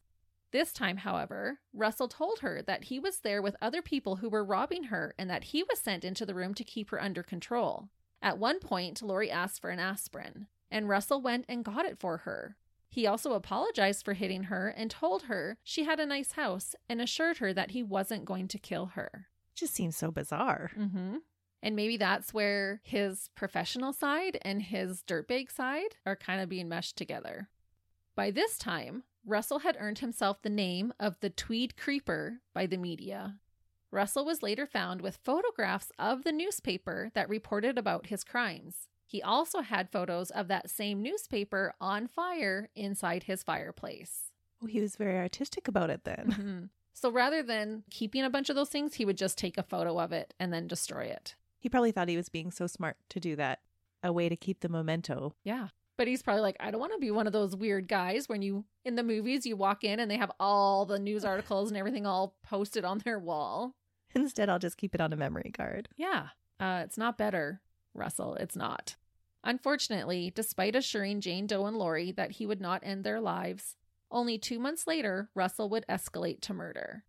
This 0.52 0.74
time, 0.74 0.98
however, 0.98 1.60
Russell 1.74 2.08
told 2.08 2.40
her 2.40 2.62
that 2.64 2.86
he 2.86 3.00
was 3.00 3.20
there 3.20 3.42
with 3.42 3.56
other 3.62 3.82
people 3.82 4.18
who 4.18 4.30
were 4.30 4.44
robbing 4.44 4.86
her 4.86 5.14
and 5.18 5.30
that 5.30 5.46
he 5.46 5.64
was 5.64 5.80
sent 5.80 6.04
into 6.04 6.26
the 6.26 6.34
room 6.34 6.54
to 6.56 6.64
keep 6.64 6.90
her 6.90 7.02
under 7.02 7.22
control. 7.22 7.90
At 8.22 8.40
one 8.40 8.60
point, 8.60 9.02
Laurie 9.02 9.32
asked 9.32 9.62
for 9.62 9.70
an 9.70 9.80
aspirin, 9.80 10.48
and 10.72 10.90
Russell 10.90 11.22
went 11.22 11.46
and 11.48 11.64
got 11.64 11.86
it 11.86 12.00
for 12.00 12.18
her. 12.18 12.58
He 12.90 13.06
also 13.06 13.34
apologized 13.34 14.04
for 14.04 14.14
hitting 14.14 14.44
her 14.44 14.70
and 14.70 14.90
told 14.90 15.24
her 15.24 15.58
she 15.64 15.84
had 15.84 16.00
a 16.00 16.06
nice 16.06 16.32
house 16.32 16.76
and 16.90 17.00
assured 17.00 17.38
her 17.38 17.54
that 17.54 17.72
he 17.72 17.84
wasn't 17.84 18.26
going 18.26 18.48
to 18.48 18.58
kill 18.58 18.88
her. 18.88 19.28
Just 19.54 19.76
seems 19.76 19.96
so 19.96 20.10
bizarre. 20.10 20.72
Mm-hmm. 20.78 21.18
And 21.62 21.76
maybe 21.76 21.98
that's 21.98 22.34
where 22.34 22.82
his 22.84 23.30
professional 23.36 23.94
side 23.94 24.40
and 24.42 24.62
his 24.62 25.04
dirtbag 25.04 25.52
side 25.52 25.96
are 26.06 26.16
kind 26.16 26.42
of 26.42 26.50
being 26.50 26.70
meshed 26.70 26.98
together. 26.98 27.50
By 28.16 28.32
this 28.32 28.58
time, 28.58 29.04
Russell 29.26 29.60
had 29.60 29.78
earned 29.80 30.00
himself 30.00 30.42
the 30.42 30.50
name 30.50 30.94
of 31.00 31.20
the 31.20 31.30
Tweed 31.30 31.78
Creeper 31.78 32.42
by 32.54 32.66
the 32.66 32.78
media. 32.78 33.36
Russell 33.92 34.26
was 34.26 34.44
later 34.44 34.66
found 34.66 35.02
with 35.02 35.20
photographs 35.24 35.92
of 35.98 36.24
the 36.24 36.32
newspaper 36.32 37.10
that 37.16 37.30
reported 37.30 37.78
about 37.78 38.08
his 38.08 38.24
crimes. 38.24 38.88
He 39.06 39.22
also 39.22 39.62
had 39.62 39.92
photos 39.92 40.30
of 40.30 40.48
that 40.48 40.70
same 40.70 41.02
newspaper 41.02 41.74
on 41.82 42.08
fire 42.08 42.70
inside 42.76 43.24
his 43.24 43.42
fireplace. 43.44 44.32
Oh, 44.62 44.68
he 44.68 44.80
was 44.80 44.96
very 44.96 45.18
artistic 45.18 45.68
about 45.68 45.90
it 45.90 46.04
then. 46.04 46.28
Mhm. 46.32 46.70
So 46.94 47.10
rather 47.10 47.42
than 47.42 47.84
keeping 47.90 48.24
a 48.24 48.30
bunch 48.30 48.50
of 48.50 48.56
those 48.56 48.70
things, 48.70 48.96
he 48.96 49.06
would 49.06 49.18
just 49.18 49.38
take 49.38 49.58
a 49.58 49.64
photo 49.64 50.00
of 50.00 50.12
it 50.12 50.34
and 50.40 50.54
then 50.54 50.68
destroy 50.68 51.06
it. 51.06 51.36
He 51.58 51.70
probably 51.70 51.92
thought 51.92 52.10
he 52.10 52.18
was 52.18 52.30
being 52.30 52.52
so 52.52 52.68
smart 52.68 52.98
to 53.10 53.20
do 53.20 53.36
that. 53.38 53.62
A 54.04 54.14
way 54.14 54.30
to 54.30 54.36
keep 54.38 54.60
the 54.60 54.70
memento. 54.70 55.36
Yeah. 55.44 55.70
But 56.00 56.08
he's 56.08 56.22
probably 56.22 56.44
like, 56.44 56.56
I 56.62 56.72
don't 56.72 56.80
want 56.80 56.94
to 56.94 56.98
be 56.98 57.12
one 57.12 57.28
of 57.28 57.34
those 57.34 57.58
weird 57.58 57.90
guys 57.90 58.30
when 58.30 58.42
you, 58.42 58.64
in 58.86 58.96
the 58.96 59.04
movies, 59.04 59.46
you 59.46 59.58
walk 59.58 59.84
in 59.84 60.00
and 60.00 60.10
they 60.10 60.16
have 60.16 60.32
all 60.40 60.86
the 60.86 60.98
news 60.98 61.26
articles 61.26 61.70
and 61.70 61.78
everything 61.78 62.06
all 62.06 62.38
posted 62.42 62.86
on 62.86 63.00
their 63.00 63.20
wall. 63.20 63.76
Instead, 64.16 64.48
I'll 64.48 64.60
just 64.60 64.78
keep 64.78 64.96
it 64.96 65.02
on 65.02 65.12
a 65.12 65.18
memory 65.18 65.52
card. 65.54 65.90
Yeah. 65.98 66.28
Uh, 66.58 66.84
it's 66.86 66.98
not 66.98 67.18
better, 67.18 67.60
Russell. 67.94 68.36
It's 68.36 68.56
not. 68.56 68.96
Unfortunately, 69.44 70.32
despite 70.34 70.74
assuring 70.74 71.20
Jane 71.20 71.48
Doe 71.48 71.66
and 71.66 71.76
Laurie 71.76 72.14
that 72.14 72.32
he 72.32 72.46
would 72.46 72.62
not 72.62 72.82
end 72.82 73.04
their 73.04 73.20
lives, 73.20 73.76
only 74.10 74.38
two 74.38 74.58
months 74.58 74.88
later, 74.88 75.30
Russell 75.36 75.68
would 75.68 75.86
escalate 75.90 76.40
to 76.44 76.54
murder. 76.54 77.04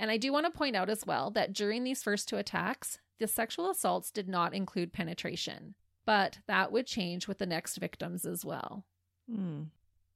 And 0.00 0.10
I 0.10 0.16
do 0.16 0.32
want 0.32 0.46
to 0.46 0.58
point 0.58 0.74
out 0.74 0.90
as 0.90 1.06
well 1.06 1.30
that 1.30 1.52
during 1.52 1.84
these 1.84 2.02
first 2.02 2.28
two 2.28 2.38
attacks, 2.38 2.98
the 3.20 3.28
sexual 3.28 3.70
assaults 3.70 4.10
did 4.10 4.28
not 4.28 4.52
include 4.52 4.92
penetration, 4.92 5.76
but 6.04 6.38
that 6.46 6.72
would 6.72 6.86
change 6.86 7.28
with 7.28 7.38
the 7.38 7.46
next 7.46 7.76
victims 7.76 8.24
as 8.24 8.44
well. 8.44 8.84
Hmm. 9.30 9.64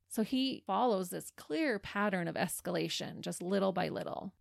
So 0.09 0.22
he 0.22 0.62
follows 0.66 1.11
this 1.11 1.30
clear 1.37 1.78
pattern 1.78 2.28
of 2.28 2.37
escalation, 2.37 3.20
just 3.20 3.43
little 3.43 3.72
by 3.72 3.89
little. 3.89 4.32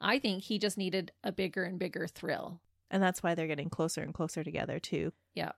I 0.00 0.18
think 0.18 0.44
he 0.44 0.58
just 0.58 0.78
needed 0.78 1.12
a 1.22 1.30
bigger 1.30 1.64
and 1.64 1.78
bigger 1.78 2.06
thrill. 2.06 2.60
And 2.90 3.02
that's 3.02 3.22
why 3.22 3.34
they're 3.34 3.46
getting 3.46 3.70
closer 3.70 4.02
and 4.02 4.14
closer 4.14 4.42
together, 4.42 4.78
too. 4.78 5.12
Yeah. 5.34 5.52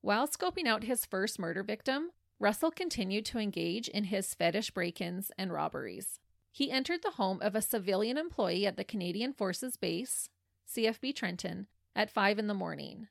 While 0.00 0.28
scoping 0.28 0.66
out 0.66 0.84
his 0.84 1.06
first 1.06 1.38
murder 1.38 1.62
victim, 1.62 2.10
Russell 2.38 2.70
continued 2.70 3.24
to 3.26 3.38
engage 3.38 3.88
in 3.88 4.04
his 4.04 4.34
fetish 4.34 4.72
break 4.72 5.00
ins 5.00 5.30
and 5.38 5.52
robberies. 5.52 6.18
He 6.50 6.70
entered 6.70 7.02
the 7.02 7.12
home 7.12 7.40
of 7.40 7.54
a 7.54 7.62
civilian 7.62 8.18
employee 8.18 8.66
at 8.66 8.76
the 8.76 8.84
Canadian 8.84 9.32
Forces 9.32 9.76
Base, 9.76 10.28
CFB 10.68 11.14
Trenton, 11.14 11.68
at 11.96 12.10
5 12.10 12.38
in 12.38 12.48
the 12.48 12.54
morning. 12.54 13.08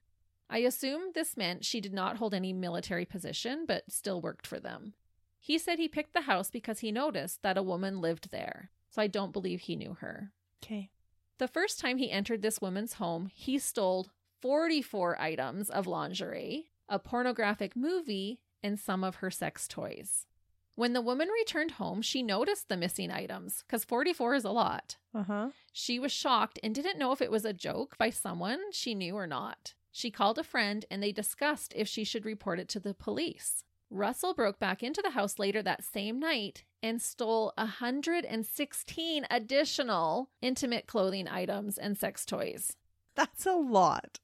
I 0.54 0.60
assume 0.60 1.14
this 1.16 1.36
meant 1.36 1.66
she 1.66 1.82
did 1.82 1.96
not 1.96 2.18
hold 2.18 2.36
any 2.36 2.54
military 2.54 3.06
position, 3.06 3.66
but 3.68 3.92
still 3.92 4.22
worked 4.22 4.46
for 4.46 4.60
them. 4.60 4.94
He 5.40 5.58
said 5.58 5.80
he 5.80 5.88
picked 5.88 6.14
the 6.14 6.22
house 6.22 6.52
because 6.52 6.82
he 6.82 6.92
noticed 6.92 7.42
that 7.42 7.58
a 7.58 7.64
woman 7.64 8.00
lived 8.00 8.30
there, 8.30 8.70
so 8.92 9.02
I 9.02 9.08
don't 9.08 9.34
believe 9.34 9.62
he 9.62 9.76
knew 9.76 9.96
her. 9.96 10.32
Okay. 10.64 10.92
The 11.40 11.48
first 11.48 11.80
time 11.80 11.98
he 11.98 12.12
entered 12.12 12.44
this 12.44 12.62
woman's 12.62 12.94
home, 12.94 13.32
he 13.34 13.58
stole 13.58 14.10
44 14.42 15.20
items 15.20 15.72
of 15.72 15.88
lingerie, 15.88 16.70
a 16.88 17.00
pornographic 17.00 17.76
movie, 17.76 18.40
and 18.62 18.80
some 18.80 19.04
of 19.04 19.16
her 19.16 19.32
sex 19.32 19.68
toys. 19.68 20.28
When 20.76 20.94
the 20.94 21.02
woman 21.02 21.30
returned 21.30 21.72
home, 21.72 22.04
she 22.04 22.22
noticed 22.22 22.70
the 22.70 22.78
missing 22.78 23.10
items 23.10 23.64
because 23.66 23.84
44 23.84 24.36
is 24.36 24.44
a 24.44 24.52
lot. 24.52 24.98
Uh 25.16 25.24
huh. 25.24 25.50
She 25.72 25.98
was 25.98 26.12
shocked 26.12 26.60
and 26.62 26.76
didn't 26.76 27.00
know 27.00 27.12
if 27.12 27.24
it 27.24 27.32
was 27.32 27.44
a 27.44 27.54
joke 27.54 27.98
by 27.98 28.12
someone 28.12 28.60
she 28.72 28.94
knew 28.94 29.16
or 29.16 29.26
not. 29.26 29.74
She 29.96 30.10
called 30.10 30.40
a 30.40 30.44
friend 30.44 30.86
and 30.90 31.02
they 31.02 31.12
discussed 31.12 31.72
if 31.76 31.88
she 31.88 32.04
should 32.04 32.26
report 32.26 32.60
it 32.60 32.68
to 32.70 32.80
the 32.80 32.96
police. 32.96 33.64
Russell 33.92 34.34
broke 34.34 34.58
back 34.58 34.82
into 34.82 35.04
the 35.04 35.12
house 35.12 35.38
later 35.38 35.62
that 35.62 35.84
same 35.84 36.20
night 36.20 36.64
and 36.82 37.00
stole 37.00 37.54
116 37.60 39.28
additional 39.30 40.32
intimate 40.42 40.88
clothing 40.88 41.28
items 41.28 41.78
and 41.78 41.96
sex 41.96 42.26
toys. 42.26 42.76
That's 43.14 43.46
a 43.46 43.54
lot. 43.54 44.20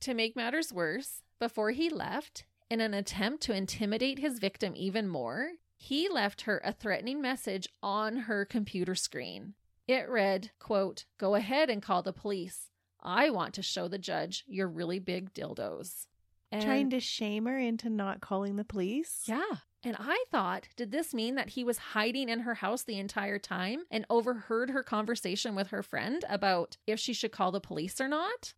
To 0.00 0.12
make 0.12 0.34
matters 0.34 0.72
worse, 0.72 1.22
before 1.38 1.70
he 1.70 1.88
left, 1.88 2.44
in 2.68 2.80
an 2.80 2.92
attempt 2.92 3.44
to 3.44 3.54
intimidate 3.54 4.18
his 4.18 4.40
victim 4.40 4.72
even 4.74 5.06
more, 5.06 5.52
he 5.76 6.08
left 6.08 6.42
her 6.42 6.60
a 6.64 6.72
threatening 6.72 7.20
message 7.20 7.68
on 7.80 8.16
her 8.16 8.44
computer 8.44 8.96
screen. 8.96 9.54
It 9.86 10.08
read, 10.08 10.50
quote, 10.58 11.04
"Go 11.18 11.36
ahead 11.36 11.70
and 11.70 11.80
call 11.80 12.02
the 12.02 12.12
police. 12.12 12.71
I 13.02 13.30
want 13.30 13.54
to 13.54 13.62
show 13.62 13.88
the 13.88 13.98
judge 13.98 14.44
your 14.46 14.68
really 14.68 14.98
big 14.98 15.32
dildos." 15.34 16.06
And 16.50 16.62
Trying 16.62 16.90
to 16.90 17.00
shame 17.00 17.46
her 17.46 17.58
into 17.58 17.88
not 17.88 18.20
calling 18.20 18.56
the 18.56 18.64
police? 18.64 19.22
yeah. 19.26 19.56
And 19.84 19.96
I 19.98 20.22
thought, 20.30 20.68
did 20.76 20.92
this 20.92 21.12
mean 21.12 21.34
that 21.34 21.48
he 21.50 21.64
was 21.64 21.78
hiding 21.78 22.28
in 22.28 22.40
her 22.40 22.54
house 22.54 22.84
the 22.84 22.98
entire 23.00 23.38
time 23.40 23.82
and 23.90 24.06
overheard 24.08 24.70
her 24.70 24.84
conversation 24.84 25.56
with 25.56 25.68
her 25.68 25.82
friend 25.82 26.24
about 26.28 26.76
if 26.86 27.00
she 27.00 27.12
should 27.12 27.32
call 27.32 27.50
the 27.50 27.60
police 27.60 28.00
or 28.00 28.06
not? 28.06 28.54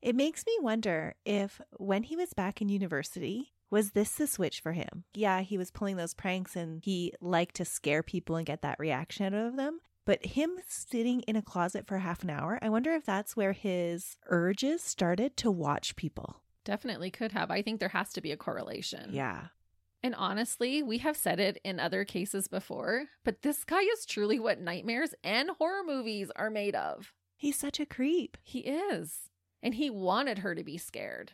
It 0.00 0.14
makes 0.14 0.46
me 0.46 0.52
wonder 0.60 1.16
if 1.24 1.60
when 1.78 2.04
he 2.04 2.14
was 2.14 2.32
back 2.32 2.62
in 2.62 2.68
university, 2.68 3.54
was 3.70 3.90
this 3.90 4.12
the 4.12 4.28
switch 4.28 4.60
for 4.60 4.72
him? 4.72 5.02
Yeah, 5.14 5.40
he 5.40 5.58
was 5.58 5.72
pulling 5.72 5.96
those 5.96 6.14
pranks 6.14 6.54
and 6.54 6.80
he 6.84 7.12
liked 7.20 7.56
to 7.56 7.64
scare 7.64 8.04
people 8.04 8.36
and 8.36 8.46
get 8.46 8.62
that 8.62 8.78
reaction 8.78 9.26
out 9.26 9.46
of 9.46 9.56
them. 9.56 9.80
But 10.08 10.24
him 10.24 10.52
sitting 10.66 11.20
in 11.28 11.36
a 11.36 11.42
closet 11.42 11.86
for 11.86 11.98
half 11.98 12.22
an 12.22 12.30
hour, 12.30 12.58
I 12.62 12.70
wonder 12.70 12.92
if 12.92 13.04
that's 13.04 13.36
where 13.36 13.52
his 13.52 14.16
urges 14.28 14.82
started 14.82 15.36
to 15.36 15.50
watch 15.50 15.96
people. 15.96 16.40
Definitely 16.64 17.10
could 17.10 17.32
have. 17.32 17.50
I 17.50 17.60
think 17.60 17.78
there 17.78 17.90
has 17.90 18.14
to 18.14 18.22
be 18.22 18.32
a 18.32 18.36
correlation. 18.38 19.10
Yeah. 19.12 19.48
And 20.02 20.14
honestly, 20.14 20.82
we 20.82 20.96
have 20.96 21.14
said 21.14 21.38
it 21.38 21.60
in 21.62 21.78
other 21.78 22.06
cases 22.06 22.48
before, 22.48 23.08
but 23.22 23.42
this 23.42 23.64
guy 23.64 23.82
is 23.82 24.06
truly 24.06 24.38
what 24.38 24.58
nightmares 24.58 25.14
and 25.22 25.50
horror 25.58 25.82
movies 25.84 26.30
are 26.34 26.48
made 26.48 26.74
of. 26.74 27.12
He's 27.36 27.56
such 27.56 27.78
a 27.78 27.84
creep. 27.84 28.38
He 28.42 28.60
is. 28.60 29.28
And 29.62 29.74
he 29.74 29.90
wanted 29.90 30.38
her 30.38 30.54
to 30.54 30.64
be 30.64 30.78
scared. 30.78 31.32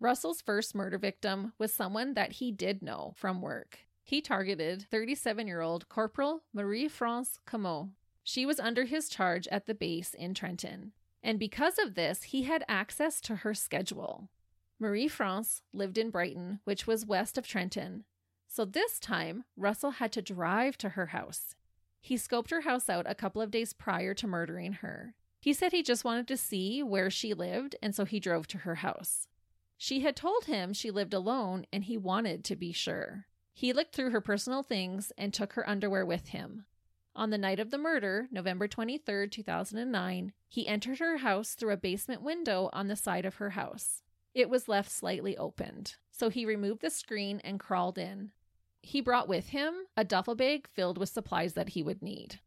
Russell's 0.00 0.40
first 0.40 0.74
murder 0.74 0.98
victim 0.98 1.52
was 1.58 1.72
someone 1.72 2.14
that 2.14 2.32
he 2.32 2.50
did 2.50 2.82
know 2.82 3.12
from 3.14 3.40
work. 3.40 3.78
He 4.02 4.20
targeted 4.20 4.84
37 4.90 5.46
year 5.46 5.60
old 5.60 5.88
Corporal 5.88 6.42
Marie 6.52 6.88
France 6.88 7.38
Comeau. 7.46 7.90
She 8.28 8.44
was 8.44 8.58
under 8.58 8.86
his 8.86 9.08
charge 9.08 9.46
at 9.52 9.66
the 9.66 9.74
base 9.74 10.12
in 10.12 10.34
Trenton. 10.34 10.90
And 11.22 11.38
because 11.38 11.78
of 11.78 11.94
this, 11.94 12.24
he 12.24 12.42
had 12.42 12.64
access 12.68 13.20
to 13.20 13.36
her 13.36 13.54
schedule. 13.54 14.28
Marie 14.80 15.06
France 15.06 15.62
lived 15.72 15.96
in 15.96 16.10
Brighton, 16.10 16.58
which 16.64 16.88
was 16.88 17.06
west 17.06 17.38
of 17.38 17.46
Trenton. 17.46 18.02
So 18.48 18.64
this 18.64 18.98
time, 18.98 19.44
Russell 19.56 19.92
had 19.92 20.10
to 20.10 20.22
drive 20.22 20.76
to 20.78 20.90
her 20.90 21.06
house. 21.06 21.54
He 22.00 22.16
scoped 22.16 22.50
her 22.50 22.62
house 22.62 22.90
out 22.90 23.06
a 23.08 23.14
couple 23.14 23.40
of 23.40 23.52
days 23.52 23.72
prior 23.72 24.12
to 24.14 24.26
murdering 24.26 24.72
her. 24.72 25.14
He 25.40 25.52
said 25.52 25.70
he 25.70 25.84
just 25.84 26.04
wanted 26.04 26.26
to 26.26 26.36
see 26.36 26.82
where 26.82 27.10
she 27.10 27.32
lived, 27.32 27.76
and 27.80 27.94
so 27.94 28.04
he 28.04 28.18
drove 28.18 28.48
to 28.48 28.58
her 28.58 28.76
house. 28.76 29.28
She 29.78 30.00
had 30.00 30.16
told 30.16 30.46
him 30.46 30.72
she 30.72 30.90
lived 30.90 31.14
alone, 31.14 31.64
and 31.72 31.84
he 31.84 31.96
wanted 31.96 32.42
to 32.46 32.56
be 32.56 32.72
sure. 32.72 33.26
He 33.54 33.72
looked 33.72 33.94
through 33.94 34.10
her 34.10 34.20
personal 34.20 34.64
things 34.64 35.12
and 35.16 35.32
took 35.32 35.52
her 35.52 35.68
underwear 35.68 36.04
with 36.04 36.28
him. 36.28 36.64
On 37.16 37.30
the 37.30 37.38
night 37.38 37.58
of 37.58 37.70
the 37.70 37.78
murder, 37.78 38.28
November 38.30 38.68
23, 38.68 39.28
2009, 39.30 40.34
he 40.48 40.68
entered 40.68 40.98
her 40.98 41.16
house 41.16 41.54
through 41.54 41.72
a 41.72 41.78
basement 41.78 42.20
window 42.20 42.68
on 42.74 42.88
the 42.88 42.94
side 42.94 43.24
of 43.24 43.36
her 43.36 43.50
house. 43.50 44.02
It 44.34 44.50
was 44.50 44.68
left 44.68 44.90
slightly 44.90 45.34
opened, 45.34 45.96
so 46.10 46.28
he 46.28 46.44
removed 46.44 46.82
the 46.82 46.90
screen 46.90 47.40
and 47.42 47.58
crawled 47.58 47.96
in. 47.96 48.32
He 48.82 49.00
brought 49.00 49.28
with 49.28 49.48
him 49.48 49.86
a 49.96 50.04
duffel 50.04 50.34
bag 50.34 50.68
filled 50.68 50.98
with 50.98 51.08
supplies 51.08 51.54
that 51.54 51.70
he 51.70 51.82
would 51.82 52.02
need. 52.02 52.40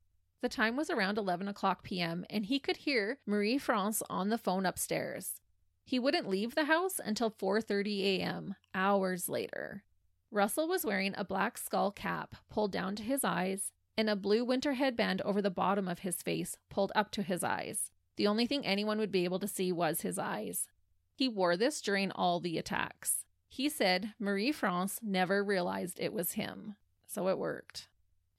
The 0.43 0.49
time 0.49 0.75
was 0.77 0.91
around 0.91 1.17
11 1.17 1.47
o'clock 1.47 1.81
p.m., 1.81 2.23
and 2.29 2.45
he 2.45 2.59
could 2.59 2.77
hear 2.77 3.17
Marie 3.25 3.57
France 3.57 4.03
on 4.07 4.29
the 4.29 4.37
phone 4.37 4.67
upstairs. 4.67 5.41
He 5.83 5.97
wouldn't 5.97 6.29
leave 6.29 6.53
the 6.53 6.65
house 6.65 6.99
until 7.03 7.31
4:30 7.31 8.19
a.m., 8.19 8.55
hours 8.75 9.27
later. 9.27 9.83
Russell 10.29 10.67
was 10.67 10.85
wearing 10.85 11.15
a 11.17 11.25
black 11.25 11.57
skull 11.57 11.91
cap 11.91 12.35
pulled 12.51 12.71
down 12.71 12.95
to 12.97 13.03
his 13.03 13.23
eyes 13.23 13.71
and 13.99 14.09
a 14.09 14.15
blue 14.15 14.45
winter 14.45 14.75
headband 14.75 15.21
over 15.23 15.41
the 15.41 15.49
bottom 15.49 15.89
of 15.89 15.99
his 15.99 16.21
face 16.21 16.55
pulled 16.69 16.89
up 16.95 17.11
to 17.11 17.21
his 17.21 17.43
eyes. 17.43 17.91
The 18.15 18.27
only 18.27 18.47
thing 18.47 18.65
anyone 18.65 18.97
would 18.97 19.11
be 19.11 19.25
able 19.25 19.39
to 19.39 19.47
see 19.47 19.73
was 19.73 19.99
his 19.99 20.17
eyes. 20.17 20.67
He 21.13 21.27
wore 21.27 21.57
this 21.57 21.81
during 21.81 22.09
all 22.11 22.39
the 22.39 22.57
attacks. 22.57 23.25
He 23.49 23.67
said 23.67 24.13
Marie 24.17 24.53
France 24.53 25.01
never 25.03 25.43
realized 25.43 25.99
it 25.99 26.13
was 26.13 26.31
him, 26.31 26.77
so 27.07 27.27
it 27.27 27.37
worked. 27.37 27.89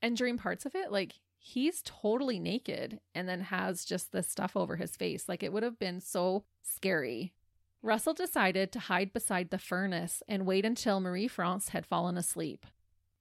And 0.01 0.17
during 0.17 0.39
parts 0.39 0.65
of 0.65 0.75
it, 0.75 0.91
like 0.91 1.17
he's 1.37 1.83
totally 1.85 2.39
naked 2.39 2.99
and 3.15 3.29
then 3.29 3.43
has 3.43 3.85
just 3.85 4.13
this 4.13 4.29
stuff 4.29 4.57
over 4.57 4.77
his 4.77 4.97
face. 4.97 5.29
Like 5.29 5.43
it 5.43 5.53
would 5.53 5.63
have 5.63 5.79
been 5.79 6.01
so 6.01 6.45
scary. 6.63 7.35
Russell 7.83 8.15
decided 8.15 8.73
to 8.73 8.79
hide 8.79 9.13
beside 9.13 9.51
the 9.51 9.59
furnace 9.59 10.23
and 10.27 10.47
wait 10.47 10.65
until 10.65 11.01
Marie 11.01 11.29
France 11.29 11.69
had 11.69 11.85
fallen 11.85 12.17
asleep. 12.17 12.65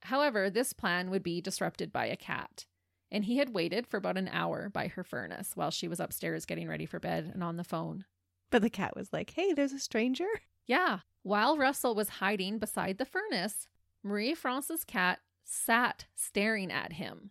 However, 0.09 0.49
this 0.49 0.73
plan 0.73 1.11
would 1.11 1.21
be 1.21 1.39
disrupted 1.39 1.93
by 1.93 2.07
a 2.07 2.15
cat, 2.15 2.65
and 3.11 3.25
he 3.25 3.37
had 3.37 3.53
waited 3.53 3.85
for 3.85 3.97
about 3.97 4.17
an 4.17 4.27
hour 4.27 4.67
by 4.67 4.87
her 4.87 5.03
furnace 5.03 5.51
while 5.53 5.69
she 5.69 5.87
was 5.87 5.99
upstairs 5.99 6.47
getting 6.47 6.67
ready 6.67 6.87
for 6.87 6.99
bed 6.99 7.29
and 7.31 7.43
on 7.43 7.57
the 7.57 7.63
phone. 7.63 8.05
But 8.49 8.63
the 8.63 8.71
cat 8.71 8.95
was 8.95 9.13
like, 9.13 9.29
hey, 9.29 9.53
there's 9.53 9.71
a 9.71 9.77
stranger. 9.77 10.27
Yeah, 10.65 11.01
while 11.21 11.57
Russell 11.57 11.93
was 11.93 12.09
hiding 12.09 12.57
beside 12.57 12.97
the 12.97 13.05
furnace, 13.05 13.67
Marie 14.03 14.33
France's 14.33 14.83
cat 14.83 15.19
sat 15.43 16.05
staring 16.15 16.71
at 16.71 16.93
him. 16.93 17.29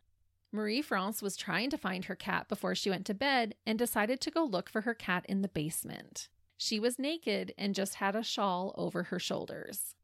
Marie 0.52 0.80
France 0.80 1.20
was 1.20 1.36
trying 1.36 1.70
to 1.70 1.78
find 1.78 2.04
her 2.04 2.14
cat 2.14 2.48
before 2.48 2.76
she 2.76 2.90
went 2.90 3.06
to 3.06 3.12
bed 3.12 3.56
and 3.66 3.76
decided 3.76 4.20
to 4.20 4.30
go 4.30 4.44
look 4.44 4.70
for 4.70 4.82
her 4.82 4.94
cat 4.94 5.26
in 5.28 5.42
the 5.42 5.48
basement. 5.48 6.28
She 6.56 6.78
was 6.78 6.96
naked 6.96 7.52
and 7.58 7.74
just 7.74 7.96
had 7.96 8.14
a 8.14 8.22
shawl 8.22 8.72
over 8.78 9.04
her 9.04 9.18
shoulders. 9.18 9.96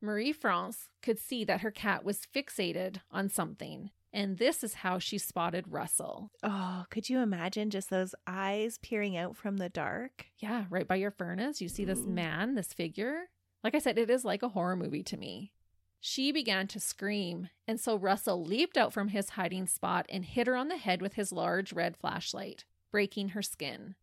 Marie 0.00 0.32
France 0.32 0.88
could 1.02 1.18
see 1.18 1.44
that 1.44 1.60
her 1.60 1.70
cat 1.70 2.04
was 2.04 2.26
fixated 2.34 2.96
on 3.10 3.28
something, 3.28 3.90
and 4.12 4.38
this 4.38 4.64
is 4.64 4.74
how 4.74 4.98
she 4.98 5.18
spotted 5.18 5.66
Russell. 5.68 6.30
Oh, 6.42 6.84
could 6.90 7.08
you 7.10 7.18
imagine 7.20 7.70
just 7.70 7.90
those 7.90 8.14
eyes 8.26 8.78
peering 8.78 9.16
out 9.16 9.36
from 9.36 9.58
the 9.58 9.68
dark? 9.68 10.26
Yeah, 10.38 10.64
right 10.70 10.88
by 10.88 10.96
your 10.96 11.10
furnace, 11.10 11.60
you 11.60 11.68
see 11.68 11.84
this 11.84 12.00
man, 12.00 12.54
this 12.54 12.72
figure. 12.72 13.28
Like 13.62 13.74
I 13.74 13.78
said, 13.78 13.98
it 13.98 14.08
is 14.08 14.24
like 14.24 14.42
a 14.42 14.48
horror 14.48 14.76
movie 14.76 15.02
to 15.04 15.16
me. 15.16 15.52
She 16.00 16.32
began 16.32 16.66
to 16.68 16.80
scream, 16.80 17.50
and 17.68 17.78
so 17.78 17.94
Russell 17.94 18.42
leaped 18.42 18.78
out 18.78 18.94
from 18.94 19.08
his 19.08 19.30
hiding 19.30 19.66
spot 19.66 20.06
and 20.08 20.24
hit 20.24 20.46
her 20.46 20.56
on 20.56 20.68
the 20.68 20.78
head 20.78 21.02
with 21.02 21.14
his 21.14 21.30
large 21.30 21.74
red 21.74 21.94
flashlight, 21.94 22.64
breaking 22.90 23.30
her 23.30 23.42
skin. 23.42 23.96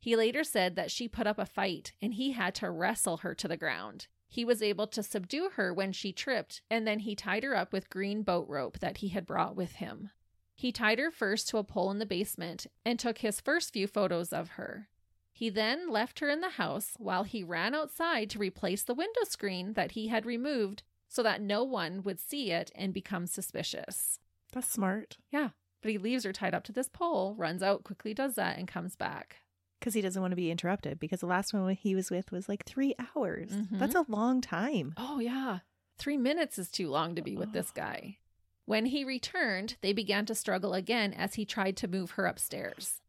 He 0.00 0.16
later 0.16 0.42
said 0.42 0.74
that 0.74 0.90
she 0.90 1.06
put 1.06 1.28
up 1.28 1.38
a 1.38 1.46
fight 1.46 1.92
and 2.02 2.14
he 2.14 2.32
had 2.32 2.56
to 2.56 2.70
wrestle 2.70 3.18
her 3.18 3.34
to 3.36 3.46
the 3.46 3.56
ground. 3.56 4.08
He 4.34 4.44
was 4.44 4.62
able 4.62 4.88
to 4.88 5.02
subdue 5.04 5.50
her 5.50 5.72
when 5.72 5.92
she 5.92 6.10
tripped, 6.10 6.60
and 6.68 6.84
then 6.84 6.98
he 6.98 7.14
tied 7.14 7.44
her 7.44 7.54
up 7.54 7.72
with 7.72 7.88
green 7.88 8.24
boat 8.24 8.48
rope 8.48 8.80
that 8.80 8.96
he 8.96 9.10
had 9.10 9.26
brought 9.26 9.54
with 9.54 9.74
him. 9.74 10.10
He 10.56 10.72
tied 10.72 10.98
her 10.98 11.12
first 11.12 11.48
to 11.50 11.58
a 11.58 11.62
pole 11.62 11.92
in 11.92 12.00
the 12.00 12.04
basement 12.04 12.66
and 12.84 12.98
took 12.98 13.18
his 13.18 13.40
first 13.40 13.72
few 13.72 13.86
photos 13.86 14.32
of 14.32 14.48
her. 14.58 14.88
He 15.32 15.50
then 15.50 15.88
left 15.88 16.18
her 16.18 16.28
in 16.28 16.40
the 16.40 16.48
house 16.48 16.94
while 16.98 17.22
he 17.22 17.44
ran 17.44 17.76
outside 17.76 18.28
to 18.30 18.40
replace 18.40 18.82
the 18.82 18.92
window 18.92 19.22
screen 19.22 19.74
that 19.74 19.92
he 19.92 20.08
had 20.08 20.26
removed 20.26 20.82
so 21.06 21.22
that 21.22 21.40
no 21.40 21.62
one 21.62 22.02
would 22.02 22.18
see 22.18 22.50
it 22.50 22.72
and 22.74 22.92
become 22.92 23.28
suspicious. 23.28 24.18
That's 24.50 24.68
smart. 24.68 25.16
Yeah, 25.30 25.50
but 25.80 25.92
he 25.92 25.98
leaves 25.98 26.24
her 26.24 26.32
tied 26.32 26.54
up 26.54 26.64
to 26.64 26.72
this 26.72 26.88
pole, 26.88 27.36
runs 27.36 27.62
out, 27.62 27.84
quickly 27.84 28.12
does 28.12 28.34
that, 28.34 28.58
and 28.58 28.66
comes 28.66 28.96
back. 28.96 29.43
Because 29.84 29.92
he 29.94 30.00
doesn't 30.00 30.22
want 30.22 30.32
to 30.32 30.36
be 30.36 30.50
interrupted. 30.50 30.98
Because 30.98 31.20
the 31.20 31.26
last 31.26 31.52
one 31.52 31.74
he 31.74 31.94
was 31.94 32.10
with 32.10 32.32
was 32.32 32.48
like 32.48 32.64
three 32.64 32.94
hours. 33.14 33.50
Mhm. 33.50 33.78
That's 33.78 33.94
a 33.94 34.06
long 34.08 34.40
time. 34.40 34.94
Oh, 34.96 35.18
yeah. 35.18 35.58
Three 35.98 36.16
minutes 36.16 36.58
is 36.58 36.70
too 36.70 36.88
long 36.88 37.14
to 37.16 37.20
be 37.20 37.36
with 37.36 37.52
this 37.52 37.70
guy. 37.70 38.16
When 38.64 38.86
he 38.86 39.04
returned, 39.04 39.76
they 39.82 39.92
began 39.92 40.24
to 40.24 40.34
struggle 40.34 40.72
again 40.72 41.12
as 41.12 41.34
he 41.34 41.44
tried 41.44 41.76
to 41.76 41.86
move 41.86 42.12
her 42.12 42.24
upstairs. 42.24 43.02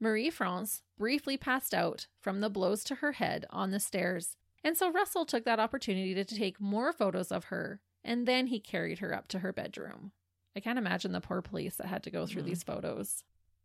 Marie 0.00 0.30
France 0.30 0.80
briefly 0.96 1.36
passed 1.36 1.74
out 1.74 2.06
from 2.18 2.40
the 2.40 2.48
blows 2.48 2.82
to 2.84 2.94
her 2.96 3.12
head 3.12 3.44
on 3.50 3.70
the 3.70 3.78
stairs, 3.78 4.38
And 4.64 4.74
so 4.78 4.90
Russell 4.90 5.26
took 5.26 5.44
that 5.44 5.60
opportunity 5.60 6.14
to 6.14 6.24
take 6.24 6.60
more 6.60 6.92
photos 6.94 7.30
of 7.32 7.44
her, 7.46 7.80
and 8.04 8.26
then 8.26 8.46
he 8.46 8.58
carried 8.58 9.00
her 9.00 9.12
up 9.14 9.26
to 9.28 9.40
her 9.40 9.52
bedroom. 9.52 10.12
I 10.56 10.60
can't 10.60 10.78
imagine 10.78 11.10
the 11.12 11.20
poor 11.20 11.42
police 11.42 11.76
that 11.76 11.88
had 11.88 12.02
to 12.04 12.10
go 12.10 12.26
through 12.26 12.42
Mm. 12.42 12.46
these 12.46 12.62
photos. 12.62 13.22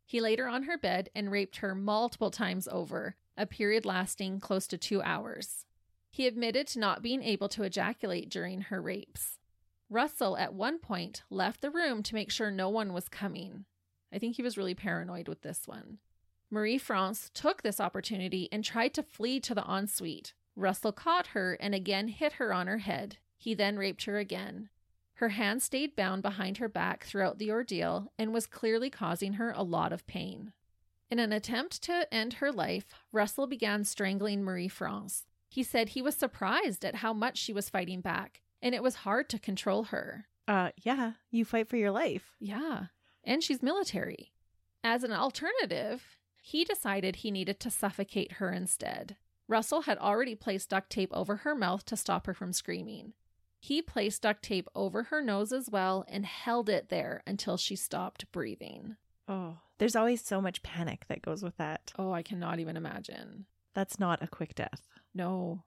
He 0.09 0.21
laid 0.21 0.39
her 0.39 0.47
on 0.47 0.63
her 0.63 0.77
bed 0.77 1.09
and 1.13 1.29
raped 1.29 1.57
her 1.57 1.75
multiple 1.75 2.31
times 2.31 2.65
over, 2.71 3.15
a 3.35 3.45
period 3.45 3.85
lasting 3.85 4.39
close 4.39 4.65
to 4.67 4.77
two 4.77 5.01
hours. 5.01 5.65
He 6.09 6.25
admitted 6.25 6.65
to 6.67 6.79
not 6.79 7.01
being 7.03 7.21
able 7.21 7.49
to 7.49 7.63
ejaculate 7.63 8.29
during 8.29 8.61
her 8.61 8.81
rapes. 8.81 9.37
Russell, 9.89 10.37
at 10.37 10.53
one 10.53 10.79
point, 10.79 11.23
left 11.29 11.59
the 11.59 11.69
room 11.69 12.01
to 12.03 12.15
make 12.15 12.31
sure 12.31 12.49
no 12.49 12.69
one 12.69 12.93
was 12.93 13.09
coming. 13.09 13.65
I 14.11 14.17
think 14.17 14.37
he 14.37 14.41
was 14.41 14.57
really 14.57 14.73
paranoid 14.73 15.27
with 15.27 15.41
this 15.41 15.67
one. 15.67 15.97
Marie 16.49 16.77
France 16.77 17.29
took 17.33 17.61
this 17.61 17.81
opportunity 17.81 18.47
and 18.49 18.63
tried 18.63 18.93
to 18.93 19.03
flee 19.03 19.41
to 19.41 19.53
the 19.53 19.65
ensuite. 19.69 20.33
Russell 20.55 20.93
caught 20.93 21.27
her 21.27 21.55
and 21.55 21.75
again 21.75 22.07
hit 22.07 22.33
her 22.33 22.53
on 22.53 22.67
her 22.67 22.77
head. 22.77 23.17
He 23.37 23.53
then 23.53 23.77
raped 23.77 24.05
her 24.05 24.17
again. 24.17 24.69
Her 25.17 25.29
hand 25.29 25.63
stayed 25.63 25.95
bound 25.95 26.21
behind 26.21 26.59
her 26.59 26.69
back 26.69 27.03
throughout 27.03 27.39
the 27.39 27.49
ordeal 27.51 28.11
and 28.19 28.31
was 28.31 28.45
clearly 28.45 28.91
causing 28.91 29.33
her 29.33 29.51
a 29.55 29.63
lot 29.63 29.91
of 29.91 30.05
pain. 30.05 30.53
In 31.09 31.17
an 31.17 31.33
attempt 31.33 31.81
to 31.83 32.07
end 32.13 32.33
her 32.33 32.51
life, 32.51 32.85
Russell 33.11 33.47
began 33.47 33.83
strangling 33.83 34.43
Marie 34.43 34.67
France. 34.67 35.25
He 35.49 35.63
said 35.63 35.89
he 35.89 36.03
was 36.03 36.15
surprised 36.15 36.85
at 36.85 36.95
how 36.95 37.13
much 37.13 37.37
she 37.39 37.51
was 37.51 37.67
fighting 37.67 37.99
back, 37.99 38.41
and 38.61 38.75
it 38.75 38.83
was 38.83 38.95
hard 38.95 39.27
to 39.29 39.39
control 39.39 39.85
her. 39.85 40.27
Uh, 40.47 40.69
yeah, 40.83 41.13
you 41.31 41.45
fight 41.45 41.67
for 41.67 41.77
your 41.77 41.91
life. 41.91 42.35
Yeah, 42.39 42.85
and 43.23 43.43
she's 43.43 43.63
military. 43.63 44.33
As 44.83 45.03
an 45.03 45.11
alternative, 45.11 46.17
he 46.43 46.63
decided 46.63 47.17
he 47.17 47.31
needed 47.31 47.59
to 47.61 47.71
suffocate 47.71 48.33
her 48.33 48.51
instead. 48.51 49.15
Russell 49.47 49.81
had 49.81 49.97
already 49.97 50.35
placed 50.35 50.69
duct 50.69 50.91
tape 50.91 51.11
over 51.11 51.37
her 51.37 51.55
mouth 51.55 51.85
to 51.85 51.97
stop 51.97 52.27
her 52.27 52.35
from 52.35 52.53
screaming. 52.53 53.13
He 53.59 53.81
placed 53.81 54.21
duct 54.21 54.43
tape 54.43 54.67
over 54.75 55.03
her 55.03 55.21
nose 55.21 55.51
as 55.51 55.69
well 55.69 56.05
and 56.07 56.25
held 56.25 56.69
it 56.69 56.89
there 56.89 57.23
until 57.25 57.57
she 57.57 57.75
stopped 57.75 58.31
breathing. 58.31 58.97
Oh, 59.27 59.57
there's 59.77 59.95
always 59.95 60.23
so 60.23 60.41
much 60.41 60.63
panic 60.63 61.05
that 61.07 61.21
goes 61.21 61.43
with 61.43 61.57
that. 61.57 61.91
Oh, 61.97 62.11
I 62.11 62.23
cannot 62.23 62.59
even 62.59 62.77
imagine. 62.77 63.45
That's 63.73 63.99
not 63.99 64.23
a 64.23 64.27
quick 64.27 64.55
death. 64.55 64.87
No. 65.13 65.63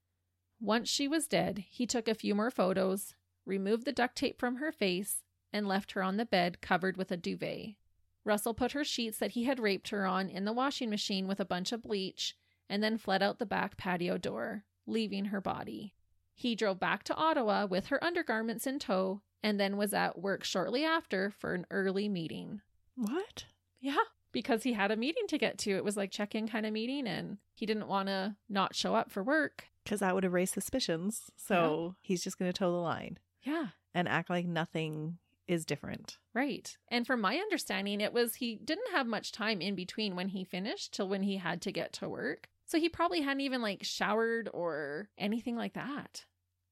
Once 0.61 0.89
she 0.89 1.07
was 1.09 1.27
dead, 1.27 1.65
he 1.71 1.87
took 1.87 2.09
a 2.09 2.15
few 2.15 2.35
more 2.35 2.51
photos, 2.51 3.15
removed 3.45 3.85
the 3.85 3.93
duct 3.93 4.17
tape 4.17 4.39
from 4.39 4.57
her 4.57 4.73
face, 4.73 5.23
and 5.53 5.67
left 5.67 5.93
her 5.93 6.03
on 6.03 6.17
the 6.17 6.25
bed 6.25 6.61
covered 6.61 6.97
with 6.97 7.11
a 7.11 7.17
duvet. 7.17 7.77
Russell 8.25 8.55
put 8.55 8.73
her 8.73 8.85
sheets 8.85 9.19
that 9.19 9.33
he 9.33 9.45
had 9.45 9.59
raped 9.59 9.89
her 9.89 10.07
on 10.07 10.29
in 10.29 10.45
the 10.45 10.53
washing 10.53 10.91
machine 10.91 11.27
with 11.27 11.41
a 11.41 11.45
bunch 11.45 11.73
of 11.73 11.83
bleach 11.83 12.37
and 12.69 12.83
then 12.83 12.99
fled 12.99 13.23
out 13.23 13.39
the 13.39 13.47
back 13.47 13.77
patio 13.77 14.17
door, 14.17 14.65
leaving 14.87 15.27
her 15.27 15.41
body. 15.41 15.95
He 16.41 16.55
drove 16.55 16.81
back 16.81 17.05
to 17.05 17.15
Ottawa 17.15 17.67
with 17.67 17.89
her 17.89 18.03
undergarments 18.03 18.67
in 18.67 18.79
tow 18.79 19.21
and 19.43 19.61
then 19.61 19.77
was 19.77 19.93
at 19.93 20.19
work 20.19 20.43
shortly 20.43 20.87
after 20.87 21.31
for 21.31 21.53
an 21.53 21.67
early 21.71 22.09
meeting. 22.09 22.63
What? 22.97 23.45
Yeah, 23.79 23.97
because 24.33 24.63
he 24.63 24.73
had 24.73 24.91
a 24.91 24.97
meeting 24.97 25.27
to 25.29 25.37
get 25.37 25.59
to. 25.59 25.71
It 25.73 25.85
was 25.85 25.99
like 25.99 26.11
check 26.11 26.35
in 26.35 26.49
kind 26.49 26.65
of 26.65 26.73
meeting 26.73 27.07
and 27.07 27.37
he 27.55 27.67
didn't 27.67 27.89
want 27.89 28.09
to 28.09 28.37
not 28.49 28.75
show 28.75 28.95
up 28.95 29.11
for 29.11 29.23
work. 29.23 29.67
Because 29.85 30.01
that 30.01 30.15
would 30.15 30.25
have 30.25 30.33
raised 30.33 30.55
suspicions. 30.55 31.31
So 31.37 31.95
he's 32.01 32.25
just 32.25 32.39
going 32.39 32.51
to 32.51 32.57
toe 32.59 32.71
the 32.73 32.79
line 32.79 33.19
Yeah, 33.43 33.67
and 33.95 34.09
act 34.09 34.31
like 34.31 34.47
nothing 34.47 35.19
is 35.47 35.67
different. 35.67 36.17
right. 36.33 36.75
And 36.89 37.07
from 37.07 37.21
my 37.21 37.37
understanding, 37.37 38.01
it 38.01 38.15
was 38.15 38.37
he 38.37 38.57
didn't 38.57 38.93
have 38.93 39.07
much 39.07 39.31
time 39.31 39.61
in 39.61 39.75
between 39.75 40.17
when 40.17 40.29
he 40.29 40.43
finished 40.45 40.95
till 40.95 41.09
when 41.09 41.23
he 41.23 41.37
had 41.37 41.61
to 41.63 41.71
get 41.73 41.93
to 41.95 42.09
work. 42.09 42.49
So 42.65 42.79
he 42.79 42.89
probably 42.89 43.21
hadn't 43.21 43.41
even 43.43 43.61
like 43.61 43.83
showered 43.83 44.49
or 44.55 45.09
anything 45.19 45.57
like 45.57 45.73
that. 45.75 46.25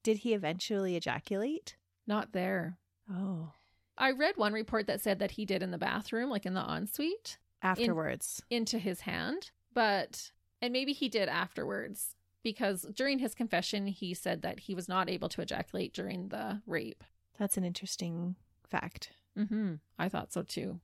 Did 0.03 0.19
he 0.19 0.33
eventually 0.33 0.95
ejaculate? 0.95 1.75
Not 2.07 2.31
there. 2.31 2.77
Oh. 3.11 3.51
I 3.97 4.11
read 4.11 4.37
one 4.37 4.53
report 4.53 4.87
that 4.87 5.01
said 5.01 5.19
that 5.19 5.31
he 5.31 5.45
did 5.45 5.61
in 5.61 5.71
the 5.71 5.77
bathroom, 5.77 6.29
like 6.29 6.45
in 6.45 6.53
the 6.53 6.61
ensuite, 6.61 7.37
Afterwards. 7.61 8.41
into 8.49 8.79
his 8.79 9.01
hand, 9.01 9.51
but, 9.73 10.31
and 10.61 10.71
maybe 10.71 10.93
he 10.93 11.09
did 11.09 11.27
afterwards 11.27 12.15
because 12.41 12.83
during 12.95 13.19
his 13.19 13.35
confession, 13.35 13.87
he 13.87 14.13
said 14.13 14.41
that 14.41 14.61
he 14.61 14.73
was 14.73 14.87
not 14.87 15.09
able 15.09 15.27
to 15.29 15.41
ejaculate 15.41 15.93
during 15.93 16.29
the 16.29 16.61
rape. 16.65 17.03
That's 17.37 17.57
an 17.57 17.65
interesting 17.65 18.35
fact. 18.69 19.11
Mm-hmm. 19.37 19.75
I 19.97 20.07
thought 20.09 20.31
so 20.31 20.43
too. 20.43 20.79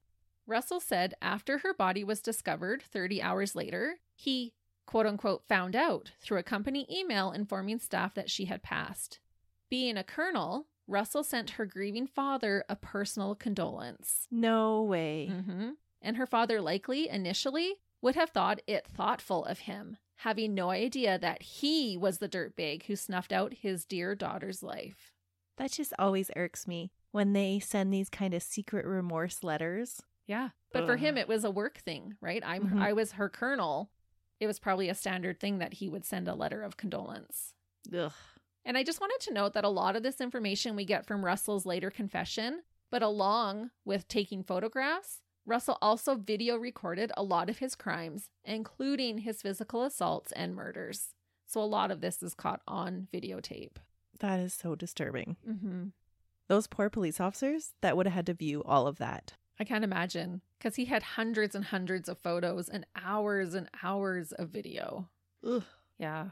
Russell 0.47 0.80
said 0.80 1.13
after 1.22 1.59
her 1.59 1.74
body 1.74 2.03
was 2.03 2.22
discovered 2.22 2.84
30 2.84 3.22
hours 3.22 3.55
later, 3.55 3.95
he 4.13 4.53
quote 4.86 5.05
unquote 5.05 5.43
found 5.47 5.75
out 5.75 6.11
through 6.19 6.38
a 6.39 6.43
company 6.43 6.86
email 6.91 7.31
informing 7.31 7.79
staff 7.79 8.13
that 8.13 8.29
she 8.29 8.45
had 8.45 8.63
passed. 8.63 9.19
Being 9.69 9.97
a 9.97 10.03
colonel, 10.03 10.67
Russell 10.88 11.23
sent 11.23 11.51
her 11.51 11.65
grieving 11.65 12.07
father 12.07 12.63
a 12.69 12.75
personal 12.75 13.33
condolence. 13.36 14.27
No 14.29 14.83
way. 14.83 15.27
hmm 15.27 15.71
And 16.01 16.17
her 16.17 16.27
father 16.27 16.61
likely 16.61 17.09
initially 17.09 17.75
would 18.01 18.15
have 18.15 18.29
thought 18.29 18.61
it 18.67 18.86
thoughtful 18.86 19.43
of 19.45 19.59
him, 19.59 19.97
having 20.17 20.53
no 20.53 20.69
idea 20.69 21.17
that 21.17 21.41
he 21.41 21.97
was 21.97 22.19
the 22.19 22.29
dirtbag 22.29 22.83
who 22.83 22.95
snuffed 22.95 23.33
out 23.33 23.53
his 23.55 23.83
dear 23.86 24.13
daughter's 24.13 24.61
life. 24.61 25.11
That 25.57 25.71
just 25.71 25.93
always 25.97 26.29
irks 26.36 26.67
me 26.67 26.91
when 27.11 27.33
they 27.33 27.59
send 27.59 27.91
these 27.91 28.09
kind 28.09 28.33
of 28.36 28.43
secret 28.43 28.86
remorse 28.86 29.43
letters. 29.43 30.01
Yeah. 30.27 30.49
But 30.73 30.86
for 30.86 30.97
him 30.97 31.17
it 31.17 31.27
was 31.27 31.43
a 31.45 31.49
work 31.51 31.77
thing, 31.79 32.15
right? 32.21 32.43
I'm 32.45 32.67
Mhm. 32.69 32.81
I 32.81 32.93
was 32.93 33.13
her 33.13 33.29
colonel. 33.29 33.89
It 34.39 34.47
was 34.47 34.59
probably 34.59 34.89
a 34.89 34.95
standard 34.95 35.39
thing 35.39 35.59
that 35.59 35.75
he 35.75 35.89
would 35.89 36.05
send 36.05 36.27
a 36.27 36.36
letter 36.36 36.61
of 36.61 36.77
condolence. 36.77 37.53
Ugh. 37.95 38.11
And 38.65 38.77
I 38.77 38.83
just 38.83 38.99
wanted 38.99 39.19
to 39.21 39.33
note 39.33 39.53
that 39.53 39.63
a 39.63 39.69
lot 39.69 39.95
of 39.95 40.03
this 40.03 40.19
information 40.19 40.75
we 40.75 40.86
get 40.86 41.05
from 41.05 41.23
Russell's 41.23 41.65
later 41.65 41.91
confession, 41.91 42.63
but 42.91 43.03
along 43.03 43.69
with 43.86 44.07
taking 44.07 44.43
photographs, 44.43 45.21
Russell 45.45 45.77
also 45.81 46.15
video 46.15 46.57
recorded 46.57 47.11
a 47.15 47.23
lot 47.23 47.49
of 47.49 47.59
his 47.59 47.75
crimes, 47.75 48.31
including 48.43 49.19
his 49.19 49.43
physical 49.43 49.83
assaults 49.83 50.31
and 50.31 50.55
murders. 50.55 51.13
So 51.45 51.61
a 51.61 51.63
lot 51.63 51.91
of 51.91 52.01
this 52.01 52.23
is 52.23 52.33
caught 52.33 52.61
on 52.67 53.07
videotape. 53.13 53.77
That 54.19 54.39
is 54.39 54.53
so 54.53 54.73
disturbing. 54.73 55.38
Mm-hmm. 55.47 55.83
Those 56.47 56.65
poor 56.67 56.89
police 56.89 57.19
officers 57.19 57.73
that 57.81 57.95
would 57.95 58.07
have 58.07 58.13
had 58.15 58.25
to 58.27 58.33
view 58.33 58.63
all 58.63 58.88
of 58.88 58.97
that. 58.97 59.33
I 59.59 59.63
can't 59.63 59.83
imagine 59.83 60.41
because 60.66 60.78
he 60.78 60.86
had 60.86 61.03
hundreds 61.03 61.53
and 61.53 61.66
hundreds 61.66 62.09
of 62.09 62.18
photos 62.18 62.68
and 62.68 62.88
hours 62.95 63.53
and 63.53 63.70
hours 63.84 64.32
of 64.32 64.49
video. 64.49 65.07
Ugh. 65.47 65.61
Yeah. 65.99 66.30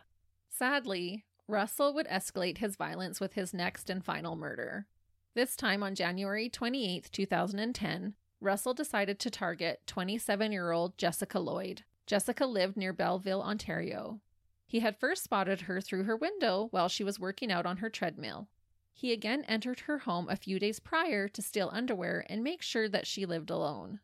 Sadly, 0.50 1.24
Russell 1.48 1.94
would 1.94 2.08
escalate 2.08 2.58
his 2.58 2.76
violence 2.76 3.20
with 3.20 3.34
his 3.34 3.54
next 3.54 3.92
and 3.92 4.04
final 4.04 4.36
murder. 4.36 4.88
This 5.36 5.56
time 5.56 5.84
on 5.84 5.94
January 5.94 6.50
28, 6.50 7.12
2010, 7.12 8.16
Russell 8.42 8.74
decided 8.74 9.20
to 9.20 9.30
target 9.30 9.82
27 9.86 10.52
year 10.52 10.72
old 10.72 10.98
Jessica 10.98 11.40
Lloyd. 11.40 11.84
Jessica 12.08 12.48
lived 12.48 12.76
near 12.76 12.92
Belleville, 12.92 13.44
Ontario. 13.44 14.20
He 14.66 14.80
had 14.80 15.00
first 15.00 15.24
spotted 15.24 15.62
her 15.62 15.80
through 15.80 16.06
her 16.06 16.18
window 16.18 16.70
while 16.72 16.90
she 16.90 17.04
was 17.04 17.20
working 17.20 17.52
out 17.52 17.68
on 17.68 17.78
her 17.78 17.90
treadmill. 17.92 18.48
He 18.94 19.14
again 19.14 19.44
entered 19.48 19.82
her 19.82 20.00
home 20.00 20.28
a 20.28 20.36
few 20.36 20.58
days 20.58 20.80
prior 20.80 21.28
to 21.28 21.42
steal 21.44 21.70
underwear 21.72 22.26
and 22.28 22.44
make 22.44 22.64
sure 22.64 22.90
that 22.90 23.06
she 23.06 23.28
lived 23.28 23.52
alone. 23.52 24.00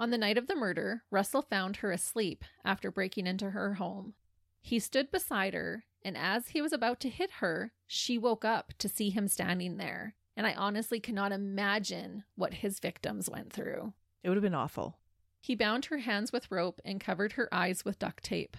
On 0.00 0.08
the 0.08 0.16
night 0.16 0.38
of 0.38 0.46
the 0.46 0.56
murder, 0.56 1.02
Russell 1.10 1.42
found 1.42 1.76
her 1.76 1.92
asleep 1.92 2.42
after 2.64 2.90
breaking 2.90 3.26
into 3.26 3.50
her 3.50 3.74
home. 3.74 4.14
He 4.62 4.78
stood 4.78 5.10
beside 5.10 5.52
her, 5.52 5.84
and 6.02 6.16
as 6.16 6.48
he 6.48 6.62
was 6.62 6.72
about 6.72 7.00
to 7.00 7.10
hit 7.10 7.30
her, 7.40 7.72
she 7.86 8.16
woke 8.16 8.42
up 8.42 8.72
to 8.78 8.88
see 8.88 9.10
him 9.10 9.28
standing 9.28 9.76
there. 9.76 10.14
And 10.38 10.46
I 10.46 10.54
honestly 10.54 11.00
cannot 11.00 11.32
imagine 11.32 12.24
what 12.34 12.54
his 12.54 12.80
victims 12.80 13.28
went 13.28 13.52
through. 13.52 13.92
It 14.22 14.30
would 14.30 14.38
have 14.38 14.42
been 14.42 14.54
awful. 14.54 14.96
He 15.38 15.54
bound 15.54 15.84
her 15.86 15.98
hands 15.98 16.32
with 16.32 16.50
rope 16.50 16.80
and 16.82 16.98
covered 16.98 17.32
her 17.32 17.52
eyes 17.52 17.84
with 17.84 17.98
duct 17.98 18.24
tape. 18.24 18.56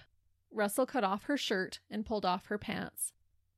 Russell 0.52 0.86
cut 0.86 1.04
off 1.04 1.24
her 1.24 1.38
shirt 1.38 1.80
and 1.90 2.06
pulled 2.06 2.26
off 2.26 2.46
her 2.48 2.60
pants. 2.60 3.14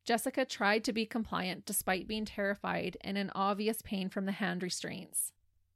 Jessica 0.05 0.45
tried 0.45 0.85
to 0.85 0.93
be 0.93 1.05
compliant 1.05 1.65
despite 1.65 2.07
being 2.07 2.23
terrified 2.23 2.95
and 3.01 3.17
in 3.17 3.29
obvious 3.35 3.81
pain 3.81 4.07
from 4.07 4.25
the 4.25 4.31
hand 4.31 4.63
restraints. 4.63 5.33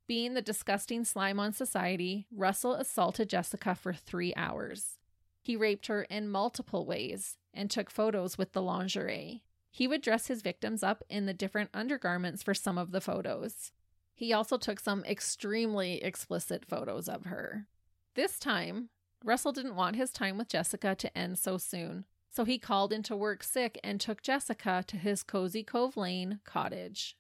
Being 0.08 0.36
the 0.36 0.42
disgusting 0.42 1.04
slime 1.04 1.38
on 1.38 1.52
society, 1.52 2.28
Russell 2.32 2.76
assaulted 2.76 3.30
Jessica 3.30 3.76
for 3.76 3.94
three 3.94 4.34
hours. 4.38 4.98
He 5.42 5.58
raped 5.58 5.88
her 5.88 6.04
in 6.04 6.30
multiple 6.30 6.86
ways 6.86 7.38
and 7.54 7.70
took 7.70 7.90
photos 7.90 8.38
with 8.38 8.54
the 8.54 8.62
lingerie. 8.62 9.44
He 9.70 9.86
would 9.86 10.02
dress 10.02 10.28
his 10.28 10.42
victims 10.42 10.82
up 10.82 11.04
in 11.10 11.26
the 11.26 11.34
different 11.34 11.72
undergarments 11.74 12.42
for 12.42 12.54
some 12.54 12.78
of 12.78 12.92
the 12.92 13.02
photos. 13.02 13.74
He 14.16 14.32
also 14.32 14.58
took 14.58 14.80
some 14.80 15.04
extremely 15.04 16.02
explicit 16.02 16.66
photos 16.66 17.10
of 17.10 17.26
her. 17.26 17.68
This 18.16 18.40
time, 18.40 18.90
Russell 19.24 19.52
didn't 19.52 19.76
want 19.76 19.98
his 19.98 20.12
time 20.12 20.38
with 20.38 20.48
Jessica 20.48 20.96
to 20.96 21.18
end 21.18 21.38
so 21.38 21.58
soon, 21.58 22.06
so 22.30 22.46
he 22.46 22.58
called 22.58 22.94
into 22.94 23.16
work 23.16 23.44
sick 23.44 23.78
and 23.84 24.00
took 24.00 24.22
Jessica 24.22 24.86
to 24.88 24.98
his 24.98 25.22
Cozy 25.22 25.64
Cove 25.64 25.98
Lane 25.98 26.40
cottage. 26.46 27.18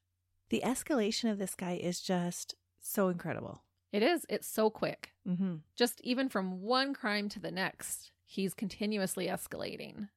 The 0.49 0.61
escalation 0.63 1.29
of 1.29 1.38
this 1.38 1.55
guy 1.55 1.73
is 1.73 1.99
just 1.99 2.55
so 2.89 3.09
incredible. 3.09 3.61
It 3.91 4.03
is, 4.03 4.25
it's 4.29 4.47
so 4.47 4.69
quick. 4.69 5.13
Mm-hmm. 5.27 5.55
Just 5.75 6.01
even 6.01 6.29
from 6.29 6.61
one 6.61 6.93
crime 6.93 7.29
to 7.29 7.39
the 7.39 7.51
next, 7.51 8.11
he's 8.25 8.53
continuously 8.53 9.27
escalating. 9.27 10.09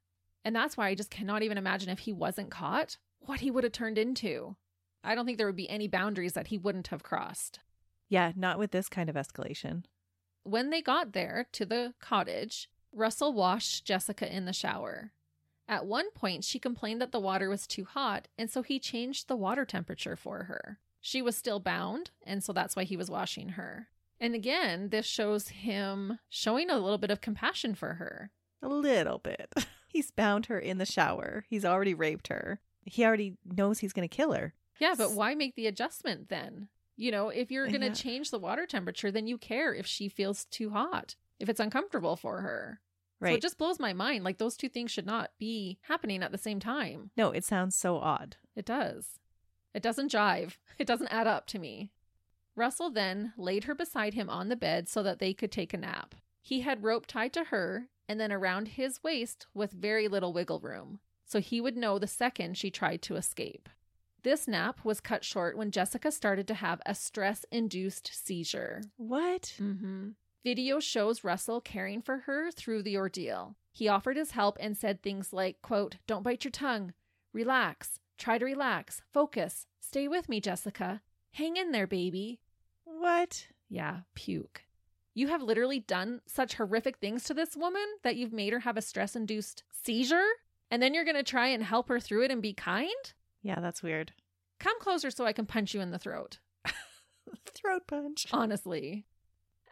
And 0.44 0.56
that's 0.56 0.76
why 0.76 0.88
I 0.88 0.94
just 0.94 1.10
cannot 1.10 1.42
even 1.42 1.58
imagine 1.58 1.90
if 1.90 2.00
he 2.00 2.12
wasn't 2.12 2.50
caught, 2.50 2.96
what 3.20 3.40
he 3.40 3.50
would 3.50 3.64
have 3.64 3.72
turned 3.72 3.98
into. 3.98 4.56
I 5.04 5.14
don't 5.14 5.24
think 5.24 5.38
there 5.38 5.46
would 5.46 5.56
be 5.56 5.70
any 5.70 5.88
boundaries 5.88 6.32
that 6.34 6.48
he 6.48 6.58
wouldn't 6.58 6.88
have 6.88 7.02
crossed. 7.02 7.60
Yeah, 8.08 8.32
not 8.34 8.58
with 8.58 8.70
this 8.70 8.88
kind 8.88 9.08
of 9.08 9.16
escalation. 9.16 9.84
When 10.42 10.70
they 10.70 10.82
got 10.82 11.12
there 11.12 11.46
to 11.52 11.64
the 11.64 11.94
cottage, 12.00 12.68
Russell 12.92 13.32
washed 13.32 13.84
Jessica 13.84 14.34
in 14.34 14.46
the 14.46 14.52
shower. 14.52 15.12
At 15.68 15.86
one 15.86 16.10
point, 16.10 16.42
she 16.42 16.58
complained 16.58 17.00
that 17.00 17.12
the 17.12 17.20
water 17.20 17.48
was 17.48 17.66
too 17.66 17.84
hot, 17.84 18.26
and 18.36 18.50
so 18.50 18.62
he 18.62 18.80
changed 18.80 19.28
the 19.28 19.36
water 19.36 19.64
temperature 19.64 20.16
for 20.16 20.44
her. 20.44 20.80
She 21.01 21.22
was 21.22 21.36
still 21.36 21.61
bound, 21.61 22.11
and 22.24 22.42
so 22.42 22.53
that's 22.53 22.76
why 22.76 22.84
he 22.84 22.96
was 22.96 23.11
washing 23.11 23.51
her. 23.51 23.88
And 24.20 24.34
again, 24.34 24.90
this 24.90 25.07
shows 25.07 25.48
him 25.48 26.18
showing 26.28 26.68
a 26.70 26.78
little 26.78 26.98
bit 26.98 27.11
of 27.11 27.20
compassion 27.22 27.74
for 27.74 27.94
her. 27.94 28.30
A 28.62 28.68
little 28.68 29.18
bit. 29.18 29.53
He's 29.88 30.11
bound 30.11 30.46
her 30.46 30.59
in 30.59 30.76
the 30.78 30.84
shower. 30.86 31.44
He's 31.48 31.64
already 31.64 31.94
raped 31.94 32.28
her. 32.28 32.61
He 32.84 33.05
already 33.05 33.36
knows 33.44 33.78
he's 33.78 33.92
going 33.94 34.09
to 34.09 34.14
kill 34.14 34.32
her. 34.32 34.55
Yeah, 34.78 34.94
but 34.96 35.12
why 35.12 35.34
make 35.34 35.55
the 35.57 35.66
adjustment 35.66 36.28
then? 36.28 36.68
You 36.96 37.11
know, 37.12 37.28
if 37.30 37.51
you're 37.51 37.66
going 37.68 37.80
to 37.80 37.86
Yeah. 37.88 37.92
change 37.94 38.30
the 38.30 38.38
water 38.38 38.66
temperature, 38.66 39.11
then 39.11 39.26
you 39.26 39.38
care 39.38 39.74
if 39.74 39.86
she 39.86 40.09
feels 40.09 40.44
too 40.46 40.70
hot, 40.70 41.14
if 41.38 41.48
it's 41.48 41.61
uncomfortable 41.61 42.16
for 42.16 42.42
her. 42.42 42.80
So 43.20 43.24
Right. 43.26 43.34
it 43.36 43.42
just 43.42 43.59
blows 43.59 43.78
my 43.80 43.92
mind. 43.94 44.22
Like 44.24 44.38
those 44.38 44.57
two 44.57 44.68
things 44.68 44.90
should 44.90 45.07
not 45.07 45.30
be 45.38 45.78
happening 45.82 46.22
at 46.22 46.30
the 46.32 46.38
same 46.38 46.61
time. 46.61 47.11
no, 47.16 47.30
it 47.32 47.44
sounds 47.44 47.74
so 47.74 47.96
odd. 47.96 48.36
It 48.55 48.64
does. 48.66 49.18
It 49.74 49.82
doesn't 49.82 50.12
jive. 50.12 50.56
It 50.78 50.86
doesn't 50.86 51.12
add 51.12 51.26
up 51.26 51.46
to 51.48 51.58
me. 51.58 51.90
Russell 52.56 52.90
then 52.90 53.32
laid 53.36 53.64
her 53.64 53.74
beside 53.74 54.14
him 54.14 54.28
on 54.28 54.48
the 54.48 54.56
bed 54.56 54.88
so 54.88 55.02
that 55.02 55.18
they 55.18 55.32
could 55.32 55.52
take 55.52 55.72
a 55.72 55.78
nap. 55.78 56.14
He 56.42 56.60
had 56.60 56.82
rope 56.82 57.06
tied 57.06 57.32
to 57.34 57.44
her 57.44 57.88
and 58.08 58.18
then 58.18 58.32
around 58.32 58.68
his 58.68 59.02
waist 59.02 59.46
with 59.54 59.70
very 59.72 60.08
little 60.08 60.32
wiggle 60.32 60.60
room, 60.60 60.98
so 61.24 61.40
he 61.40 61.60
would 61.60 61.76
know 61.76 61.98
the 61.98 62.06
second 62.06 62.56
she 62.56 62.70
tried 62.70 63.02
to 63.02 63.16
escape. 63.16 63.68
This 64.22 64.48
nap 64.48 64.84
was 64.84 65.00
cut 65.00 65.24
short 65.24 65.56
when 65.56 65.70
Jessica 65.70 66.10
started 66.10 66.46
to 66.48 66.54
have 66.54 66.82
a 66.84 66.94
stress 66.94 67.46
induced 67.50 68.10
seizure. 68.12 68.82
What? 68.96 69.54
Mm-hmm. 69.58 70.10
Video 70.42 70.80
shows 70.80 71.24
Russell 71.24 71.60
caring 71.60 72.02
for 72.02 72.18
her 72.18 72.50
through 72.50 72.82
the 72.82 72.96
ordeal. 72.96 73.56
He 73.72 73.88
offered 73.88 74.16
his 74.16 74.32
help 74.32 74.56
and 74.60 74.76
said 74.76 75.02
things 75.02 75.32
like, 75.32 75.62
quote, 75.62 75.96
Don't 76.06 76.22
bite 76.22 76.44
your 76.44 76.50
tongue. 76.50 76.92
Relax. 77.32 78.00
Try 78.20 78.36
to 78.36 78.44
relax. 78.44 79.00
Focus. 79.14 79.66
Stay 79.80 80.06
with 80.06 80.28
me, 80.28 80.42
Jessica. 80.42 81.00
Hang 81.32 81.56
in 81.56 81.72
there, 81.72 81.86
baby. 81.86 82.38
What? 82.84 83.46
Yeah, 83.70 84.00
puke. 84.14 84.64
You 85.14 85.28
have 85.28 85.40
literally 85.40 85.80
done 85.80 86.20
such 86.26 86.54
horrific 86.54 86.98
things 86.98 87.24
to 87.24 87.34
this 87.34 87.56
woman 87.56 87.86
that 88.02 88.16
you've 88.16 88.34
made 88.34 88.52
her 88.52 88.60
have 88.60 88.76
a 88.76 88.82
stress 88.82 89.16
induced 89.16 89.62
seizure? 89.70 90.26
And 90.70 90.82
then 90.82 90.92
you're 90.92 91.06
going 91.06 91.16
to 91.16 91.22
try 91.22 91.46
and 91.46 91.62
help 91.62 91.88
her 91.88 91.98
through 91.98 92.24
it 92.24 92.30
and 92.30 92.42
be 92.42 92.52
kind? 92.52 92.90
Yeah, 93.42 93.58
that's 93.58 93.82
weird. 93.82 94.12
Come 94.58 94.78
closer 94.80 95.10
so 95.10 95.24
I 95.24 95.32
can 95.32 95.46
punch 95.46 95.72
you 95.72 95.80
in 95.80 95.90
the 95.90 95.98
throat. 95.98 96.40
Throat 97.54 97.86
punch. 97.86 98.26
Honestly. 98.32 99.06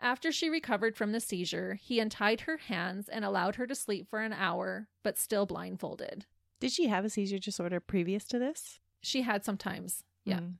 After 0.00 0.32
she 0.32 0.48
recovered 0.48 0.96
from 0.96 1.12
the 1.12 1.20
seizure, 1.20 1.74
he 1.74 2.00
untied 2.00 2.42
her 2.42 2.56
hands 2.56 3.10
and 3.10 3.26
allowed 3.26 3.56
her 3.56 3.66
to 3.66 3.74
sleep 3.74 4.08
for 4.08 4.20
an 4.20 4.32
hour, 4.32 4.88
but 5.02 5.18
still 5.18 5.44
blindfolded. 5.44 6.24
Did 6.60 6.72
she 6.72 6.88
have 6.88 7.04
a 7.04 7.10
seizure 7.10 7.38
disorder 7.38 7.80
previous 7.80 8.24
to 8.26 8.38
this? 8.38 8.80
She 9.00 9.22
had 9.22 9.44
sometimes. 9.44 10.02
Yeah. 10.24 10.40
Mm. 10.40 10.54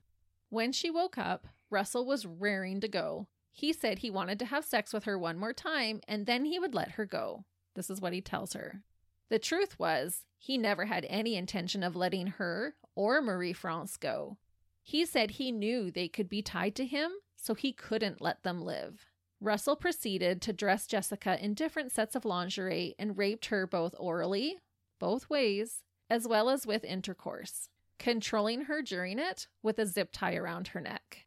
When 0.49 0.71
she 0.71 0.89
woke 0.89 1.17
up, 1.17 1.47
Russell 1.69 2.05
was 2.05 2.25
raring 2.25 2.79
to 2.81 2.87
go. 2.87 3.27
He 3.51 3.73
said 3.73 3.99
he 3.99 4.09
wanted 4.09 4.39
to 4.39 4.45
have 4.45 4.65
sex 4.65 4.93
with 4.93 5.03
her 5.03 5.17
one 5.17 5.37
more 5.37 5.53
time 5.53 6.01
and 6.07 6.25
then 6.25 6.45
he 6.45 6.59
would 6.59 6.73
let 6.73 6.91
her 6.91 7.05
go. 7.05 7.45
This 7.75 7.89
is 7.89 8.01
what 8.01 8.13
he 8.13 8.21
tells 8.21 8.53
her. 8.53 8.81
The 9.29 9.39
truth 9.39 9.77
was, 9.77 10.25
he 10.37 10.57
never 10.57 10.85
had 10.85 11.05
any 11.09 11.35
intention 11.35 11.83
of 11.83 11.95
letting 11.95 12.27
her 12.27 12.75
or 12.95 13.21
Marie 13.21 13.53
France 13.53 13.97
go. 13.97 14.37
He 14.81 15.05
said 15.05 15.31
he 15.31 15.51
knew 15.51 15.91
they 15.91 16.07
could 16.07 16.29
be 16.29 16.41
tied 16.41 16.75
to 16.75 16.85
him, 16.85 17.11
so 17.35 17.53
he 17.53 17.71
couldn't 17.71 18.21
let 18.21 18.43
them 18.43 18.61
live. 18.61 19.05
Russell 19.39 19.75
proceeded 19.75 20.41
to 20.41 20.53
dress 20.53 20.87
Jessica 20.87 21.37
in 21.43 21.53
different 21.53 21.91
sets 21.91 22.15
of 22.15 22.25
lingerie 22.25 22.95
and 22.97 23.17
raped 23.17 23.47
her 23.47 23.67
both 23.67 23.93
orally, 23.99 24.57
both 24.99 25.29
ways, 25.29 25.83
as 26.09 26.27
well 26.27 26.49
as 26.49 26.65
with 26.65 26.83
intercourse, 26.83 27.69
controlling 27.97 28.61
her 28.61 28.81
during 28.81 29.19
it 29.19 29.47
with 29.61 29.79
a 29.79 29.85
zip 29.85 30.09
tie 30.11 30.35
around 30.35 30.69
her 30.69 30.81
neck. 30.81 31.25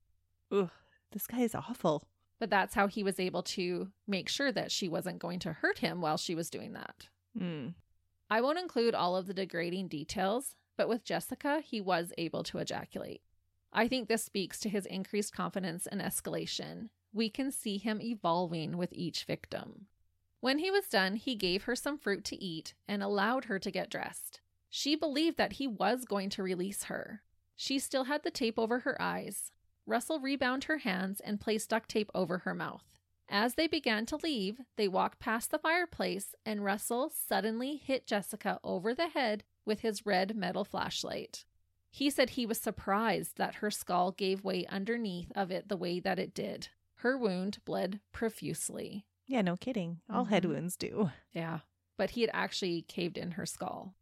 Ugh, 0.50 0.70
this 1.12 1.26
guy 1.26 1.40
is 1.40 1.54
awful. 1.54 2.04
But 2.38 2.50
that's 2.50 2.74
how 2.74 2.88
he 2.88 3.04
was 3.04 3.20
able 3.20 3.44
to 3.44 3.92
make 4.08 4.28
sure 4.28 4.50
that 4.50 4.72
she 4.72 4.88
wasn't 4.88 5.20
going 5.20 5.38
to 5.40 5.52
hurt 5.52 5.78
him 5.78 6.00
while 6.00 6.16
she 6.16 6.34
was 6.34 6.50
doing 6.50 6.72
that. 6.72 7.08
Mm. 7.38 7.74
I 8.28 8.40
won't 8.40 8.58
include 8.58 8.96
all 8.96 9.14
of 9.14 9.26
the 9.26 9.34
degrading 9.34 9.88
details, 9.88 10.56
but 10.76 10.88
with 10.88 11.04
Jessica, 11.04 11.60
he 11.64 11.80
was 11.80 12.12
able 12.18 12.42
to 12.44 12.58
ejaculate. 12.58 13.22
I 13.72 13.86
think 13.86 14.08
this 14.08 14.24
speaks 14.24 14.58
to 14.60 14.68
his 14.68 14.86
increased 14.86 15.32
confidence 15.32 15.86
and 15.86 16.00
escalation. 16.00 16.88
We 17.12 17.30
can 17.30 17.52
see 17.52 17.78
him 17.78 18.00
evolving 18.00 18.76
with 18.76 18.92
each 18.92 19.24
victim. 19.24 19.86
When 20.40 20.58
he 20.58 20.70
was 20.70 20.88
done, 20.88 21.14
he 21.16 21.36
gave 21.36 21.64
her 21.64 21.76
some 21.76 21.96
fruit 21.96 22.24
to 22.24 22.42
eat 22.42 22.74
and 22.88 23.02
allowed 23.02 23.44
her 23.44 23.60
to 23.60 23.70
get 23.70 23.88
dressed. 23.88 24.40
She 24.74 24.96
believed 24.96 25.36
that 25.36 25.52
he 25.54 25.66
was 25.66 26.06
going 26.06 26.30
to 26.30 26.42
release 26.42 26.84
her. 26.84 27.20
She 27.56 27.78
still 27.78 28.04
had 28.04 28.22
the 28.22 28.30
tape 28.30 28.58
over 28.58 28.78
her 28.80 29.00
eyes. 29.00 29.52
Russell 29.84 30.18
rebound 30.18 30.64
her 30.64 30.78
hands 30.78 31.20
and 31.20 31.38
placed 31.38 31.68
duct 31.68 31.90
tape 31.90 32.10
over 32.14 32.38
her 32.38 32.54
mouth. 32.54 32.86
As 33.28 33.54
they 33.54 33.66
began 33.66 34.06
to 34.06 34.16
leave, 34.16 34.62
they 34.78 34.88
walked 34.88 35.18
past 35.18 35.50
the 35.50 35.58
fireplace, 35.58 36.34
and 36.46 36.64
Russell 36.64 37.10
suddenly 37.10 37.76
hit 37.76 38.06
Jessica 38.06 38.58
over 38.64 38.94
the 38.94 39.08
head 39.08 39.44
with 39.66 39.80
his 39.80 40.06
red 40.06 40.34
metal 40.34 40.64
flashlight. 40.64 41.44
He 41.90 42.08
said 42.08 42.30
he 42.30 42.46
was 42.46 42.58
surprised 42.58 43.36
that 43.36 43.56
her 43.56 43.70
skull 43.70 44.10
gave 44.12 44.42
way 44.42 44.64
underneath 44.68 45.30
of 45.34 45.50
it 45.50 45.68
the 45.68 45.76
way 45.76 46.00
that 46.00 46.18
it 46.18 46.32
did. 46.32 46.68
Her 46.96 47.18
wound 47.18 47.58
bled 47.66 48.00
profusely. 48.10 49.04
Yeah, 49.26 49.42
no 49.42 49.58
kidding. 49.58 50.00
All 50.08 50.24
head 50.24 50.44
Mhm. 50.44 50.48
wounds 50.48 50.76
do. 50.78 51.10
Yeah, 51.34 51.60
but 51.98 52.10
he 52.10 52.22
had 52.22 52.30
actually 52.32 52.80
caved 52.82 53.18
in 53.18 53.32
her 53.32 53.44
skull. 53.44 53.94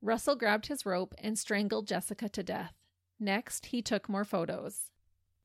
Russell 0.00 0.36
grabbed 0.36 0.66
his 0.66 0.86
rope 0.86 1.14
and 1.18 1.38
strangled 1.38 1.86
Jessica 1.86 2.28
to 2.28 2.42
death. 2.42 2.74
Next, 3.18 3.66
he 3.66 3.82
took 3.82 4.08
more 4.08 4.24
photos. 4.24 4.90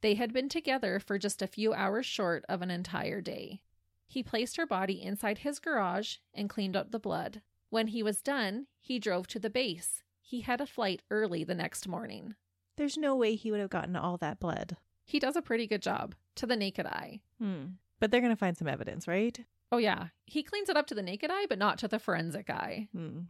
They 0.02 0.16
had 0.16 0.34
been 0.34 0.50
together 0.50 1.00
for 1.00 1.18
just 1.18 1.42
a 1.42 1.48
few 1.48 1.74
hours 1.74 2.06
short 2.06 2.46
of 2.48 2.62
an 2.62 2.70
entire 2.70 3.22
day. 3.22 3.62
He 4.06 4.22
placed 4.22 4.58
her 4.58 4.68
body 4.68 5.02
inside 5.02 5.40
his 5.40 5.60
garage 5.60 6.18
and 6.34 6.50
cleaned 6.50 6.76
up 6.76 6.92
the 6.92 7.00
blood. 7.00 7.42
When 7.70 7.88
he 7.88 8.04
was 8.04 8.22
done, 8.22 8.68
he 8.80 9.00
drove 9.00 9.28
to 9.28 9.40
the 9.40 9.50
base. 9.50 10.04
He 10.22 10.42
had 10.42 10.62
a 10.62 10.68
flight 10.68 11.02
early 11.10 11.44
the 11.44 11.56
next 11.56 11.88
morning. 11.88 12.36
There's 12.76 12.98
no 12.98 13.16
way 13.16 13.36
he 13.36 13.50
would 13.50 13.60
have 13.60 13.70
gotten 13.70 13.96
all 13.96 14.18
that 14.18 14.40
blood. 14.40 14.78
He 15.06 15.20
does 15.20 15.36
a 15.36 15.42
pretty 15.42 15.68
good 15.68 15.82
job 15.82 16.16
to 16.36 16.46
the 16.46 16.56
naked 16.56 16.86
eye. 16.86 17.22
Hmm. 17.40 17.66
But 18.00 18.12
they're 18.12 18.22
going 18.22 18.32
to 18.34 18.38
find 18.38 18.58
some 18.58 18.68
evidence, 18.68 19.08
right? 19.08 19.40
Oh, 19.72 19.78
yeah, 19.78 20.08
he 20.26 20.44
cleans 20.44 20.70
it 20.70 20.78
up 20.78 20.86
to 20.88 20.96
the 20.96 21.02
naked 21.02 21.32
eye, 21.32 21.46
but 21.50 21.58
not 21.58 21.78
to 21.80 21.88
the 21.88 22.00
forensic 22.00 22.50
eye. 22.50 22.90
Hmm. 22.96 23.22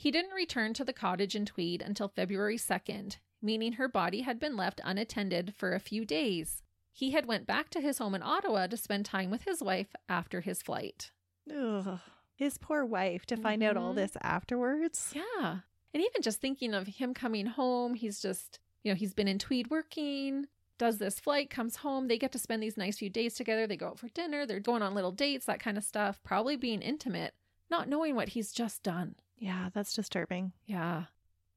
He 0.00 0.12
didn't 0.12 0.30
return 0.30 0.74
to 0.74 0.84
the 0.84 0.92
cottage 0.92 1.34
in 1.34 1.44
Tweed 1.44 1.82
until 1.82 2.06
February 2.06 2.56
2nd, 2.56 3.16
meaning 3.42 3.72
her 3.72 3.88
body 3.88 4.20
had 4.20 4.38
been 4.38 4.56
left 4.56 4.80
unattended 4.84 5.54
for 5.56 5.74
a 5.74 5.80
few 5.80 6.04
days. 6.04 6.62
He 6.92 7.10
had 7.10 7.26
went 7.26 7.48
back 7.48 7.68
to 7.70 7.80
his 7.80 7.98
home 7.98 8.14
in 8.14 8.22
Ottawa 8.22 8.68
to 8.68 8.76
spend 8.76 9.06
time 9.06 9.28
with 9.28 9.42
his 9.42 9.60
wife 9.60 9.96
after 10.08 10.40
his 10.40 10.62
flight. 10.62 11.10
Ugh. 11.52 11.98
His 12.36 12.58
poor 12.58 12.84
wife 12.84 13.26
to 13.26 13.36
find 13.36 13.60
out 13.60 13.76
all 13.76 13.90
Mhm. 13.92 13.96
this 13.96 14.16
afterwards. 14.22 15.12
Yeah. 15.16 15.62
And 15.92 16.00
even 16.00 16.22
just 16.22 16.40
thinking 16.40 16.74
of 16.74 16.86
him 16.86 17.12
coming 17.12 17.46
home, 17.46 17.94
he's 17.94 18.20
just, 18.22 18.60
you 18.84 18.92
know, 18.92 18.96
he's 18.96 19.14
been 19.14 19.26
in 19.26 19.40
Tweed 19.40 19.68
working, 19.68 20.46
does 20.78 20.98
this 20.98 21.18
flight, 21.18 21.50
comes 21.50 21.76
home, 21.76 22.06
they 22.06 22.18
get 22.18 22.30
to 22.30 22.38
spend 22.38 22.62
these 22.62 22.76
nice 22.76 22.98
few 22.98 23.10
days 23.10 23.34
together, 23.34 23.66
they 23.66 23.76
go 23.76 23.88
out 23.88 23.98
for 23.98 24.08
dinner, 24.10 24.46
they're 24.46 24.60
going 24.60 24.80
on 24.82 24.94
little 24.94 25.10
dates, 25.10 25.46
that 25.46 25.58
kind 25.58 25.76
of 25.76 25.82
stuff, 25.82 26.22
probably 26.22 26.54
being 26.54 26.82
intimate, 26.82 27.34
not 27.68 27.88
knowing 27.88 28.14
what 28.14 28.28
he's 28.28 28.52
just 28.52 28.84
done. 28.84 29.16
Yeah, 29.38 29.68
that's 29.72 29.94
disturbing. 29.94 30.52
Yeah. 30.66 31.04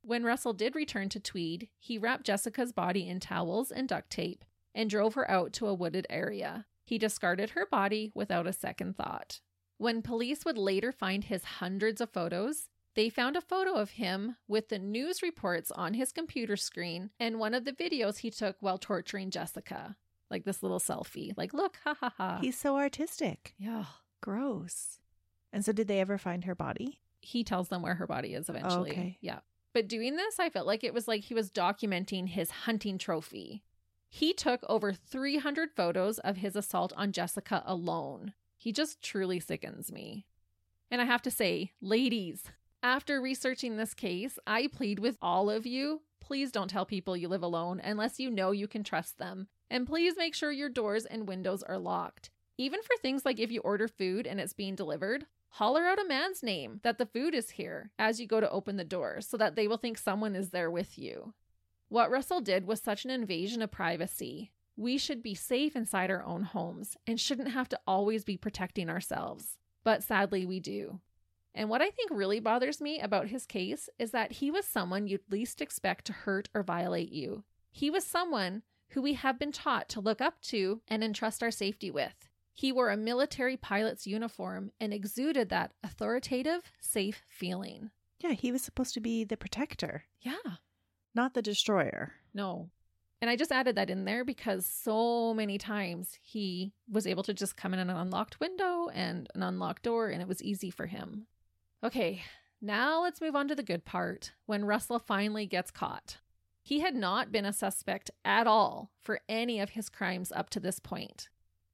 When 0.04 0.24
Russell 0.24 0.54
did 0.54 0.76
return 0.76 1.10
to 1.10 1.20
Tweed, 1.20 1.70
he 1.80 1.98
wrapped 1.98 2.26
Jessica's 2.26 2.72
body 2.72 3.08
in 3.08 3.20
towels 3.20 3.72
and 3.72 3.88
duct 3.88 4.10
tape 4.10 4.44
and 4.74 4.90
drove 4.90 5.14
her 5.16 5.30
out 5.30 5.54
to 5.54 5.68
a 5.68 5.74
wooded 5.74 6.08
area. 6.10 6.66
He 6.84 6.98
discarded 6.98 7.52
her 7.52 7.66
body 7.66 8.12
without 8.16 8.48
a 8.48 8.54
second 8.54 8.98
thought. 8.98 9.42
When 9.78 10.02
police 10.02 10.46
would 10.46 10.58
later 10.58 10.92
find 10.92 11.24
his 11.24 11.44
hundreds 11.44 12.02
of 12.02 12.10
photos, 12.12 12.70
they 12.96 13.10
found 13.10 13.36
a 13.36 13.42
photo 13.42 13.74
of 13.74 13.92
him 13.92 14.36
with 14.48 14.70
the 14.70 14.80
news 14.80 15.22
reports 15.22 15.72
on 15.72 15.94
his 15.94 16.12
computer 16.12 16.58
screen 16.58 17.12
and 17.20 17.40
one 17.40 17.54
of 17.54 17.64
the 17.66 17.72
videos 17.72 18.18
he 18.18 18.30
took 18.30 18.58
while 18.60 18.78
torturing 18.78 19.30
Jessica. 19.30 19.96
Like 20.30 20.46
this 20.46 20.62
little 20.64 20.80
selfie. 20.80 21.34
Like, 21.38 21.54
look, 21.54 21.78
ha 21.84 21.96
ha 22.00 22.14
ha. 22.18 22.38
He's 22.42 22.58
so 22.58 22.78
artistic. 22.78 23.54
yeah. 23.58 23.86
Gross. 24.22 25.00
And 25.52 25.66
so, 25.66 25.72
did 25.72 25.88
they 25.88 26.00
ever 26.00 26.18
find 26.18 26.46
her 26.46 26.56
body? 26.56 27.00
He 27.22 27.44
tells 27.44 27.70
them 27.70 27.82
where 27.82 27.96
her 27.96 28.08
body 28.08 28.34
is 28.34 28.50
eventually. 28.50 28.92
okay. 28.92 29.18
Yeah. 29.22 29.40
But 29.74 29.88
doing 29.88 30.16
this, 30.16 30.40
I 30.40 30.50
felt 30.50 30.68
like 30.68 30.84
it 30.84 30.94
was 30.94 31.08
like 31.08 31.24
he 31.24 31.34
was 31.34 31.50
documenting 31.50 32.28
his 32.28 32.52
hunting 32.52 32.98
trophy. 32.98 33.64
He 34.10 34.34
took 34.34 34.62
over 34.68 34.92
300 34.92 35.72
photos 35.72 36.20
of 36.20 36.38
his 36.38 36.56
assault 36.56 36.92
on 36.98 37.14
Jessica 37.14 37.64
alone. 37.66 38.34
He 38.58 38.74
just 38.74 39.02
truly 39.02 39.40
sickens 39.40 39.92
me. 39.92 40.26
And 40.90 41.02
I 41.02 41.06
have 41.06 41.22
to 41.22 41.32
say, 41.32 41.72
ladies, 41.82 42.44
After 42.84 43.22
researching 43.22 43.78
this 43.78 43.94
case, 43.94 44.38
I 44.46 44.68
plead 44.68 45.00
with 45.00 45.18
all 45.22 45.50
of 45.50 45.66
you 45.66 46.02
please 46.22 46.52
don't 46.52 46.70
tell 46.70 46.86
people 46.86 47.18
you 47.18 47.28
live 47.28 47.44
alone 47.44 47.82
unless 47.84 48.18
you 48.18 48.30
know 48.30 48.52
you 48.52 48.66
can 48.66 48.86
trust 48.86 49.18
them. 49.18 49.48
And 49.70 49.86
please 49.86 50.14
make 50.18 50.34
sure 50.34 50.50
your 50.50 50.70
doors 50.70 51.06
and 51.06 51.28
windows 51.28 51.62
are 51.64 51.78
locked. 51.78 52.30
Even 52.58 52.82
for 52.82 52.96
things 53.02 53.26
like 53.26 53.38
if 53.38 53.52
you 53.52 53.60
order 53.62 53.90
food 53.90 54.26
and 54.26 54.40
it's 54.40 54.54
being 54.54 54.76
delivered, 54.76 55.26
holler 55.56 55.86
out 55.86 56.00
a 56.00 56.08
man's 56.08 56.42
name 56.42 56.80
that 56.84 56.98
the 56.98 57.06
food 57.06 57.36
is 57.36 57.52
here 57.52 57.92
as 58.00 58.20
you 58.20 58.28
go 58.28 58.40
to 58.40 58.50
open 58.50 58.78
the 58.78 58.84
door 58.84 59.20
so 59.20 59.36
that 59.38 59.56
they 59.56 59.68
will 59.68 59.78
think 59.78 59.98
someone 59.98 60.36
is 60.36 60.50
there 60.50 60.72
with 60.72 60.98
you. 60.98 61.34
What 61.90 62.10
Russell 62.10 62.40
did 62.40 62.66
was 62.66 62.82
such 62.82 63.04
an 63.04 63.12
invasion 63.12 63.62
of 63.62 63.70
privacy. 63.70 64.52
We 64.78 64.98
should 64.98 65.22
be 65.22 65.36
safe 65.36 65.76
inside 65.76 66.10
our 66.10 66.24
own 66.24 66.44
homes 66.44 66.96
and 67.06 67.20
shouldn't 67.20 67.52
have 67.52 67.68
to 67.70 67.80
always 67.86 68.24
be 68.24 68.38
protecting 68.38 68.90
ourselves. 68.90 69.58
But 69.84 70.04
sadly, 70.04 70.46
we 70.46 70.62
do. 70.62 71.02
And 71.54 71.70
what 71.70 71.82
I 71.82 71.90
think 71.90 72.12
really 72.12 72.40
bothers 72.40 72.80
me 72.80 73.02
about 73.02 73.28
his 73.28 73.46
case 73.46 73.90
is 74.00 74.12
that 74.12 74.32
he 74.32 74.50
was 74.50 74.66
someone 74.66 75.08
you'd 75.08 75.30
least 75.30 75.62
expect 75.62 76.06
to 76.06 76.14
hurt 76.14 76.48
or 76.54 76.64
violate 76.64 77.12
you. 77.12 77.44
He 77.72 77.90
was 77.90 78.06
someone 78.06 78.64
who 78.92 79.02
we 79.02 79.16
have 79.16 79.38
been 79.38 79.52
taught 79.52 79.90
to 79.90 80.00
look 80.00 80.22
up 80.22 80.42
to 80.44 80.82
and 80.88 81.04
entrust 81.04 81.44
our 81.44 81.52
safety 81.52 81.92
with. 81.92 82.30
He 82.54 82.72
wore 82.72 82.90
a 82.90 82.98
military 82.98 83.58
pilot's 83.58 84.06
uniform 84.06 84.72
and 84.80 84.94
exuded 84.94 85.50
that 85.50 85.72
authoritative, 85.84 86.72
safe 86.80 87.24
feeling. 87.28 87.92
Yeah, 88.20 88.34
he 88.34 88.52
was 88.52 88.62
supposed 88.62 88.94
to 88.96 89.00
be 89.00 89.24
the 89.24 89.38
protector, 89.38 90.04
Yeah. 90.20 90.58
not 91.16 91.34
the 91.34 91.42
destroyer. 91.42 92.14
No. 92.34 92.70
And 93.22 93.30
I 93.30 93.36
just 93.36 93.52
added 93.52 93.76
that 93.76 93.90
in 93.90 94.06
there 94.06 94.26
because 94.26 94.66
so 94.66 95.34
many 95.34 95.58
times 95.58 96.18
he 96.22 96.74
was 96.90 97.06
able 97.06 97.24
to 97.24 97.34
just 97.34 97.56
come 97.56 97.74
in 97.74 97.80
an 97.80 97.90
unlocked 97.90 98.40
window 98.40 98.90
and 98.90 99.28
an 99.36 99.44
unlocked 99.44 99.84
door, 99.84 100.10
and 100.10 100.22
it 100.22 100.28
was 100.28 100.42
easy 100.44 100.72
for 100.72 100.88
him. 100.88 101.28
Okay, 101.84 102.24
now 102.62 103.02
let's 103.02 103.22
move 103.22 103.36
on 103.36 103.48
to 103.48 103.56
the 103.56 103.64
good 103.64 103.86
part 103.86 104.34
when 104.46 104.66
Russell 104.66 105.00
finally 105.00 105.46
gets 105.46 105.72
caught. 105.72 106.18
He 106.64 106.80
had 106.80 106.96
not 106.96 107.32
been 107.32 107.46
a 107.46 107.54
suspect 107.54 108.12
at 108.26 108.46
all 108.48 108.92
for 109.00 109.20
any 109.30 109.60
of 109.60 109.72
his 109.72 109.90
crimes 109.90 110.32
up 110.32 110.50
to 110.52 110.60
this 110.60 110.80
point. 110.80 111.30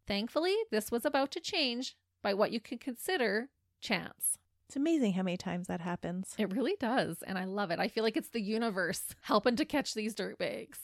Thankfully, 0.07 0.55
this 0.71 0.89
was 0.89 1.05
about 1.05 1.31
to 1.31 1.41
change 1.41 1.95
by 2.23 2.33
what 2.33 2.51
you 2.51 2.59
could 2.59 2.79
consider 2.79 3.49
chance. 3.81 4.37
It's 4.67 4.75
amazing 4.75 5.13
how 5.13 5.23
many 5.23 5.37
times 5.37 5.67
that 5.67 5.81
happens. 5.81 6.33
It 6.37 6.53
really 6.53 6.75
does, 6.79 7.23
and 7.23 7.37
I 7.37 7.45
love 7.45 7.71
it. 7.71 7.79
I 7.79 7.87
feel 7.87 8.03
like 8.03 8.17
it's 8.17 8.29
the 8.29 8.41
universe 8.41 9.15
helping 9.21 9.55
to 9.57 9.65
catch 9.65 9.93
these 9.93 10.15
dirtbags. 10.15 10.79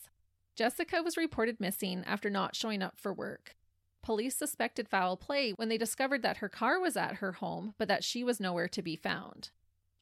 Jessica 0.55 1.01
was 1.01 1.17
reported 1.17 1.59
missing 1.59 2.03
after 2.05 2.29
not 2.29 2.55
showing 2.55 2.81
up 2.81 2.97
for 2.97 3.13
work. 3.13 3.55
Police 4.03 4.35
suspected 4.35 4.87
foul 4.87 5.17
play 5.17 5.51
when 5.51 5.69
they 5.69 5.77
discovered 5.77 6.21
that 6.23 6.37
her 6.37 6.49
car 6.49 6.79
was 6.79 6.95
at 6.95 7.15
her 7.15 7.33
home, 7.33 7.73
but 7.77 7.87
that 7.87 8.03
she 8.03 8.23
was 8.23 8.39
nowhere 8.39 8.67
to 8.67 8.81
be 8.81 8.95
found. 8.95 9.49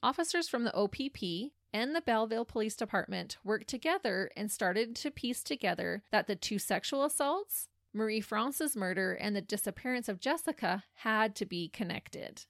Officers 0.03 0.49
from 0.49 0.63
the 0.63 0.76
OPP 0.76 1.51
and 1.72 1.95
the 1.95 2.01
Belleville 2.01 2.45
Police 2.45 2.76
Department 2.76 3.38
worked 3.43 3.67
together 3.67 4.30
and 4.36 4.51
started 4.51 4.95
to 4.97 5.11
piece 5.11 5.43
together 5.43 6.03
that 6.11 6.28
the 6.28 6.36
two 6.36 6.57
sexual 6.57 7.03
assaults, 7.03 7.67
Marie 7.94 8.22
France's 8.22 8.76
murder, 8.76 9.14
and 9.14 9.36
the 9.36 9.42
disappearance 9.42 10.08
of 10.08 10.20
Jessica 10.20 10.84
had 10.96 11.36
to 11.36 11.46
be 11.46 11.70
connected. 11.70 12.46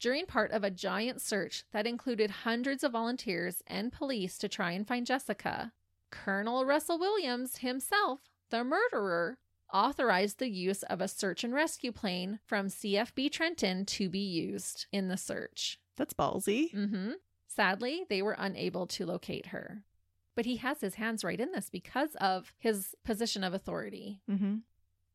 During 0.00 0.26
part 0.26 0.50
of 0.50 0.64
a 0.64 0.70
giant 0.70 1.20
search 1.20 1.64
that 1.72 1.86
included 1.86 2.30
hundreds 2.30 2.82
of 2.82 2.92
volunteers 2.92 3.62
and 3.66 3.92
police 3.92 4.36
to 4.38 4.48
try 4.48 4.72
and 4.72 4.86
find 4.86 5.06
Jessica, 5.06 5.72
Colonel 6.10 6.66
Russell 6.66 6.98
Williams 6.98 7.58
himself, 7.58 8.20
the 8.50 8.64
murderer, 8.64 9.38
authorized 9.72 10.38
the 10.38 10.50
use 10.50 10.82
of 10.84 11.00
a 11.00 11.08
search 11.08 11.44
and 11.44 11.54
rescue 11.54 11.92
plane 11.92 12.40
from 12.44 12.66
CFB 12.66 13.30
Trenton 13.30 13.86
to 13.86 14.10
be 14.10 14.18
used 14.18 14.86
in 14.92 15.08
the 15.08 15.16
search. 15.16 15.78
That's 15.96 16.14
ballsy. 16.14 16.74
Mm-hmm. 16.74 17.12
Sadly, 17.46 18.04
they 18.08 18.22
were 18.22 18.36
unable 18.38 18.86
to 18.88 19.06
locate 19.06 19.46
her. 19.46 19.84
But 20.34 20.46
he 20.46 20.56
has 20.56 20.80
his 20.80 20.94
hands 20.94 21.24
right 21.24 21.40
in 21.40 21.52
this 21.52 21.68
because 21.68 22.14
of 22.16 22.52
his 22.58 22.94
position 23.04 23.44
of 23.44 23.54
authority. 23.54 24.22
Mm-hmm. 24.30 24.56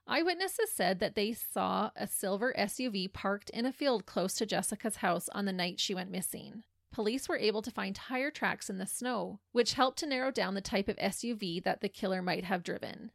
Eyewitnesses 0.08 0.72
said 0.72 1.00
that 1.00 1.16
they 1.16 1.34
saw 1.34 1.92
a 1.96 2.08
silver 2.08 2.54
SUV 2.58 3.12
parked 3.12 3.50
in 3.50 3.66
a 3.66 3.74
field 3.74 4.06
close 4.06 4.36
to 4.36 4.46
Jessica's 4.46 4.98
house 4.98 5.28
on 5.30 5.46
the 5.46 5.52
night 5.52 5.80
she 5.80 5.94
went 5.94 6.12
missing. 6.12 6.64
Police 6.94 7.28
were 7.28 7.38
able 7.38 7.62
to 7.62 7.72
find 7.72 7.94
tire 7.94 8.32
tracks 8.32 8.70
in 8.70 8.78
the 8.78 8.86
snow, 8.86 9.40
which 9.52 9.74
helped 9.74 10.00
to 10.00 10.08
narrow 10.08 10.32
down 10.32 10.54
the 10.54 10.62
type 10.62 10.88
of 10.88 10.96
SUV 10.98 11.62
that 11.64 11.82
the 11.82 11.90
killer 11.90 12.22
might 12.22 12.46
have 12.46 12.64
driven. 12.64 13.12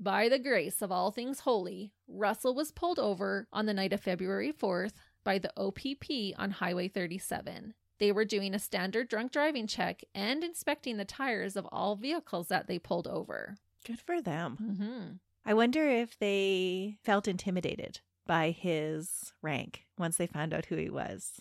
By 0.00 0.28
the 0.28 0.38
grace 0.40 0.82
of 0.82 0.90
all 0.90 1.12
things 1.12 1.40
holy, 1.40 1.92
Russell 2.08 2.56
was 2.56 2.72
pulled 2.72 2.98
over 2.98 3.46
on 3.52 3.66
the 3.66 3.74
night 3.74 3.92
of 3.92 4.00
February 4.00 4.52
4th 4.52 4.94
by 5.22 5.38
the 5.38 5.52
OPP 5.56 6.36
on 6.36 6.50
Highway 6.50 6.88
37. 6.88 7.74
They 8.00 8.10
were 8.10 8.24
doing 8.24 8.52
a 8.52 8.58
standard 8.58 9.06
drunk 9.08 9.30
driving 9.30 9.68
check 9.68 10.02
and 10.12 10.42
inspecting 10.42 10.96
the 10.96 11.04
tires 11.04 11.54
of 11.54 11.68
all 11.70 11.94
vehicles 11.94 12.48
that 12.48 12.66
they 12.66 12.80
pulled 12.80 13.06
over. 13.06 13.56
Good 13.86 14.00
for 14.00 14.20
them. 14.20 14.58
Mm-hmm. 14.60 15.12
I 15.44 15.54
wonder 15.54 15.88
if 15.88 16.18
they 16.18 16.98
felt 17.02 17.26
intimidated 17.26 18.00
by 18.26 18.50
his 18.50 19.32
rank 19.42 19.86
once 19.98 20.16
they 20.16 20.26
found 20.26 20.54
out 20.54 20.66
who 20.66 20.76
he 20.76 20.88
was. 20.88 21.40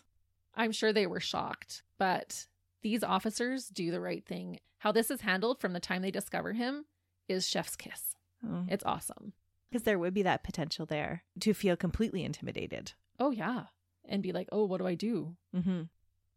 I'm 0.56 0.72
sure 0.72 0.92
they 0.92 1.08
were 1.08 1.20
shocked, 1.20 1.84
but 1.98 2.48
these 2.82 3.04
officers 3.04 3.68
do 3.68 3.92
the 3.92 4.02
right 4.02 4.26
thing. 4.26 4.60
How 4.80 4.92
this 4.92 5.12
is 5.12 5.22
handled 5.22 5.62
from 5.62 5.74
the 5.74 5.80
time 5.80 6.02
they 6.02 6.12
discover 6.12 6.54
him 6.54 6.86
is 7.28 7.48
chef's 7.48 7.76
kiss. 7.76 8.16
Because 8.44 8.66
It's 8.68 8.84
awesome. 8.86 9.34
Because 9.70 9.84
there 9.84 10.00
would 10.00 10.14
be 10.14 10.24
that 10.24 10.44
potential 10.44 10.86
there 10.86 11.24
to 11.40 11.54
feel 11.54 11.78
completely 11.78 12.24
intimidated. 12.24 12.94
Oh, 13.20 13.32
yeah. 13.32 13.66
And 14.04 14.24
be 14.24 14.32
like, 14.34 14.50
oh, 14.52 14.66
what 14.66 14.80
do 14.80 14.88
I 14.88 14.96
do? 14.96 15.38
Mm-hmm. 15.56 15.84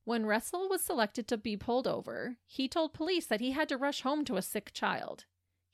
When 0.05 0.27
Russell 0.27 0.69
was 0.69 0.83
selected 0.83 1.27
to 1.29 1.39
be 1.39 1.57
pulled 1.57 1.89
over, 1.89 2.37
he 2.47 2.69
told 2.69 2.93
police 2.93 3.27
that 3.27 3.41
he 3.41 3.53
had 3.53 3.71
to 3.71 3.79
rush 3.79 4.03
home 4.03 4.25
to 4.27 4.37
a 4.37 4.43
sick 4.43 4.73
child. 4.75 5.25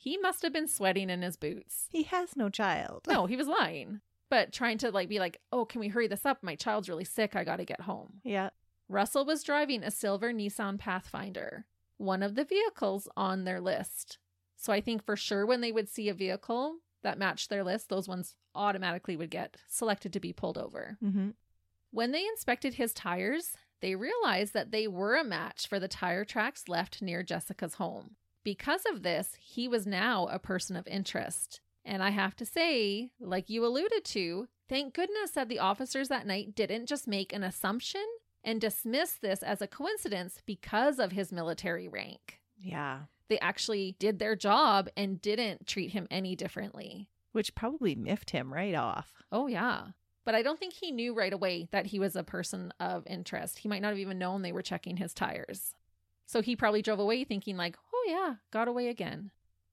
He 0.00 0.16
must 0.16 0.40
have 0.42 0.52
been 0.54 0.66
sweating 0.66 1.10
in 1.10 1.20
his 1.20 1.36
boots. 1.36 1.84
He 1.90 2.04
has 2.04 2.34
no 2.34 2.48
child. 2.48 3.02
No, 3.06 3.26
he 3.26 3.36
was 3.42 3.46
lying, 3.46 4.00
but 4.30 4.50
trying 4.50 4.78
to 4.78 4.90
like 4.90 5.10
be 5.10 5.18
like, 5.18 5.42
"Oh, 5.52 5.66
can 5.66 5.78
we 5.78 5.88
hurry 5.88 6.06
this 6.06 6.24
up? 6.24 6.42
My 6.42 6.54
child's 6.54 6.88
really 6.88 7.04
sick. 7.04 7.36
I 7.36 7.44
got 7.44 7.56
to 7.56 7.66
get 7.66 7.82
home." 7.82 8.20
Yeah. 8.24 8.48
Russell 8.88 9.26
was 9.26 9.42
driving 9.44 9.84
a 9.84 9.90
silver 9.90 10.32
Nissan 10.32 10.78
Pathfinder, 10.78 11.66
one 11.98 12.22
of 12.22 12.34
the 12.34 12.46
vehicles 12.46 13.08
on 13.14 13.44
their 13.44 13.60
list. 13.60 14.16
So 14.56 14.72
I 14.72 14.80
think 14.80 15.04
for 15.04 15.16
sure 15.16 15.44
when 15.44 15.60
they 15.60 15.70
would 15.70 15.88
see 15.88 16.08
a 16.08 16.14
vehicle 16.14 16.76
that 17.02 17.18
matched 17.18 17.50
their 17.50 17.62
list, 17.62 17.90
those 17.90 18.08
ones 18.08 18.34
automatically 18.54 19.16
would 19.16 19.30
get 19.30 19.58
selected 19.68 20.14
to 20.14 20.20
be 20.20 20.32
pulled 20.32 20.56
over. 20.56 20.96
Mm-hmm. 21.04 21.30
When 21.90 22.12
they 22.12 22.26
inspected 22.26 22.74
his 22.74 22.94
tires, 22.94 23.52
they 23.80 23.94
realized 23.96 24.54
that 24.54 24.70
they 24.70 24.88
were 24.88 25.16
a 25.16 25.24
match 25.24 25.66
for 25.68 25.78
the 25.78 25.88
tire 25.88 26.24
tracks 26.24 26.68
left 26.68 27.02
near 27.02 27.22
Jessica's 27.22 27.74
home. 27.74 28.16
Because 28.44 28.82
of 28.90 29.02
this, 29.02 29.36
he 29.38 29.68
was 29.68 29.86
now 29.86 30.26
a 30.26 30.38
person 30.38 30.76
of 30.76 30.86
interest. 30.86 31.60
And 31.84 32.02
I 32.02 32.10
have 32.10 32.36
to 32.36 32.46
say, 32.46 33.10
like 33.20 33.50
you 33.50 33.64
alluded 33.64 34.04
to, 34.04 34.48
thank 34.68 34.94
goodness 34.94 35.32
that 35.32 35.48
the 35.48 35.58
officers 35.58 36.08
that 36.08 36.26
night 36.26 36.54
didn't 36.54 36.86
just 36.86 37.08
make 37.08 37.32
an 37.32 37.42
assumption 37.42 38.04
and 38.42 38.60
dismiss 38.60 39.12
this 39.12 39.42
as 39.42 39.60
a 39.60 39.66
coincidence 39.66 40.40
because 40.46 40.98
of 40.98 41.12
his 41.12 41.32
military 41.32 41.88
rank. 41.88 42.40
Yeah. 42.58 43.00
They 43.28 43.38
actually 43.38 43.96
did 43.98 44.18
their 44.18 44.36
job 44.36 44.88
and 44.96 45.20
didn't 45.20 45.66
treat 45.66 45.92
him 45.92 46.06
any 46.10 46.34
differently. 46.34 47.08
Which 47.32 47.54
probably 47.54 47.94
miffed 47.94 48.30
him 48.30 48.52
right 48.52 48.74
off. 48.74 49.12
Oh, 49.30 49.46
yeah. 49.46 49.88
But 50.24 50.34
I 50.34 50.42
don't 50.42 50.58
think 50.58 50.74
he 50.74 50.90
knew 50.90 51.14
right 51.14 51.32
away 51.32 51.68
that 51.70 51.86
he 51.86 51.98
was 51.98 52.16
a 52.16 52.24
person 52.24 52.72
of 52.80 53.06
interest. 53.06 53.60
He 53.60 53.68
might 53.68 53.82
not 53.82 53.90
have 53.90 53.98
even 53.98 54.18
known 54.18 54.42
they 54.42 54.52
were 54.52 54.62
checking 54.62 54.96
his 54.96 55.14
tires. 55.14 55.74
So 56.26 56.42
he 56.42 56.56
probably 56.56 56.82
drove 56.82 56.98
away 56.98 57.24
thinking, 57.24 57.56
like, 57.56 57.76
yeah, 58.10 58.34
got 58.50 58.68
away 58.68 58.88
again. 58.88 59.30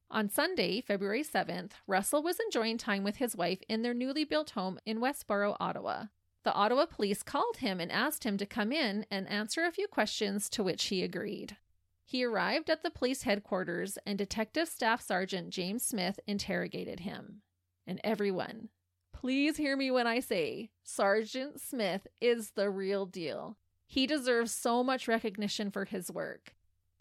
On 0.09 0.29
Sunday, 0.29 0.79
February 0.79 1.23
7th, 1.23 1.71
Russell 1.85 2.23
was 2.23 2.39
enjoying 2.39 2.77
time 2.77 3.03
with 3.03 3.17
his 3.17 3.35
wife 3.35 3.59
in 3.67 3.81
their 3.81 3.93
newly 3.93 4.23
built 4.23 4.51
home 4.51 4.79
in 4.85 4.99
Westboro, 4.99 5.57
Ottawa. 5.59 6.05
The 6.43 6.53
Ottawa 6.53 6.85
police 6.85 7.23
called 7.23 7.57
him 7.57 7.81
and 7.81 7.91
asked 7.91 8.23
him 8.23 8.37
to 8.37 8.45
come 8.45 8.71
in 8.71 9.05
and 9.11 9.27
answer 9.27 9.65
a 9.65 9.71
few 9.71 9.87
questions, 9.87 10.49
to 10.51 10.63
which 10.63 10.85
he 10.85 11.03
agreed. 11.03 11.57
He 12.05 12.23
arrived 12.23 12.69
at 12.69 12.83
the 12.83 12.89
police 12.89 13.23
headquarters 13.23 13.97
and 14.05 14.17
Detective 14.17 14.69
Staff 14.69 15.01
Sergeant 15.01 15.49
James 15.49 15.83
Smith 15.83 16.21
interrogated 16.25 17.01
him. 17.01 17.41
And 17.85 17.99
everyone, 18.01 18.69
please 19.11 19.57
hear 19.57 19.75
me 19.75 19.91
when 19.91 20.07
I 20.07 20.21
say 20.21 20.69
Sergeant 20.83 21.59
Smith 21.59 22.07
is 22.21 22.51
the 22.51 22.69
real 22.69 23.05
deal. 23.05 23.57
He 23.87 24.07
deserves 24.07 24.53
so 24.53 24.83
much 24.85 25.07
recognition 25.09 25.69
for 25.69 25.83
his 25.83 26.09
work. 26.09 26.53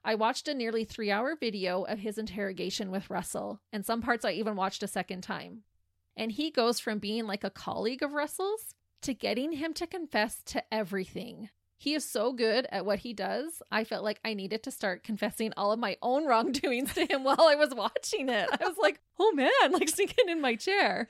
I 0.07 0.15
watched 0.15 0.47
a 0.47 0.55
nearly 0.55 0.85
three 0.85 1.11
hour 1.11 1.35
video 1.35 1.83
of 1.83 1.99
his 1.99 2.17
interrogation 2.17 2.93
with 2.93 3.11
Russell, 3.11 3.61
and 3.73 3.85
some 3.85 4.01
parts 4.01 4.25
I 4.25 4.31
even 4.31 4.55
watched 4.55 4.85
a 4.85 4.87
second 4.89 5.23
time. 5.23 5.65
And 6.17 6.31
he 6.31 6.53
goes 6.53 6.79
from 6.79 7.01
being 7.01 7.27
like 7.27 7.43
a 7.43 7.51
colleague 7.51 8.05
of 8.05 8.13
Russell's 8.13 8.77
to 9.03 9.15
getting 9.15 9.51
him 9.51 9.75
to 9.75 9.87
confess 9.87 10.43
to 10.47 10.63
everything. 10.73 11.51
He 11.77 11.93
is 11.93 12.09
so 12.09 12.33
good 12.33 12.69
at 12.71 12.87
what 12.87 13.01
he 13.01 13.15
does. 13.15 13.61
I 13.73 13.83
felt 13.83 14.05
like 14.05 14.21
I 14.25 14.33
needed 14.33 14.63
to 14.63 14.71
start 14.71 15.03
confessing 15.03 15.53
all 15.57 15.73
of 15.73 15.81
my 15.81 15.97
own 16.01 16.25
wrongdoings 16.25 16.95
to 16.95 17.05
him 17.05 17.25
while 17.25 17.43
I 17.43 17.57
was 17.57 17.75
watching 17.75 18.29
it. 18.29 18.49
I 18.49 18.65
was 18.65 18.79
like, 18.79 19.01
oh 19.19 19.33
man, 19.33 19.51
like 19.73 19.89
sinking 19.89 20.29
in 20.29 20.41
my 20.41 20.55
chair. 20.55 21.09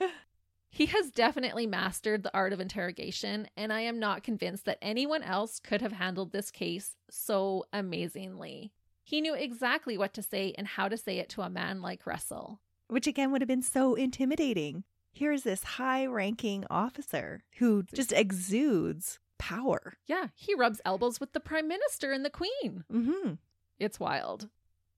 He 0.71 0.87
has 0.87 1.11
definitely 1.11 1.67
mastered 1.67 2.23
the 2.23 2.33
art 2.35 2.51
of 2.51 2.59
interrogation, 2.59 3.47
and 3.55 3.71
I 3.71 3.81
am 3.81 3.99
not 3.99 4.23
convinced 4.23 4.65
that 4.65 4.79
anyone 4.81 5.21
else 5.21 5.59
could 5.59 5.81
have 5.83 5.93
handled 5.93 6.31
this 6.31 6.49
case 6.49 6.95
so 7.11 7.65
amazingly. 7.71 8.73
He 9.07 9.21
knew 9.21 9.35
exactly 9.35 9.97
what 9.97 10.13
to 10.15 10.21
say 10.21 10.53
and 10.57 10.67
how 10.67 10.89
to 10.89 10.97
say 10.97 11.17
it 11.17 11.29
to 11.29 11.41
a 11.41 11.49
man 11.49 11.81
like 11.81 12.05
Russell. 12.05 12.59
Which 12.89 13.07
again 13.07 13.31
would 13.31 13.39
have 13.39 13.47
been 13.47 13.61
so 13.61 13.95
intimidating. 13.95 14.83
Here's 15.13 15.43
this 15.43 15.63
high 15.63 16.05
ranking 16.05 16.65
officer 16.69 17.45
who 17.59 17.83
just 17.83 18.11
exudes 18.11 19.19
power. 19.39 19.93
Yeah, 20.07 20.27
he 20.35 20.53
rubs 20.53 20.81
elbows 20.83 21.21
with 21.21 21.31
the 21.31 21.39
prime 21.39 21.69
minister 21.69 22.11
and 22.11 22.25
the 22.25 22.29
queen. 22.29 22.83
Mm-hmm. 22.91 23.35
It's 23.79 23.97
wild. 23.97 24.49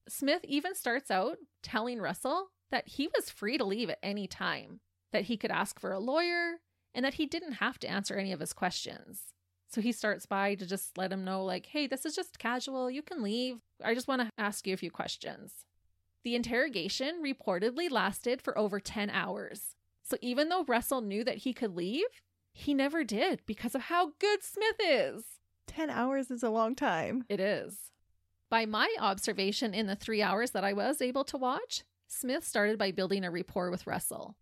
Smith 0.07 0.43
even 0.43 0.74
starts 0.74 1.12
out 1.12 1.38
telling 1.62 1.99
Russell 1.99 2.47
that 2.72 2.88
he 2.88 3.10
was 3.16 3.30
free 3.30 3.60
to 3.60 3.64
leave 3.64 3.91
at 3.91 3.99
any 4.01 4.26
time, 4.26 4.80
that 5.12 5.26
he 5.26 5.38
could 5.38 5.51
ask 5.51 5.80
for 5.80 5.91
a 5.91 5.99
lawyer, 5.99 6.62
and 6.95 7.05
that 7.05 7.14
he 7.14 7.28
didn't 7.28 7.53
have 7.53 7.78
to 7.78 7.88
answer 7.88 8.16
any 8.16 8.32
of 8.32 8.39
his 8.39 8.53
questions. 8.53 9.36
So 9.70 9.82
he 9.82 9.92
starts 9.92 10.26
by 10.26 10.56
to 10.56 10.66
just 10.66 10.98
let 10.98 11.12
him 11.12 11.24
know, 11.24 11.46
like, 11.46 11.68
hey, 11.68 11.86
this 11.86 12.06
is 12.06 12.16
just 12.16 12.40
casual. 12.40 12.90
You 12.90 13.04
can 13.04 13.22
leave. 13.22 13.58
I 13.84 13.94
just 13.94 14.08
want 14.08 14.22
to 14.22 14.30
ask 14.38 14.66
you 14.66 14.74
a 14.74 14.78
few 14.78 14.90
questions. 14.90 15.54
The 16.24 16.36
interrogation 16.36 17.22
reportedly 17.24 17.90
lasted 17.90 18.42
for 18.42 18.58
over 18.58 18.80
10 18.80 19.10
hours. 19.12 19.76
So 20.04 20.18
even 20.22 20.50
though 20.50 20.66
Russell 20.68 21.02
knew 21.02 21.24
that 21.24 21.38
he 21.38 21.54
could 21.54 21.76
leave, 21.76 22.08
he 22.52 22.74
never 22.74 23.04
did 23.04 23.42
because 23.46 23.76
of 23.76 23.84
how 23.84 24.14
good 24.20 24.44
Smith 24.44 24.78
is. 24.84 25.24
10 25.68 25.92
hours 25.92 26.32
is 26.32 26.42
a 26.42 26.50
long 26.50 26.74
time. 26.76 27.26
It 27.30 27.40
is. 27.40 27.92
By 28.50 28.66
my 28.66 28.94
observation 29.00 29.76
in 29.76 29.86
the 29.86 29.96
three 29.96 30.24
hours 30.24 30.52
that 30.52 30.64
I 30.64 30.74
was 30.74 31.00
able 31.00 31.24
to 31.26 31.38
watch, 31.38 31.84
Smith 32.08 32.44
started 32.44 32.80
by 32.80 32.92
building 32.92 33.24
a 33.24 33.30
rapport 33.30 33.70
with 33.70 33.86
Russell. 33.86 34.36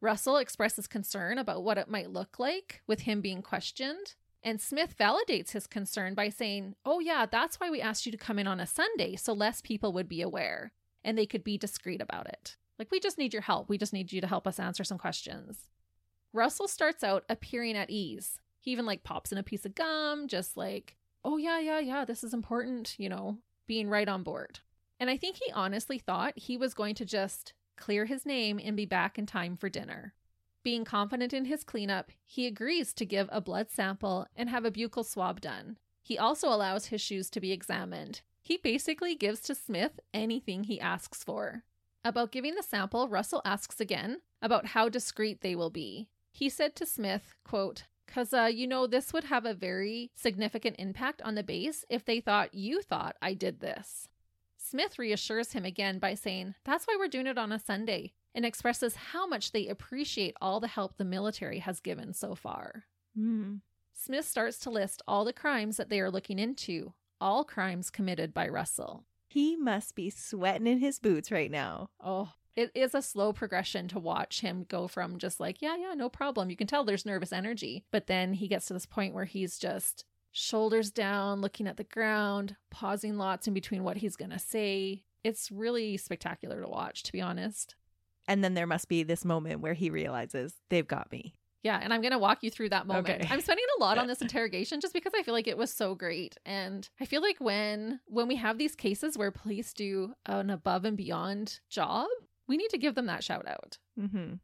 Russell 0.00 0.38
expresses 0.38 0.88
concern 0.88 1.38
about 1.38 1.62
what 1.62 1.78
it 1.78 1.88
might 1.88 2.10
look 2.10 2.40
like 2.40 2.82
with 2.88 3.02
him 3.02 3.20
being 3.20 3.40
questioned, 3.40 4.14
and 4.44 4.60
Smith 4.60 4.96
validates 4.98 5.52
his 5.52 5.66
concern 5.66 6.14
by 6.14 6.28
saying, 6.28 6.74
Oh, 6.84 6.98
yeah, 7.00 7.26
that's 7.30 7.60
why 7.60 7.70
we 7.70 7.80
asked 7.80 8.06
you 8.06 8.12
to 8.12 8.18
come 8.18 8.38
in 8.38 8.46
on 8.46 8.60
a 8.60 8.66
Sunday, 8.66 9.16
so 9.16 9.32
less 9.32 9.60
people 9.60 9.92
would 9.92 10.08
be 10.08 10.22
aware 10.22 10.72
and 11.04 11.16
they 11.16 11.26
could 11.26 11.44
be 11.44 11.58
discreet 11.58 12.00
about 12.00 12.28
it. 12.28 12.56
Like, 12.78 12.90
we 12.90 13.00
just 13.00 13.18
need 13.18 13.32
your 13.32 13.42
help. 13.42 13.68
We 13.68 13.78
just 13.78 13.92
need 13.92 14.12
you 14.12 14.20
to 14.20 14.26
help 14.26 14.46
us 14.46 14.58
answer 14.58 14.84
some 14.84 14.98
questions. 14.98 15.68
Russell 16.32 16.68
starts 16.68 17.04
out 17.04 17.24
appearing 17.28 17.76
at 17.76 17.90
ease. 17.90 18.38
He 18.60 18.70
even 18.70 18.86
like 18.86 19.04
pops 19.04 19.32
in 19.32 19.38
a 19.38 19.42
piece 19.42 19.66
of 19.66 19.74
gum, 19.74 20.28
just 20.28 20.56
like, 20.56 20.96
oh, 21.24 21.36
yeah, 21.36 21.60
yeah, 21.60 21.78
yeah, 21.78 22.04
this 22.04 22.24
is 22.24 22.34
important, 22.34 22.94
you 22.98 23.08
know, 23.08 23.38
being 23.66 23.88
right 23.88 24.08
on 24.08 24.22
board. 24.22 24.60
And 24.98 25.10
I 25.10 25.16
think 25.16 25.36
he 25.36 25.52
honestly 25.52 25.98
thought 25.98 26.38
he 26.38 26.56
was 26.56 26.74
going 26.74 26.94
to 26.96 27.04
just 27.04 27.52
clear 27.76 28.06
his 28.06 28.24
name 28.24 28.60
and 28.62 28.76
be 28.76 28.86
back 28.86 29.18
in 29.18 29.26
time 29.26 29.56
for 29.56 29.68
dinner. 29.68 30.14
Being 30.62 30.84
confident 30.84 31.32
in 31.32 31.46
his 31.46 31.64
cleanup, 31.64 32.10
he 32.24 32.46
agrees 32.46 32.92
to 32.94 33.04
give 33.04 33.28
a 33.32 33.40
blood 33.40 33.70
sample 33.70 34.26
and 34.36 34.48
have 34.48 34.64
a 34.64 34.70
buccal 34.70 35.04
swab 35.04 35.40
done. 35.40 35.78
He 36.02 36.18
also 36.18 36.48
allows 36.48 36.86
his 36.86 37.00
shoes 37.00 37.30
to 37.30 37.40
be 37.40 37.52
examined. 37.52 38.22
He 38.42 38.56
basically 38.56 39.14
gives 39.14 39.40
to 39.42 39.54
Smith 39.54 40.00
anything 40.12 40.64
he 40.64 40.80
asks 40.80 41.22
for. 41.22 41.64
About 42.04 42.32
giving 42.32 42.54
the 42.54 42.62
sample, 42.62 43.08
Russell 43.08 43.42
asks 43.44 43.80
again 43.80 44.20
about 44.40 44.66
how 44.66 44.88
discreet 44.88 45.40
they 45.40 45.54
will 45.54 45.70
be. 45.70 46.08
He 46.32 46.48
said 46.48 46.74
to 46.76 46.86
Smith, 46.86 47.34
quote, 47.44 47.84
because 48.12 48.34
uh, 48.34 48.50
you 48.52 48.66
know 48.66 48.86
this 48.86 49.12
would 49.12 49.24
have 49.24 49.46
a 49.46 49.54
very 49.54 50.10
significant 50.14 50.76
impact 50.78 51.22
on 51.22 51.34
the 51.34 51.42
base 51.42 51.84
if 51.88 52.04
they 52.04 52.20
thought 52.20 52.52
you 52.52 52.82
thought 52.82 53.16
i 53.22 53.32
did 53.32 53.60
this 53.60 54.08
smith 54.58 54.98
reassures 54.98 55.52
him 55.52 55.64
again 55.64 55.98
by 55.98 56.14
saying 56.14 56.54
that's 56.64 56.84
why 56.86 56.96
we're 56.98 57.08
doing 57.08 57.26
it 57.26 57.38
on 57.38 57.52
a 57.52 57.58
sunday 57.58 58.12
and 58.34 58.44
expresses 58.44 58.94
how 58.96 59.26
much 59.26 59.52
they 59.52 59.68
appreciate 59.68 60.34
all 60.40 60.60
the 60.60 60.68
help 60.68 60.96
the 60.96 61.04
military 61.04 61.58
has 61.60 61.80
given 61.80 62.12
so 62.12 62.34
far 62.34 62.84
Mm. 63.18 63.60
smith 63.94 64.26
starts 64.26 64.58
to 64.60 64.70
list 64.70 65.02
all 65.06 65.24
the 65.24 65.32
crimes 65.32 65.76
that 65.76 65.90
they 65.90 66.00
are 66.00 66.10
looking 66.10 66.38
into 66.38 66.94
all 67.20 67.44
crimes 67.44 67.90
committed 67.90 68.32
by 68.32 68.48
russell 68.48 69.04
He 69.28 69.54
must 69.56 69.94
be 69.94 70.08
sweating 70.10 70.66
in 70.66 70.78
his 70.78 70.98
boots 70.98 71.30
right 71.30 71.50
now. 71.50 71.90
oh 72.00 72.32
it 72.54 72.70
is 72.74 72.94
a 72.94 73.00
slow 73.00 73.32
progression 73.32 73.88
to 73.88 73.98
watch 73.98 74.42
him 74.42 74.66
go 74.68 74.86
from 74.86 75.16
just 75.16 75.40
like, 75.40 75.62
yeah, 75.62 75.74
yeah, 75.74 75.94
no 75.94 76.10
problem. 76.10 76.50
You 76.50 76.56
can 76.56 76.66
tell 76.66 76.84
there's 76.84 77.06
nervous 77.06 77.32
energy. 77.32 77.86
But 77.90 78.08
then 78.08 78.34
he 78.34 78.46
gets 78.46 78.66
to 78.66 78.74
this 78.74 78.84
point 78.84 79.14
where 79.14 79.24
he's 79.24 79.58
just 79.58 80.04
shoulders 80.32 80.90
down, 80.90 81.40
looking 81.40 81.66
at 81.66 81.78
the 81.78 81.84
ground, 81.84 82.56
pausing 82.70 83.16
lots 83.16 83.48
in 83.48 83.54
between 83.54 83.84
what 83.84 83.96
he's 83.96 84.16
going 84.16 84.32
to 84.32 84.38
say. 84.38 85.02
It's 85.24 85.50
really 85.50 85.96
spectacular 85.96 86.60
to 86.60 86.68
watch, 86.68 87.02
to 87.04 87.12
be 87.12 87.22
honest. 87.22 87.74
And 88.28 88.42
then 88.42 88.54
there 88.54 88.66
must 88.66 88.88
be 88.88 89.02
this 89.02 89.24
moment 89.24 89.60
where 89.60 89.74
he 89.74 89.90
realizes 89.90 90.54
they've 90.70 90.86
got 90.86 91.10
me. 91.10 91.34
Yeah, 91.62 91.78
and 91.80 91.94
I'm 91.94 92.00
going 92.00 92.12
to 92.12 92.18
walk 92.18 92.42
you 92.42 92.50
through 92.50 92.70
that 92.70 92.86
moment. 92.86 93.08
Okay. 93.08 93.28
I'm 93.30 93.40
spending 93.40 93.64
a 93.78 93.80
lot 93.80 93.96
on 93.96 94.08
this 94.08 94.20
interrogation 94.22 94.80
just 94.80 94.94
because 94.94 95.12
I 95.16 95.22
feel 95.22 95.34
like 95.34 95.46
it 95.46 95.56
was 95.56 95.72
so 95.72 95.94
great. 95.94 96.36
And 96.44 96.88
I 97.00 97.04
feel 97.04 97.22
like 97.22 97.36
when 97.38 98.00
when 98.06 98.26
we 98.26 98.36
have 98.36 98.58
these 98.58 98.74
cases 98.74 99.16
where 99.16 99.30
police 99.30 99.72
do 99.72 100.14
an 100.26 100.50
above 100.50 100.84
and 100.84 100.96
beyond 100.96 101.60
job, 101.70 102.08
we 102.48 102.56
need 102.56 102.70
to 102.70 102.78
give 102.78 102.94
them 102.94 103.06
that 103.06 103.22
shout 103.22 103.46
out. 103.46 103.78
Mm-hmm. 103.98 104.34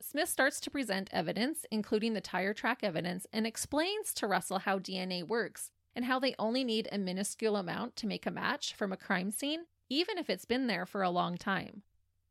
Smith 0.00 0.28
starts 0.28 0.60
to 0.60 0.70
present 0.70 1.10
evidence, 1.12 1.66
including 1.72 2.12
the 2.12 2.20
tire 2.20 2.54
track 2.54 2.80
evidence, 2.82 3.26
and 3.32 3.46
explains 3.46 4.14
to 4.14 4.26
Russell 4.26 4.60
how 4.60 4.78
DNA 4.78 5.26
works 5.26 5.70
and 5.96 6.04
how 6.04 6.20
they 6.20 6.34
only 6.38 6.62
need 6.62 6.88
a 6.92 6.98
minuscule 6.98 7.56
amount 7.56 7.96
to 7.96 8.06
make 8.06 8.26
a 8.26 8.30
match 8.30 8.74
from 8.74 8.92
a 8.92 8.96
crime 8.96 9.30
scene, 9.30 9.64
even 9.88 10.16
if 10.16 10.30
it's 10.30 10.44
been 10.44 10.68
there 10.68 10.86
for 10.86 11.02
a 11.02 11.10
long 11.10 11.36
time. 11.36 11.82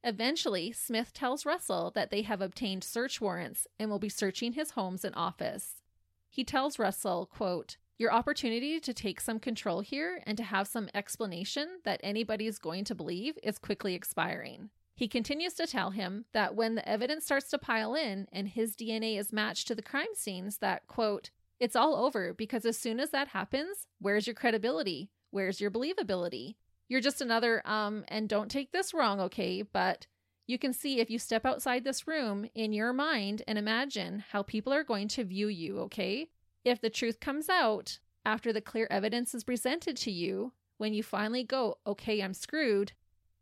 Eventually, 0.03 0.71
Smith 0.71 1.13
tells 1.13 1.45
Russell 1.45 1.91
that 1.95 2.11
they 2.11 2.21
have 2.21 2.41
obtained 2.41 2.83
search 2.83 3.19
warrants 3.19 3.67
and 3.79 3.89
will 3.89 3.99
be 3.99 4.09
searching 4.09 4.53
his 4.53 4.71
homes 4.71 5.03
and 5.03 5.15
office. 5.15 5.81
He 6.29 6.43
tells 6.43 6.79
Russell, 6.79 7.25
quote, 7.25 7.77
your 7.97 8.13
opportunity 8.13 8.79
to 8.79 8.93
take 8.93 9.19
some 9.19 9.39
control 9.39 9.81
here 9.81 10.21
and 10.27 10.37
to 10.37 10.43
have 10.43 10.67
some 10.67 10.87
explanation 10.93 11.79
that 11.83 11.99
anybody 12.03 12.45
is 12.45 12.59
going 12.59 12.83
to 12.85 12.95
believe 12.95 13.39
is 13.41 13.57
quickly 13.57 13.95
expiring. 13.95 14.69
He 14.95 15.07
continues 15.07 15.53
to 15.55 15.67
tell 15.67 15.91
him 15.91 16.25
that 16.33 16.55
when 16.55 16.75
the 16.75 16.87
evidence 16.87 17.25
starts 17.25 17.49
to 17.49 17.57
pile 17.57 17.95
in 17.95 18.27
and 18.31 18.47
his 18.47 18.75
DNA 18.75 19.19
is 19.19 19.33
matched 19.33 19.67
to 19.67 19.75
the 19.75 19.81
crime 19.81 20.13
scenes, 20.15 20.57
that, 20.57 20.87
quote, 20.87 21.31
it's 21.59 21.75
all 21.75 21.95
over 21.95 22.33
because 22.33 22.65
as 22.65 22.77
soon 22.77 22.99
as 22.99 23.09
that 23.11 23.29
happens, 23.29 23.87
where's 23.99 24.27
your 24.27 24.35
credibility? 24.35 25.09
Where's 25.31 25.59
your 25.59 25.71
believability? 25.71 26.55
You're 26.89 27.01
just 27.01 27.21
another, 27.21 27.61
um, 27.67 28.05
and 28.07 28.29
don't 28.29 28.49
take 28.49 28.71
this 28.71 28.93
wrong, 28.93 29.19
okay? 29.19 29.61
But 29.61 30.07
you 30.47 30.57
can 30.57 30.71
see 30.71 30.99
if 30.99 31.09
you 31.09 31.19
step 31.19 31.45
outside 31.45 31.83
this 31.83 32.07
room 32.07 32.47
in 32.55 32.71
your 32.71 32.93
mind 32.93 33.41
and 33.47 33.57
imagine 33.57 34.23
how 34.31 34.43
people 34.43 34.73
are 34.73 34.83
going 34.83 35.09
to 35.09 35.25
view 35.25 35.49
you, 35.49 35.79
okay? 35.79 36.29
If 36.63 36.79
the 36.79 36.89
truth 36.89 37.19
comes 37.19 37.49
out 37.49 37.99
after 38.25 38.53
the 38.53 38.61
clear 38.61 38.87
evidence 38.89 39.35
is 39.35 39.43
presented 39.43 39.97
to 39.97 40.11
you, 40.11 40.53
when 40.77 40.93
you 40.93 41.03
finally 41.03 41.43
go, 41.43 41.77
okay, 41.85 42.21
I'm 42.21 42.33
screwed, 42.33 42.93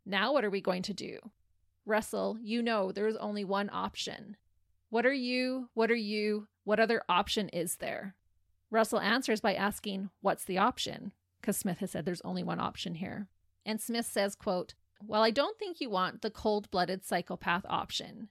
now 0.04 0.32
what 0.32 0.44
are 0.44 0.50
we 0.50 0.60
going 0.60 0.82
to 0.82 0.94
do? 0.94 1.18
Russell, 1.84 2.38
you 2.42 2.62
know 2.62 2.90
there's 2.90 3.16
only 3.16 3.44
one 3.44 3.70
option. 3.72 4.36
What 4.90 5.06
are 5.06 5.12
you? 5.12 5.68
What 5.74 5.90
are 5.90 5.94
you? 5.94 6.48
What 6.64 6.80
other 6.80 7.02
option 7.08 7.48
is 7.50 7.76
there? 7.76 8.16
Russell 8.70 9.00
answers 9.00 9.40
by 9.40 9.54
asking, 9.54 10.10
What's 10.20 10.44
the 10.44 10.58
option? 10.58 11.12
Because 11.40 11.56
Smith 11.56 11.78
has 11.78 11.92
said 11.92 12.04
there's 12.04 12.22
only 12.22 12.42
one 12.42 12.58
option 12.58 12.96
here. 12.96 13.28
And 13.66 13.80
Smith 13.80 14.06
says, 14.06 14.34
quote, 14.34 14.72
Well, 15.04 15.22
I 15.22 15.30
don't 15.30 15.58
think 15.58 15.80
you 15.80 15.90
want 15.90 16.22
the 16.22 16.30
cold 16.30 16.70
blooded 16.70 17.04
psychopath 17.04 17.66
option. 17.68 18.28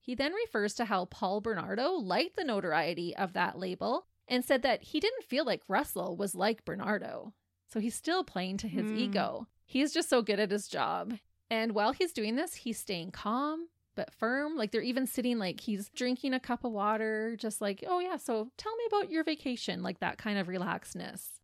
He 0.00 0.14
then 0.14 0.32
refers 0.32 0.74
to 0.74 0.86
how 0.86 1.04
Paul 1.04 1.40
Bernardo 1.42 1.90
liked 1.92 2.36
the 2.36 2.44
notoriety 2.44 3.14
of 3.14 3.34
that 3.34 3.58
label 3.58 4.06
and 4.26 4.44
said 4.44 4.62
that 4.62 4.82
he 4.82 4.98
didn't 5.00 5.24
feel 5.26 5.44
like 5.44 5.62
Russell 5.68 6.16
was 6.16 6.34
like 6.34 6.64
Bernardo. 6.64 7.34
So 7.70 7.78
he's 7.80 7.94
still 7.94 8.24
playing 8.24 8.56
to 8.58 8.68
his 8.68 8.90
Hmm. 8.90 8.96
ego. 8.96 9.46
He's 9.66 9.92
just 9.92 10.08
so 10.08 10.22
good 10.22 10.40
at 10.40 10.50
his 10.50 10.66
job. 10.68 11.18
And 11.50 11.72
while 11.72 11.92
he's 11.92 12.12
doing 12.14 12.36
this, 12.36 12.54
he's 12.54 12.78
staying 12.78 13.10
calm 13.10 13.68
but 13.94 14.14
firm. 14.14 14.56
Like 14.56 14.70
they're 14.70 14.80
even 14.80 15.06
sitting 15.06 15.38
like 15.38 15.60
he's 15.60 15.90
drinking 15.90 16.32
a 16.32 16.40
cup 16.40 16.64
of 16.64 16.72
water, 16.72 17.36
just 17.38 17.60
like, 17.60 17.84
oh 17.86 17.98
yeah, 18.00 18.16
so 18.16 18.50
tell 18.56 18.74
me 18.76 18.84
about 18.86 19.10
your 19.10 19.24
vacation, 19.24 19.82
like 19.82 19.98
that 20.00 20.16
kind 20.18 20.38
of 20.38 20.46
relaxedness. 20.46 21.37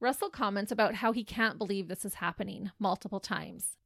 Russell 0.00 0.28
comments 0.28 0.70
about 0.70 0.96
how 0.96 1.12
he 1.12 1.24
can't 1.24 1.58
believe 1.58 1.88
this 1.88 2.04
is 2.04 2.14
happening 2.14 2.70
multiple 2.78 3.20
times. 3.20 3.76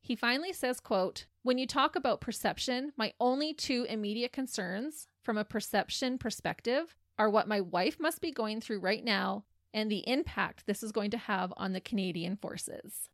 He 0.00 0.16
finally 0.16 0.52
says, 0.52 0.80
quote, 0.80 1.26
When 1.42 1.58
you 1.58 1.66
talk 1.66 1.94
about 1.94 2.20
perception, 2.20 2.92
my 2.96 3.12
only 3.20 3.54
two 3.54 3.86
immediate 3.88 4.32
concerns 4.32 5.06
from 5.22 5.38
a 5.38 5.44
perception 5.44 6.18
perspective 6.18 6.96
are 7.18 7.30
what 7.30 7.48
my 7.48 7.60
wife 7.60 7.98
must 8.00 8.20
be 8.20 8.32
going 8.32 8.60
through 8.60 8.80
right 8.80 9.04
now 9.04 9.44
and 9.72 9.90
the 9.90 10.08
impact 10.08 10.66
this 10.66 10.82
is 10.82 10.90
going 10.90 11.10
to 11.10 11.18
have 11.18 11.52
on 11.56 11.72
the 11.72 11.80
Canadian 11.80 12.36
forces. 12.36 13.08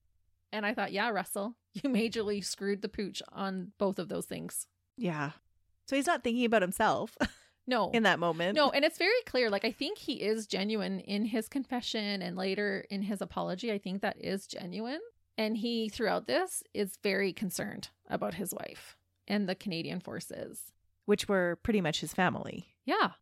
And 0.53 0.65
I 0.65 0.73
thought, 0.73 0.93
yeah, 0.93 1.11
Russell, 1.11 1.57
you 1.75 1.91
majorly 1.91 2.43
screwed 2.45 2.83
the 2.83 2.89
pooch 2.89 3.23
on 3.31 3.73
both 3.79 3.99
of 3.99 4.09
those 4.09 4.27
things. 4.27 4.67
Yeah. 4.97 5.33
So 5.87 5.97
he's 5.97 6.07
not 6.07 6.25
thinking 6.25 6.45
about 6.45 6.63
himself 6.63 7.17
No. 7.67 7.91
in 7.91 8.05
that 8.05 8.19
moment. 8.19 8.55
No, 8.57 8.71
and 8.71 8.85
it's 8.85 8.99
very 8.99 9.21
clear. 9.27 9.51
Like, 9.51 9.64
I 9.64 9.73
think 9.73 9.99
he 9.99 10.14
is 10.23 10.47
genuine 10.47 11.01
in 11.01 11.25
his 11.25 11.49
confession 11.49 12.23
and 12.23 12.37
later 12.37 12.85
in 12.91 13.03
his 13.03 13.21
apology. 13.21 13.73
I 13.73 13.79
think 13.79 14.03
that 14.03 14.17
is 14.21 14.47
genuine. 14.47 15.01
And 15.39 15.57
he, 15.57 15.89
throughout 15.89 16.27
this, 16.27 16.62
is 16.73 16.99
very 17.03 17.33
concerned 17.33 17.89
about 18.09 18.35
his 18.35 18.55
wife 18.55 18.97
and 19.29 19.49
the 19.49 19.55
Canadian 19.55 20.01
forces. 20.01 20.73
which 21.07 21.29
were 21.29 21.59
pretty 21.62 21.81
much 21.81 22.01
his 22.01 22.12
family. 22.14 22.69
Yeah. 22.85 23.12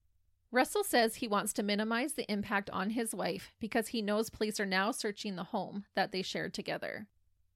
Russell 0.51 0.85
says 0.85 1.17
he 1.17 1.27
wants 1.29 1.53
to 1.55 1.63
minimize 1.63 2.13
the 2.13 2.31
impact 2.33 2.71
on 2.71 2.91
his 2.91 3.15
wife 3.15 3.53
because 3.61 3.89
he 3.89 4.01
knows 4.03 4.31
police 4.31 4.61
are 4.61 4.67
now 4.67 4.91
searching 4.93 5.37
the 5.37 5.45
home 5.45 5.85
that 5.97 6.13
they 6.13 6.23
shared 6.23 6.55
together. 6.55 7.09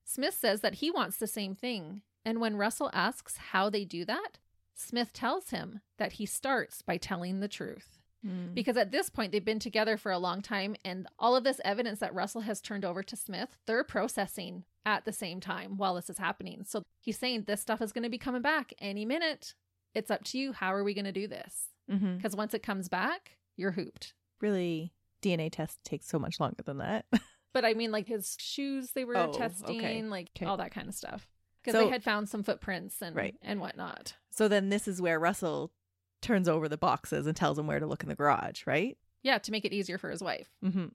Smith 0.05 0.35
says 0.35 0.61
that 0.63 0.75
he 0.77 0.91
wants 0.91 1.17
the 1.19 1.27
same 1.27 1.55
thing, 1.55 2.03
and 2.25 2.41
when 2.41 2.57
Russell 2.57 2.91
asks 2.93 3.37
how 3.53 3.71
they 3.71 3.85
do 3.85 4.05
that, 4.07 4.39
Smith 4.79 5.13
tells 5.13 5.51
him 5.51 5.81
that 5.99 6.13
he 6.13 6.27
starts 6.27 6.83
by 6.83 6.97
telling 6.97 7.41
the 7.41 7.49
truth. 7.49 7.99
Mm. 8.27 8.55
Because 8.55 8.77
at 8.77 8.91
this 8.91 9.11
point, 9.11 9.31
they've 9.33 9.45
been 9.45 9.59
together 9.61 9.97
for 9.97 10.11
a 10.11 10.19
long 10.19 10.41
time, 10.43 10.75
and 10.85 11.07
all 11.19 11.37
of 11.37 11.45
this 11.45 11.61
evidence 11.65 12.01
that 12.01 12.15
Russell 12.15 12.41
has 12.43 12.61
turned 12.61 12.85
over 12.85 13.03
to 13.03 13.17
Smith, 13.17 13.57
they're 13.67 13.85
processing 13.85 14.65
at 14.85 15.05
the 15.05 15.13
same 15.13 15.41
time 15.41 15.77
while 15.77 15.95
this 15.95 16.11
is 16.11 16.19
happening. 16.19 16.65
So 16.65 16.83
he's 17.01 17.19
saying 17.19 17.45
this 17.47 17.61
stuff 17.61 17.81
is 17.81 17.93
going 17.93 18.03
to 18.05 18.09
be 18.11 18.19
coming 18.19 18.43
back 18.43 18.73
any 18.81 19.05
minute. 19.05 19.55
It's 19.95 20.11
up 20.11 20.25
to 20.25 20.39
you. 20.39 20.53
How 20.53 20.73
are 20.75 20.83
we 20.85 20.95
going 20.95 21.05
to 21.05 21.13
do 21.13 21.29
this? 21.29 21.69
Because 21.89 22.37
once 22.37 22.53
it 22.55 22.63
comes 22.63 22.89
back, 22.89 23.39
you're 23.57 23.71
hooped. 23.73 24.13
Really, 24.41 24.93
DNA 25.23 25.51
test 25.51 25.79
takes 25.85 26.07
so 26.07 26.19
much 26.19 26.39
longer 26.41 26.63
than 26.65 26.79
that. 26.79 27.05
But 27.55 27.65
I 27.65 27.73
mean, 27.73 27.91
like 27.91 28.07
his 28.07 28.37
shoes, 28.39 28.91
they 28.95 29.05
were 29.07 29.17
Oh, 29.17 29.33
testing, 29.33 29.79
okay. 29.79 30.03
like 30.03 30.29
Okay. 30.37 30.45
all 30.45 30.59
that 30.59 30.71
kind 30.71 30.87
of 30.87 30.95
stuff. 30.95 31.27
Because 31.63 31.79
So- 31.79 31.85
they 31.85 31.91
had 31.91 32.03
found 32.05 32.29
some 32.29 32.43
footprints 32.43 33.03
and 33.03 33.15
Right. 33.17 33.37
and 33.43 33.61
whatnot. 33.61 34.15
so 34.31 34.49
then 34.49 34.69
this 34.69 34.87
is 34.89 35.01
where 35.03 35.19
Russell 35.19 35.73
turns 36.21 36.49
over 36.49 36.69
the 36.69 36.77
boxes 36.79 37.27
and 37.27 37.37
tells 37.37 37.59
him 37.59 37.67
where 37.67 37.79
to 37.81 37.87
look 37.87 38.03
in 38.03 38.09
the 38.09 38.15
garage, 38.15 38.67
right? 38.67 38.97
Yeah, 39.23 39.39
to 39.39 39.51
make 39.53 39.65
it 39.65 39.73
easier 39.73 39.99
for 39.99 40.11
his 40.11 40.23
wife. 40.23 40.51
Mm-hmm. 40.65 40.87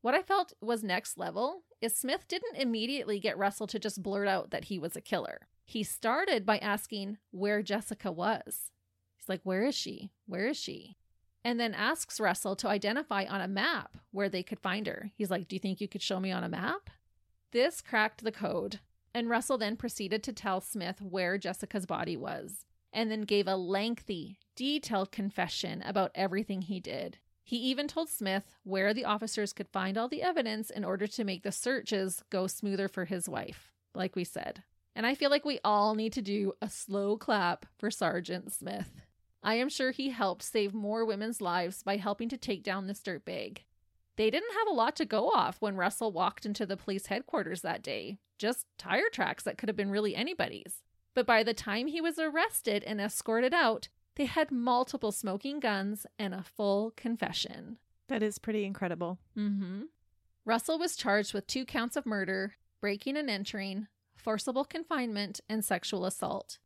What 0.00 0.14
I 0.14 0.22
felt 0.22 0.52
was 0.60 0.82
next 0.84 1.16
level 1.18 1.62
is 1.80 1.96
Smith 1.96 2.26
didn't 2.28 2.56
immediately 2.56 3.18
get 3.18 3.38
Russell 3.38 3.66
to 3.68 3.78
just 3.78 4.02
blurt 4.02 4.28
out 4.28 4.50
that 4.50 4.64
he 4.64 4.78
was 4.78 4.96
a 4.96 5.00
killer. 5.00 5.48
He 5.64 5.82
started 5.82 6.44
by 6.44 6.58
asking 6.58 7.18
where 7.30 7.62
Jessica 7.62 8.12
was. 8.12 8.70
He's 9.16 9.28
like, 9.28 9.40
Where 9.44 9.64
is 9.64 9.74
she? 9.74 10.10
Where 10.26 10.46
is 10.46 10.56
she? 10.56 10.96
And 11.42 11.58
then 11.58 11.74
asks 11.74 12.20
Russell 12.20 12.54
to 12.56 12.68
identify 12.68 13.24
on 13.24 13.40
a 13.40 13.48
map 13.48 13.96
where 14.12 14.28
they 14.28 14.42
could 14.42 14.60
find 14.60 14.86
her. 14.86 15.10
He's 15.16 15.30
like, 15.30 15.48
Do 15.48 15.56
you 15.56 15.60
think 15.60 15.80
you 15.80 15.88
could 15.88 16.02
show 16.02 16.20
me 16.20 16.30
on 16.32 16.44
a 16.44 16.48
map? 16.48 16.90
This 17.52 17.80
cracked 17.80 18.24
the 18.24 18.32
code. 18.32 18.80
And 19.14 19.30
Russell 19.30 19.58
then 19.58 19.76
proceeded 19.76 20.24
to 20.24 20.32
tell 20.32 20.60
Smith 20.60 21.00
where 21.00 21.38
Jessica's 21.38 21.86
body 21.86 22.16
was, 22.16 22.66
and 22.92 23.10
then 23.10 23.22
gave 23.22 23.46
a 23.46 23.56
lengthy, 23.56 24.38
detailed 24.56 25.12
confession 25.12 25.82
about 25.82 26.10
everything 26.14 26.62
he 26.62 26.80
did. 26.80 27.18
He 27.44 27.56
even 27.58 27.86
told 27.86 28.08
Smith 28.08 28.56
where 28.64 28.92
the 28.92 29.04
officers 29.04 29.52
could 29.52 29.68
find 29.68 29.96
all 29.96 30.08
the 30.08 30.22
evidence 30.22 30.70
in 30.70 30.84
order 30.84 31.06
to 31.06 31.24
make 31.24 31.42
the 31.42 31.52
searches 31.52 32.24
go 32.30 32.46
smoother 32.46 32.88
for 32.88 33.04
his 33.04 33.28
wife, 33.28 33.70
like 33.94 34.16
we 34.16 34.24
said. 34.24 34.62
And 34.96 35.06
I 35.06 35.14
feel 35.14 35.30
like 35.30 35.44
we 35.44 35.60
all 35.62 35.94
need 35.94 36.12
to 36.14 36.22
do 36.22 36.54
a 36.62 36.68
slow 36.68 37.16
clap 37.16 37.66
for 37.78 37.90
Sergeant 37.90 38.52
Smith. 38.52 39.02
I 39.42 39.56
am 39.56 39.68
sure 39.68 39.90
he 39.90 40.08
helped 40.10 40.42
save 40.42 40.72
more 40.72 41.04
women's 41.04 41.42
lives 41.42 41.82
by 41.82 41.98
helping 41.98 42.30
to 42.30 42.38
take 42.38 42.62
down 42.62 42.86
this 42.86 43.00
dirtbag. 43.00 43.58
They 44.16 44.30
didn't 44.30 44.54
have 44.54 44.68
a 44.68 44.74
lot 44.74 44.96
to 44.96 45.04
go 45.04 45.28
off 45.28 45.60
when 45.60 45.76
Russell 45.76 46.12
walked 46.12 46.46
into 46.46 46.64
the 46.64 46.76
police 46.76 47.06
headquarters 47.06 47.60
that 47.60 47.82
day, 47.82 48.18
just 48.38 48.66
tire 48.78 49.08
tracks 49.12 49.44
that 49.44 49.58
could 49.58 49.68
have 49.68 49.76
been 49.76 49.90
really 49.90 50.14
anybody's. 50.14 50.82
But 51.14 51.26
by 51.26 51.42
the 51.42 51.54
time 51.54 51.86
he 51.86 52.00
was 52.00 52.18
arrested 52.18 52.82
and 52.84 53.00
escorted 53.00 53.54
out, 53.54 53.88
they 54.16 54.26
had 54.26 54.50
multiple 54.50 55.12
smoking 55.12 55.60
guns 55.60 56.06
and 56.18 56.34
a 56.34 56.42
full 56.42 56.92
confession. 56.96 57.78
That 58.08 58.22
is 58.22 58.38
pretty 58.38 58.64
incredible. 58.64 59.18
Mm-hmm. 59.36 59.82
Russell 60.44 60.78
was 60.78 60.96
charged 60.96 61.32
with 61.32 61.46
two 61.46 61.64
counts 61.64 61.96
of 61.96 62.04
murder, 62.04 62.54
breaking 62.80 63.16
and 63.16 63.30
entering, 63.30 63.86
forcible 64.16 64.64
confinement, 64.64 65.40
and 65.48 65.64
sexual 65.64 66.04
assault. 66.04 66.58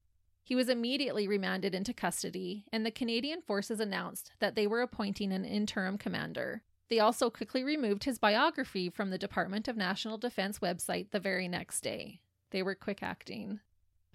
He 0.43 0.55
was 0.55 0.69
immediately 0.69 1.29
remanded 1.29 1.75
into 1.75 1.93
custody, 1.93 2.64
and 2.73 2.85
the 2.85 2.91
Canadian 2.91 3.43
forces 3.43 3.81
announced 3.81 4.33
that 4.41 4.55
they 4.55 4.66
were 4.66 4.81
appointing 4.81 5.33
an 5.33 5.45
interim 5.45 5.99
commander. 5.99 6.62
They 6.91 7.01
also 7.01 7.28
quickly 7.30 7.62
removed 7.62 8.05
his 8.05 8.18
biography 8.18 8.89
from 8.89 9.11
the 9.11 9.18
Department 9.18 9.68
of 9.68 9.76
National 9.76 10.16
Defense 10.16 10.59
website 10.59 11.11
the 11.11 11.20
very 11.20 11.47
next 11.49 11.80
day. 11.82 12.20
They 12.51 12.62
were 12.62 12.74
quick 12.74 13.03
acting. 13.03 13.61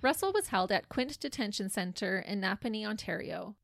Russell 0.02 0.34
was 0.34 0.48
held 0.48 0.72
at 0.72 0.90
Quinte 0.90 1.20
Detention 1.20 1.70
Center 1.70 2.20
in 2.20 2.42
Napanee, 2.42 2.86
Ontario. 2.86 3.56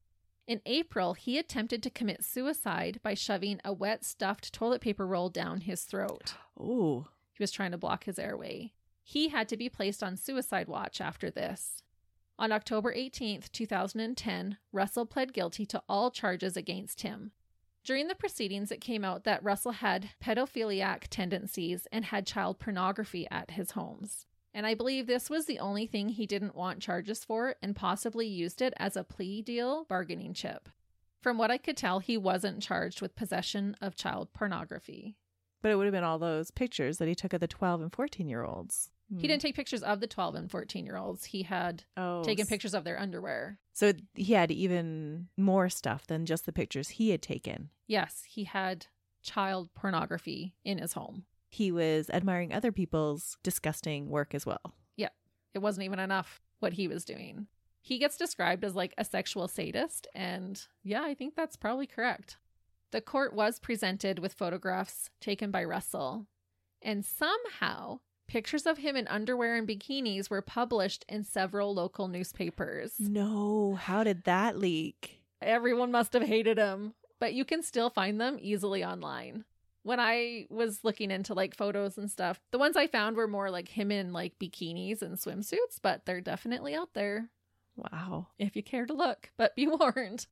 In 0.48 0.62
April, 0.66 1.14
he 1.14 1.38
attempted 1.38 1.84
to 1.84 1.90
commit 1.90 2.24
suicide 2.24 3.00
by 3.04 3.14
shoving 3.14 3.60
a 3.66 3.74
wet 3.74 4.04
stuffed 4.06 4.54
toilet 4.54 4.82
paper 4.82 5.06
roll 5.06 5.30
down 5.30 5.62
his 5.62 5.84
throat. 5.84 6.34
Oh, 6.60 7.08
He 7.34 7.44
was 7.44 7.52
trying 7.52 7.72
to 7.72 7.78
block 7.78 8.06
his 8.06 8.18
airway. 8.18 8.74
He 9.04 9.30
had 9.30 9.48
to 9.50 9.58
be 9.58 9.70
placed 9.70 10.02
on 10.04 10.18
suicide 10.18 10.68
watch 10.68 11.02
after 11.02 11.30
this. 11.30 11.84
On 12.38 12.52
October 12.52 12.94
18, 12.94 13.44
2010, 13.52 14.58
Russell 14.72 15.06
pled 15.06 15.34
guilty 15.34 15.66
to 15.66 15.84
all 15.90 16.10
charges 16.10 16.56
against 16.56 17.02
him. 17.02 17.32
During 17.90 18.08
the 18.08 18.14
proceedings, 18.14 18.70
it 18.70 18.82
came 18.82 19.04
out 19.04 19.24
that 19.24 19.44
Russell 19.44 19.72
had 19.72 20.12
pedophiliac 20.24 21.08
tendencies 21.10 21.88
and 21.92 22.06
had 22.06 22.28
child 22.28 22.60
pornography 22.60 23.28
at 23.32 23.50
his 23.50 23.72
homes. 23.72 24.28
And 24.54 24.68
I 24.68 24.76
believe 24.76 25.08
this 25.08 25.28
was 25.28 25.48
the 25.48 25.58
only 25.58 25.88
thing 25.88 26.10
he 26.10 26.28
didn't 26.28 26.54
want 26.54 26.84
charges 26.84 27.26
for 27.26 27.56
and 27.64 27.76
possibly 27.76 28.28
used 28.28 28.62
it 28.62 28.76
as 28.78 28.96
a 28.96 29.04
plea 29.04 29.42
deal 29.42 29.86
bargaining 29.86 30.36
chip. 30.36 30.70
From 31.24 31.40
what 31.40 31.50
I 31.50 31.58
could 31.58 31.76
tell, 31.76 31.98
he 31.98 32.16
wasn't 32.16 32.62
charged 32.62 33.02
with 33.02 33.16
possession 33.16 33.76
of 33.82 33.96
child 33.96 34.34
pornography. 34.34 35.18
but 35.64 35.72
it 35.72 35.76
would 35.76 35.88
have 35.88 35.92
been 35.92 36.04
all 36.04 36.20
those 36.20 36.52
pictures 36.52 37.00
that 37.00 37.08
he 37.08 37.16
took 37.16 37.34
of 37.34 37.40
the 37.40 37.48
12 37.48 37.82
and 37.82 37.92
14 37.92 38.30
year 38.30 38.44
olds. 38.44 38.92
He 39.18 39.28
didn't 39.28 39.42
hmm. 39.42 39.48
take 39.48 39.56
pictures 39.56 39.82
of 39.82 40.00
the 40.00 40.08
12 40.08 40.36
and 40.36 40.52
14 40.52 40.86
year 40.86 40.98
olds. 40.98 41.26
He 41.26 41.44
had 41.44 41.84
oh, 41.98 42.24
taken 42.24 42.46
pictures 42.46 42.76
of 42.76 42.84
their 42.84 43.00
underwear. 43.00 43.58
So 43.74 43.94
he 44.14 44.34
had 44.34 44.52
even 44.52 45.30
more 45.36 45.70
stuff 45.70 46.06
than 46.06 46.26
just 46.26 46.46
the 46.46 46.54
pictures 46.54 46.90
he 46.90 47.10
had 47.10 47.22
taken. 47.22 47.70
Yes, 47.88 48.24
he 48.28 48.44
had 48.44 48.86
child 49.24 49.70
pornography 49.74 50.54
in 50.64 50.78
his 50.78 50.94
home. 50.94 51.26
He 51.50 51.72
was 51.72 52.10
admiring 52.12 52.54
other 52.54 52.72
people's 52.72 53.38
disgusting 53.42 54.10
work 54.10 54.36
as 54.36 54.46
well. 54.46 54.76
Yeah, 54.96 55.10
it 55.54 55.60
wasn't 55.60 55.86
even 55.86 56.00
enough 56.00 56.42
what 56.60 56.74
he 56.74 56.88
was 56.88 57.04
doing. 57.04 57.48
He 57.82 57.98
gets 57.98 58.18
described 58.18 58.64
as 58.64 58.76
like 58.76 58.94
a 58.98 59.06
sexual 59.06 59.48
sadist, 59.48 60.08
and 60.14 60.62
yeah, 60.84 61.02
I 61.02 61.16
think 61.16 61.36
that's 61.36 61.56
probably 61.56 61.88
correct. 61.88 62.38
The 62.92 63.02
court 63.02 63.34
was 63.34 63.60
presented 63.60 64.20
with 64.20 64.34
photographs 64.34 65.10
taken 65.22 65.50
by 65.50 65.64
Russell, 65.64 66.28
and 66.82 67.04
somehow 67.06 68.00
pictures 68.30 68.66
of 68.66 68.78
him 68.78 68.96
in 68.96 69.08
underwear 69.08 69.56
and 69.58 69.68
bikinis 69.68 70.30
were 70.30 70.42
published 70.42 71.04
in 71.10 71.24
several 71.24 71.74
local 71.74 72.08
newspapers. 72.08 72.94
No, 73.00 73.76
how 73.76 74.04
did 74.04 74.24
that 74.24 74.58
leak? 74.58 75.22
Everyone 75.42 75.92
must 75.92 76.14
have 76.14 76.24
hated 76.24 76.58
him, 76.58 76.94
but 77.20 77.34
you 77.34 77.44
can 77.44 77.64
still 77.64 77.90
find 77.90 78.20
them 78.22 78.38
easily 78.40 78.84
online. 78.86 79.46
When 79.84 80.00
I 80.00 80.46
was 80.50 80.84
looking 80.84 81.10
into 81.10 81.34
like 81.34 81.56
photos 81.56 81.98
and 81.98 82.12
stuff, 82.12 82.40
the 82.52 82.60
ones 82.60 82.76
I 82.78 82.88
found 82.88 83.16
were 83.16 83.28
more 83.28 83.50
like 83.50 83.70
him 83.70 83.92
in 83.92 84.12
like 84.14 84.38
bikinis 84.40 85.02
and 85.02 85.18
swimsuits, 85.18 85.80
but 85.82 86.06
they're 86.06 86.22
definitely 86.22 86.76
out 86.76 86.94
there 86.94 87.30
Wow. 87.76 88.28
if 88.38 88.56
you 88.58 88.62
care 88.64 88.86
to 88.86 88.94
look, 88.94 89.32
but 89.38 89.56
be 89.56 89.68
warned. 89.80 90.28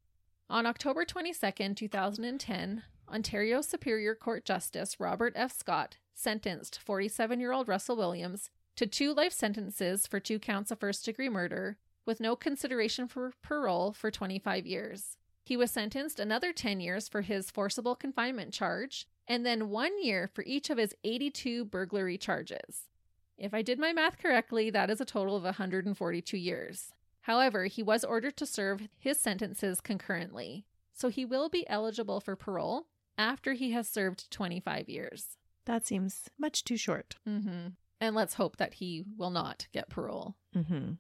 On 0.50 0.66
October 0.66 1.06
22nd, 1.06 1.76
2010, 1.78 2.84
Ontario 3.10 3.62
Superior 3.62 4.16
Court 4.16 4.44
Justice 4.44 5.00
Robert 5.00 5.32
F. 5.36 5.54
Scott 5.58 5.96
sentenced 6.14 6.80
47 6.80 7.40
year 7.40 7.54
old 7.54 7.68
Russell 7.68 7.96
Williams 7.96 8.50
to 8.76 8.86
two 8.86 9.14
life 9.14 9.32
sentences 9.32 10.06
for 10.06 10.20
two 10.20 10.40
counts 10.40 10.72
of 10.72 10.80
first 10.80 11.06
degree 11.06 11.30
murder 11.30 11.78
with 12.06 12.20
no 12.20 12.36
consideration 12.36 13.08
for 13.08 13.34
parole 13.42 13.94
for 13.94 14.12
25 14.12 14.66
years. 14.66 15.18
He 15.46 15.56
was 15.56 15.72
sentenced 15.72 16.20
another 16.20 16.52
10 16.52 16.82
years 16.82 17.08
for 17.08 17.22
his 17.22 17.50
forcible 17.50 17.96
confinement 17.96 18.54
charge 18.54 19.08
and 19.26 19.46
then 19.46 19.70
one 19.70 20.04
year 20.04 20.30
for 20.34 20.44
each 20.46 20.70
of 20.70 20.78
his 20.78 20.94
82 21.06 21.64
burglary 21.66 22.18
charges. 22.18 22.90
If 23.38 23.54
I 23.54 23.62
did 23.62 23.80
my 23.80 23.94
math 23.94 24.18
correctly, 24.18 24.70
that 24.72 24.90
is 24.90 25.00
a 25.00 25.06
total 25.06 25.38
of 25.38 25.44
142 25.44 26.38
years. 26.38 26.92
However, 27.22 27.66
he 27.66 27.84
was 27.84 28.04
ordered 28.04 28.36
to 28.38 28.46
serve 28.46 28.90
his 28.98 29.18
sentences 29.18 29.80
concurrently, 29.80 30.66
so 30.94 31.08
he 31.08 31.24
will 31.24 31.48
be 31.48 31.68
eligible 31.70 32.20
for 32.20 32.36
parole 32.36 32.88
after 33.18 33.54
he 33.54 33.72
has 33.72 33.88
served 33.88 34.30
25 34.32 34.90
years. 34.90 35.38
That 35.66 35.86
seems 35.86 36.30
much 36.38 36.64
too 36.64 36.78
short. 36.78 37.16
Mm-hmm. 37.28 37.70
And 38.00 38.16
let's 38.16 38.36
hope 38.36 38.58
that 38.58 38.76
he 38.76 39.04
will 39.18 39.32
not 39.32 39.68
get 39.74 39.90
parole. 39.90 40.36
Mm-hmm. 40.56 40.94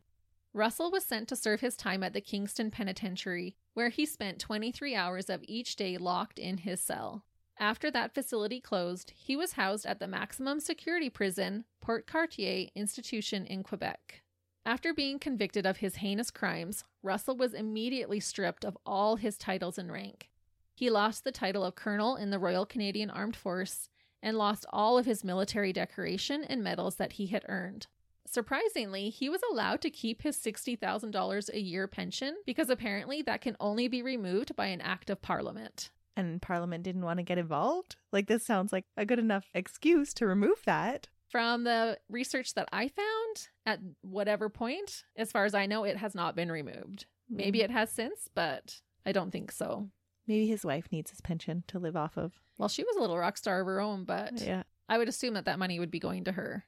Russell 0.54 0.92
was 0.92 1.06
sent 1.06 1.28
to 1.28 1.36
serve 1.36 1.62
his 1.62 1.78
time 1.78 2.04
at 2.04 2.14
the 2.14 2.22
Kingston 2.22 2.72
Penitentiary, 2.72 3.56
where 3.76 3.90
he 3.90 4.06
spent 4.06 4.40
23 4.40 4.96
hours 4.96 5.30
of 5.30 5.44
each 5.48 5.76
day 5.76 5.98
locked 5.98 6.40
in 6.40 6.58
his 6.58 6.82
cell. 6.82 7.24
After 7.60 7.90
that 7.92 8.14
facility 8.14 8.60
closed, 8.60 9.12
he 9.16 9.36
was 9.36 9.54
housed 9.54 9.86
at 9.86 10.00
the 10.00 10.08
maximum 10.08 10.60
security 10.60 11.10
prison, 11.10 11.66
Port 11.82 12.08
Cartier 12.08 12.68
Institution 12.76 13.46
in 13.46 13.64
Quebec. 13.64 14.22
After 14.66 14.94
being 14.94 15.18
convicted 15.18 15.66
of 15.66 15.78
his 15.78 15.96
heinous 15.96 16.30
crimes, 16.30 16.84
Russell 17.02 17.38
was 17.38 17.54
immediately 17.54 18.20
stripped 18.20 18.66
of 18.66 18.78
all 18.86 19.16
his 19.16 19.38
titles 19.38 19.78
and 19.78 19.92
rank. 19.92 20.30
He 20.78 20.92
lost 20.92 21.24
the 21.24 21.32
title 21.32 21.66
of 21.66 21.74
colonel 21.74 22.16
in 22.16 22.30
the 22.30 22.38
Royal 22.38 22.64
Canadian 22.64 23.10
Armed 23.10 23.36
Force 23.36 23.90
and 24.22 24.38
lost 24.38 24.64
all 24.70 25.00
of 25.00 25.08
his 25.08 25.24
military 25.24 25.74
decoration 25.74 26.44
and 26.44 26.64
medals 26.64 26.98
that 26.98 27.14
he 27.14 27.26
had 27.26 27.44
earned. 27.50 27.88
Surprisingly, 28.28 29.10
he 29.10 29.28
was 29.28 29.42
allowed 29.52 29.82
to 29.82 29.90
keep 29.90 30.22
his 30.22 30.38
$60,000 30.38 31.50
a 31.50 31.60
year 31.60 31.88
pension 31.88 32.36
because 32.46 32.70
apparently 32.70 33.24
that 33.24 33.42
can 33.42 33.58
only 33.60 33.88
be 33.88 34.04
removed 34.04 34.56
by 34.56 34.68
an 34.68 34.80
act 34.82 35.10
of 35.10 35.20
parliament. 35.20 35.90
And 36.16 36.40
Parliament 36.44 36.84
didn't 36.84 37.06
want 37.06 37.18
to 37.18 37.24
get 37.24 37.40
involved? 37.40 37.96
Like, 38.12 38.28
this 38.28 38.46
sounds 38.46 38.72
like 38.72 38.86
a 38.96 39.04
good 39.04 39.18
enough 39.18 39.50
excuse 39.56 40.14
to 40.14 40.28
remove 40.28 40.62
that. 40.68 41.08
From 41.28 41.64
the 41.64 41.98
research 42.08 42.54
that 42.54 42.70
I 42.72 42.88
found, 42.90 43.48
at 43.66 43.80
whatever 44.02 44.48
point, 44.48 45.06
as 45.16 45.32
far 45.32 45.46
as 45.46 45.56
I 45.56 45.66
know, 45.66 45.86
it 45.86 45.98
has 45.98 46.14
not 46.14 46.36
been 46.36 46.52
removed. 46.52 47.08
Maybe 47.28 47.60
mm. 47.60 47.64
it 47.64 47.72
has 47.72 47.90
since, 47.90 48.30
but 48.36 48.80
I 49.08 49.12
don't 49.12 49.32
think 49.32 49.52
so. 49.52 49.90
Maybe 50.28 50.48
his 50.48 50.66
wife 50.66 50.88
needs 50.92 51.10
his 51.12 51.22
pension 51.22 51.64
to 51.68 51.80
live 51.80 51.96
off 51.96 52.18
of. 52.18 52.34
Well, 52.58 52.70
she 52.70 52.84
was 52.84 52.96
a 52.96 53.00
little 53.00 53.18
rock 53.18 53.38
star 53.38 53.62
of 53.62 53.68
her 53.68 53.80
own, 53.80 54.04
but 54.04 54.42
Yeah. 54.42 54.64
I 54.90 54.98
would 54.98 55.08
assume 55.10 55.34
that 55.36 55.46
that 55.46 55.60
money 55.60 55.80
would 55.80 55.92
be 55.92 56.00
going 56.00 56.24
to 56.26 56.34
her. 56.34 56.66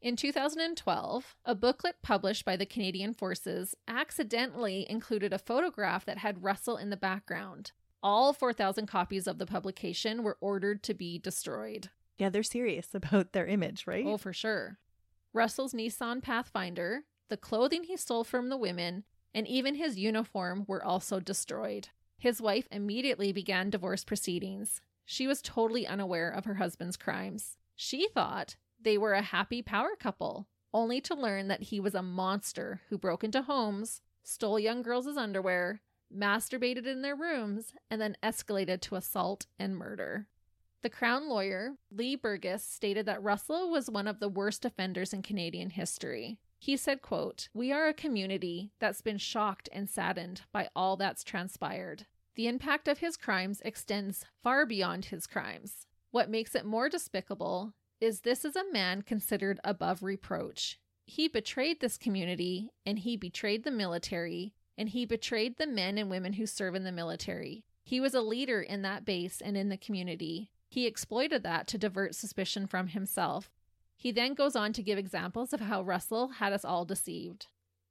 In 0.00 0.16
2012, 0.16 1.36
a 1.44 1.54
booklet 1.54 1.96
published 2.02 2.44
by 2.44 2.56
the 2.56 2.64
Canadian 2.64 3.12
Forces 3.12 3.74
accidentally 3.86 4.86
included 4.88 5.32
a 5.32 5.38
photograph 5.38 6.04
that 6.06 6.18
had 6.18 6.42
Russell 6.42 6.76
in 6.76 6.90
the 6.90 6.96
background. 6.96 7.72
All 8.02 8.32
4,000 8.32 8.86
copies 8.86 9.26
of 9.26 9.38
the 9.38 9.44
publication 9.46 10.22
were 10.22 10.38
ordered 10.40 10.82
to 10.84 10.94
be 10.94 11.18
destroyed. 11.18 11.90
Yeah, 12.16 12.30
they're 12.30 12.42
serious 12.42 12.88
about 12.94 13.32
their 13.32 13.46
image, 13.46 13.86
right? 13.86 14.06
Oh, 14.06 14.16
for 14.16 14.32
sure. 14.32 14.78
Russell's 15.32 15.74
Nissan 15.74 16.22
Pathfinder, 16.22 17.04
the 17.28 17.36
clothing 17.36 17.84
he 17.84 17.96
stole 17.96 18.24
from 18.24 18.48
the 18.48 18.56
women, 18.56 19.04
and 19.34 19.46
even 19.46 19.74
his 19.74 19.98
uniform 19.98 20.64
were 20.66 20.82
also 20.84 21.20
destroyed. 21.20 21.90
His 22.20 22.42
wife 22.42 22.68
immediately 22.70 23.32
began 23.32 23.70
divorce 23.70 24.04
proceedings. 24.04 24.82
She 25.06 25.26
was 25.26 25.40
totally 25.40 25.86
unaware 25.86 26.30
of 26.30 26.44
her 26.44 26.56
husband's 26.56 26.98
crimes. 26.98 27.56
She 27.74 28.08
thought 28.08 28.56
they 28.78 28.98
were 28.98 29.14
a 29.14 29.22
happy 29.22 29.62
power 29.62 29.96
couple, 29.98 30.46
only 30.74 31.00
to 31.00 31.14
learn 31.14 31.48
that 31.48 31.62
he 31.62 31.80
was 31.80 31.94
a 31.94 32.02
monster 32.02 32.82
who 32.90 32.98
broke 32.98 33.24
into 33.24 33.40
homes, 33.40 34.02
stole 34.22 34.60
young 34.60 34.82
girls' 34.82 35.16
underwear, 35.16 35.80
masturbated 36.14 36.86
in 36.86 37.00
their 37.00 37.16
rooms, 37.16 37.72
and 37.90 38.02
then 38.02 38.18
escalated 38.22 38.82
to 38.82 38.96
assault 38.96 39.46
and 39.58 39.74
murder. 39.74 40.26
The 40.82 40.90
Crown 40.90 41.26
lawyer, 41.26 41.76
Lee 41.90 42.16
Burgess, 42.16 42.62
stated 42.62 43.06
that 43.06 43.22
Russell 43.22 43.70
was 43.70 43.88
one 43.88 44.06
of 44.06 44.20
the 44.20 44.28
worst 44.28 44.66
offenders 44.66 45.14
in 45.14 45.22
Canadian 45.22 45.70
history. 45.70 46.38
He 46.60 46.76
said, 46.76 47.00
quote, 47.00 47.48
We 47.54 47.72
are 47.72 47.88
a 47.88 47.94
community 47.94 48.70
that's 48.80 49.00
been 49.00 49.16
shocked 49.16 49.70
and 49.72 49.88
saddened 49.88 50.42
by 50.52 50.68
all 50.76 50.96
that's 50.96 51.24
transpired. 51.24 52.06
The 52.36 52.48
impact 52.48 52.86
of 52.86 52.98
his 52.98 53.16
crimes 53.16 53.62
extends 53.64 54.26
far 54.42 54.66
beyond 54.66 55.06
his 55.06 55.26
crimes. 55.26 55.86
What 56.10 56.28
makes 56.28 56.54
it 56.54 56.66
more 56.66 56.90
despicable 56.90 57.72
is 57.98 58.20
this 58.20 58.44
is 58.44 58.56
a 58.56 58.70
man 58.72 59.00
considered 59.00 59.58
above 59.64 60.02
reproach. 60.02 60.78
He 61.06 61.28
betrayed 61.28 61.80
this 61.80 61.96
community, 61.96 62.70
and 62.84 62.98
he 62.98 63.16
betrayed 63.16 63.64
the 63.64 63.70
military, 63.70 64.52
and 64.76 64.90
he 64.90 65.06
betrayed 65.06 65.56
the 65.56 65.66
men 65.66 65.96
and 65.96 66.10
women 66.10 66.34
who 66.34 66.46
serve 66.46 66.74
in 66.74 66.84
the 66.84 66.92
military. 66.92 67.64
He 67.82 68.00
was 68.00 68.14
a 68.14 68.20
leader 68.20 68.60
in 68.60 68.82
that 68.82 69.06
base 69.06 69.40
and 69.40 69.56
in 69.56 69.70
the 69.70 69.78
community. 69.78 70.50
He 70.68 70.86
exploited 70.86 71.42
that 71.42 71.66
to 71.68 71.78
divert 71.78 72.14
suspicion 72.14 72.66
from 72.66 72.88
himself. 72.88 73.50
He 74.00 74.12
then 74.12 74.32
goes 74.32 74.56
on 74.56 74.72
to 74.72 74.82
give 74.82 74.96
examples 74.96 75.52
of 75.52 75.60
how 75.60 75.82
Russell 75.82 76.28
had 76.28 76.54
us 76.54 76.64
all 76.64 76.86
deceived. 76.86 77.48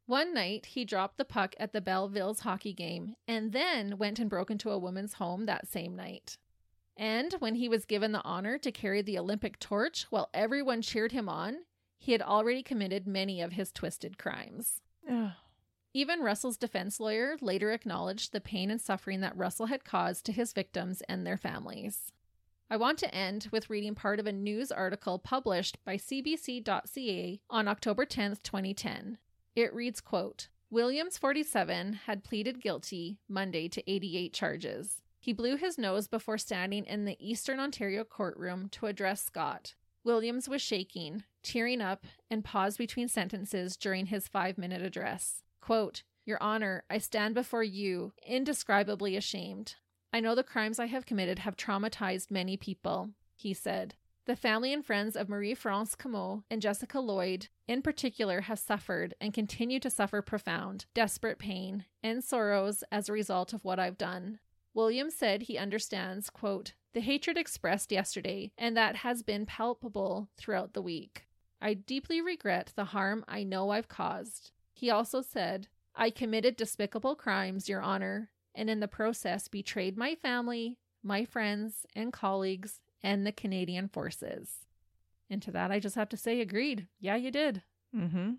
One 0.07 0.33
night, 0.33 0.65
he 0.65 0.83
dropped 0.83 1.17
the 1.19 1.23
puck 1.23 1.53
at 1.59 1.71
the 1.71 1.81
Bellevilles 1.81 2.39
hockey 2.39 2.73
game 2.73 3.13
and 3.27 3.51
then 3.51 3.99
went 3.99 4.17
and 4.17 4.27
broke 4.27 4.49
into 4.49 4.71
a 4.71 4.79
woman's 4.79 5.13
home 5.13 5.45
that 5.45 5.67
same 5.67 5.95
night. 5.95 6.39
And 6.97 7.33
when 7.33 7.53
he 7.53 7.69
was 7.69 7.85
given 7.85 8.11
the 8.11 8.23
honor 8.23 8.57
to 8.57 8.71
carry 8.71 9.03
the 9.03 9.19
Olympic 9.19 9.59
torch 9.59 10.07
while 10.09 10.31
everyone 10.33 10.81
cheered 10.81 11.11
him 11.11 11.29
on, 11.29 11.57
he 11.99 12.11
had 12.13 12.23
already 12.23 12.63
committed 12.63 13.05
many 13.05 13.39
of 13.39 13.51
his 13.51 13.71
twisted 13.71 14.17
crimes. 14.17 14.81
Ugh. 15.07 15.33
Even 15.93 16.21
Russell's 16.21 16.57
defense 16.57 16.99
lawyer 16.99 17.37
later 17.39 17.71
acknowledged 17.71 18.31
the 18.31 18.41
pain 18.41 18.71
and 18.71 18.81
suffering 18.81 19.21
that 19.21 19.37
Russell 19.37 19.67
had 19.67 19.85
caused 19.85 20.25
to 20.25 20.31
his 20.31 20.53
victims 20.53 21.03
and 21.07 21.23
their 21.23 21.37
families. 21.37 22.11
I 22.71 22.77
want 22.77 22.99
to 22.99 23.13
end 23.15 23.47
with 23.51 23.71
reading 23.71 23.95
part 23.95 24.19
of 24.19 24.27
a 24.27 24.31
news 24.31 24.71
article 24.71 25.17
published 25.17 25.83
by 25.83 25.97
cbc.ca 25.97 27.41
on 27.49 27.67
October 27.67 28.05
10th, 28.05 28.43
2010. 28.43 29.17
It 29.55 29.73
reads, 29.73 29.99
quote, 29.99 30.49
Williams 30.69 31.17
47 31.17 31.93
had 32.05 32.23
pleaded 32.23 32.61
guilty 32.61 33.17
Monday 33.27 33.69
to 33.69 33.91
88 33.91 34.33
charges. 34.33 35.01
He 35.19 35.33
blew 35.33 35.57
his 35.57 35.79
nose 35.79 36.07
before 36.07 36.37
standing 36.37 36.85
in 36.85 37.05
the 37.05 37.17
Eastern 37.19 37.59
Ontario 37.59 38.03
courtroom 38.03 38.69
to 38.73 38.85
address 38.85 39.23
Scott. 39.23 39.73
Williams 40.03 40.47
was 40.47 40.61
shaking, 40.61 41.23
tearing 41.41 41.81
up, 41.81 42.05
and 42.29 42.45
paused 42.45 42.77
between 42.77 43.07
sentences 43.07 43.77
during 43.77 44.05
his 44.05 44.27
five 44.27 44.59
minute 44.59 44.83
address. 44.83 45.41
Quote, 45.59 46.03
Your 46.23 46.41
Honor, 46.41 46.83
I 46.87 46.99
stand 46.99 47.33
before 47.33 47.63
you, 47.63 48.13
indescribably 48.23 49.17
ashamed. 49.17 49.73
I 50.11 50.19
know 50.19 50.33
the 50.35 50.43
crimes 50.43 50.79
I 50.79 50.87
have 50.87 51.05
committed 51.05 51.39
have 51.39 51.55
traumatized 51.55 52.31
many 52.31 52.57
people, 52.57 53.11
he 53.35 53.53
said. 53.53 53.95
The 54.25 54.35
family 54.35 54.73
and 54.73 54.85
friends 54.85 55.15
of 55.15 55.29
Marie 55.29 55.55
France 55.55 55.95
Comeau 55.95 56.43
and 56.51 56.61
Jessica 56.61 56.99
Lloyd, 56.99 57.47
in 57.67 57.81
particular, 57.81 58.41
have 58.41 58.59
suffered 58.59 59.15
and 59.19 59.33
continue 59.33 59.79
to 59.79 59.89
suffer 59.89 60.21
profound, 60.21 60.85
desperate 60.93 61.39
pain 61.39 61.85
and 62.03 62.23
sorrows 62.23 62.83
as 62.91 63.09
a 63.09 63.13
result 63.13 63.53
of 63.53 63.65
what 63.65 63.79
I've 63.79 63.97
done. 63.97 64.39
Williams 64.73 65.15
said 65.15 65.43
he 65.43 65.57
understands, 65.57 66.29
quote, 66.29 66.73
the 66.93 67.01
hatred 67.01 67.37
expressed 67.37 67.91
yesterday 67.91 68.51
and 68.57 68.75
that 68.77 68.97
has 68.97 69.23
been 69.23 69.45
palpable 69.45 70.29
throughout 70.37 70.73
the 70.73 70.81
week. 70.81 71.25
I 71.61 71.73
deeply 71.73 72.21
regret 72.21 72.73
the 72.75 72.85
harm 72.85 73.25
I 73.27 73.43
know 73.43 73.71
I've 73.71 73.89
caused. 73.89 74.51
He 74.73 74.89
also 74.89 75.21
said, 75.21 75.67
I 75.95 76.09
committed 76.09 76.55
despicable 76.55 77.15
crimes, 77.15 77.67
Your 77.67 77.81
Honor, 77.81 78.29
and 78.55 78.69
in 78.69 78.79
the 78.79 78.87
process 78.87 79.47
betrayed 79.47 79.97
my 79.97 80.15
family, 80.15 80.77
my 81.03 81.25
friends 81.25 81.85
and 81.95 82.11
colleagues, 82.13 82.81
and 83.01 83.25
the 83.25 83.31
Canadian 83.31 83.87
forces. 83.87 84.65
And 85.29 85.41
to 85.43 85.51
that, 85.51 85.71
I 85.71 85.79
just 85.79 85.95
have 85.95 86.09
to 86.09 86.17
say, 86.17 86.41
agreed. 86.41 86.87
Yeah, 86.99 87.15
you 87.15 87.31
did. 87.31 87.61
Mm-hmm. 87.95 88.31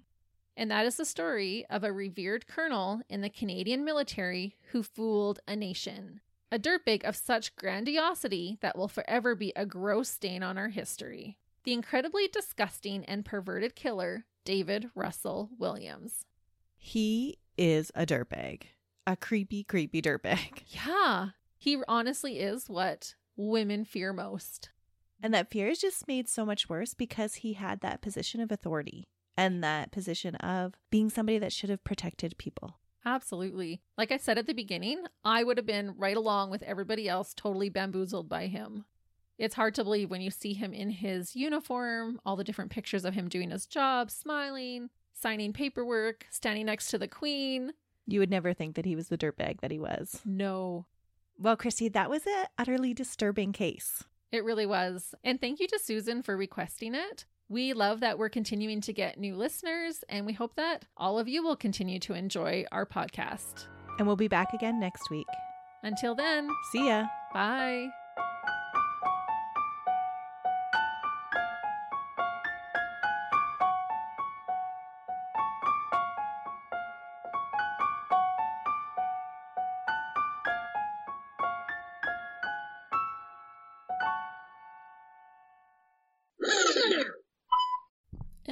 And 0.57 0.71
that 0.71 0.85
is 0.85 0.97
the 0.97 1.05
story 1.05 1.65
of 1.71 1.85
a 1.85 1.93
revered 1.93 2.47
colonel 2.47 3.01
in 3.09 3.21
the 3.21 3.31
Canadian 3.31 3.85
military 3.85 4.57
who 4.73 4.83
fooled 4.83 5.41
a 5.47 5.57
nation. 5.57 6.21
A 6.53 6.59
dirtbag 6.59 7.05
of 7.05 7.15
such 7.15 7.55
grandiosity 7.55 8.59
that 8.61 8.77
will 8.77 8.89
forever 8.89 9.35
be 9.35 9.53
a 9.55 9.65
gross 9.65 10.09
stain 10.09 10.43
on 10.43 10.59
our 10.59 10.69
history. 10.69 11.39
The 11.65 11.73
incredibly 11.73 12.27
disgusting 12.27 13.05
and 13.05 13.25
perverted 13.25 13.77
killer, 13.77 14.25
David 14.45 14.91
Russell 14.95 15.51
Williams. 15.59 16.25
He 16.77 17.39
is 17.57 17.93
a 17.95 18.05
dirtbag. 18.05 18.63
A 19.07 19.17
creepy, 19.17 19.65
creepy 19.65 20.03
dirtbag. 20.03 20.63
Yeah, 20.87 21.31
he 21.59 21.83
honestly 21.89 22.39
is 22.39 22.69
what 22.69 23.15
women 23.37 23.85
fear 23.85 24.13
most. 24.13 24.71
And 25.23 25.35
that 25.35 25.51
fear 25.51 25.69
is 25.69 25.79
just 25.79 26.09
made 26.09 26.29
so 26.29 26.47
much 26.47 26.69
worse 26.69 26.95
because 26.95 27.37
he 27.37 27.55
had 27.55 27.81
that 27.81 28.01
position 28.01 28.41
of 28.41 28.51
authority 28.51 29.09
and 29.37 29.63
that 29.63 29.93
position 29.93 30.35
of 30.37 30.75
being 30.91 31.11
somebody 31.11 31.39
that 31.39 31.53
should 31.53 31.71
have 31.71 31.85
protected 31.85 32.39
people. 32.39 32.79
Absolutely. 33.05 33.81
Like 33.97 34.13
I 34.13 34.17
said 34.19 34.39
at 34.39 34.47
the 34.47 34.53
beginning, 34.55 35.05
I 35.25 35.45
would 35.45 35.57
have 35.57 35.67
been 35.67 35.95
right 35.97 36.17
along 36.17 36.51
with 36.51 36.63
everybody 36.63 37.09
else, 37.09 37.33
totally 37.35 37.69
bamboozled 37.69 38.29
by 38.29 38.47
him. 38.47 38.85
It's 39.39 39.55
hard 39.55 39.75
to 39.77 39.85
believe 39.85 40.11
when 40.11 40.21
you 40.21 40.31
see 40.31 40.53
him 40.53 40.75
in 40.75 40.91
his 40.91 41.35
uniform, 41.35 42.21
all 42.27 42.37
the 42.37 42.45
different 42.45 42.71
pictures 42.71 43.07
of 43.07 43.15
him 43.15 43.29
doing 43.29 43.51
his 43.51 43.67
job, 43.67 44.11
smiling, 44.11 44.91
signing 45.15 45.55
paperwork, 45.55 46.27
standing 46.31 46.67
next 46.67 46.89
to 46.89 46.99
the 46.99 47.09
queen. 47.09 47.73
You 48.13 48.21
would 48.21 48.31
never 48.31 48.53
think 48.53 48.75
that 48.77 48.85
he 48.85 48.97
was 48.97 49.09
the 49.09 49.19
dirtbag 49.19 49.61
that 49.61 49.71
he 49.71 49.79
was. 49.79 50.21
No, 50.25 50.87
Well, 51.39 51.57
Christy, 51.57 51.89
that 51.89 52.11
was 52.11 52.27
an 52.27 52.47
utterly 52.59 52.93
disturbing 52.95 53.53
case. 53.53 54.05
it 54.33 54.45
really 54.45 54.67
was. 54.67 55.15
And 55.25 55.41
thank 55.41 55.59
you 55.61 55.67
to 55.69 55.79
Susan 55.79 56.23
for 56.23 56.37
requesting 56.37 56.95
it. 56.95 57.25
We 57.49 57.73
love 57.73 57.99
that 58.01 58.17
we're 58.19 58.29
continuing 58.29 58.81
to 58.83 58.93
get 58.93 59.19
new 59.19 59.35
listeners, 59.35 60.05
and 60.09 60.25
we 60.25 60.33
hope 60.35 60.55
that 60.55 60.85
all 60.97 61.19
of 61.19 61.27
you 61.29 61.43
will 61.43 61.57
continue 61.57 61.99
to 62.01 62.15
enjoy 62.15 62.65
our 62.71 62.87
podcast. 62.87 63.67
And 63.99 64.07
we'll 64.07 64.15
be 64.17 64.29
back 64.29 64.53
again 64.55 64.79
next 64.79 65.11
week. 65.11 65.27
Until 65.83 66.15
then, 66.15 66.49
See 66.73 66.87
ya. 66.87 67.07
bye. 67.35 67.89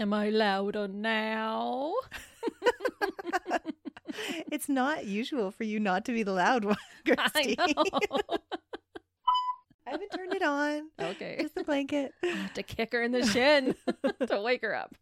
Am 0.09 0.15
I 0.15 0.31
louder 0.31 0.89
now? 0.89 1.93
it's 4.51 4.71
not 4.71 5.05
usual 5.05 5.51
for 5.51 5.65
you 5.65 5.79
not 5.79 6.07
to 6.07 6.13
be 6.13 6.23
the 6.23 6.33
loud 6.33 6.65
one, 6.65 6.79
Christy. 7.05 7.57
I 7.59 7.75
know. 7.77 7.85
I 9.87 9.91
haven't 9.91 10.09
turned 10.09 10.33
it 10.33 10.43
on. 10.43 10.89
okay. 10.99 11.37
Just 11.43 11.57
the 11.57 11.63
blanket. 11.63 12.13
to 12.55 12.63
kick 12.63 12.93
her 12.93 13.03
in 13.03 13.13
the 13.13 13.27
shin 13.27 13.75
to 14.27 14.41
wake 14.41 14.63
her 14.63 14.75
up. 14.75 14.97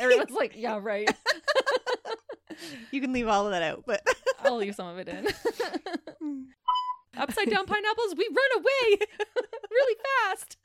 Everyone's 0.00 0.30
like, 0.30 0.54
yeah, 0.56 0.78
right. 0.80 1.14
You 2.90 3.02
can 3.02 3.12
leave 3.12 3.28
all 3.28 3.44
of 3.44 3.52
that 3.52 3.62
out, 3.62 3.84
but 3.86 4.02
I'll 4.42 4.56
leave 4.56 4.74
some 4.74 4.86
of 4.86 4.96
it 4.96 5.06
in. 5.06 6.46
Upside 7.14 7.50
down 7.50 7.66
pineapples, 7.66 8.14
we 8.16 8.26
run 8.26 8.64
away 8.64 9.06
really 9.70 9.96
fast. 10.24 10.56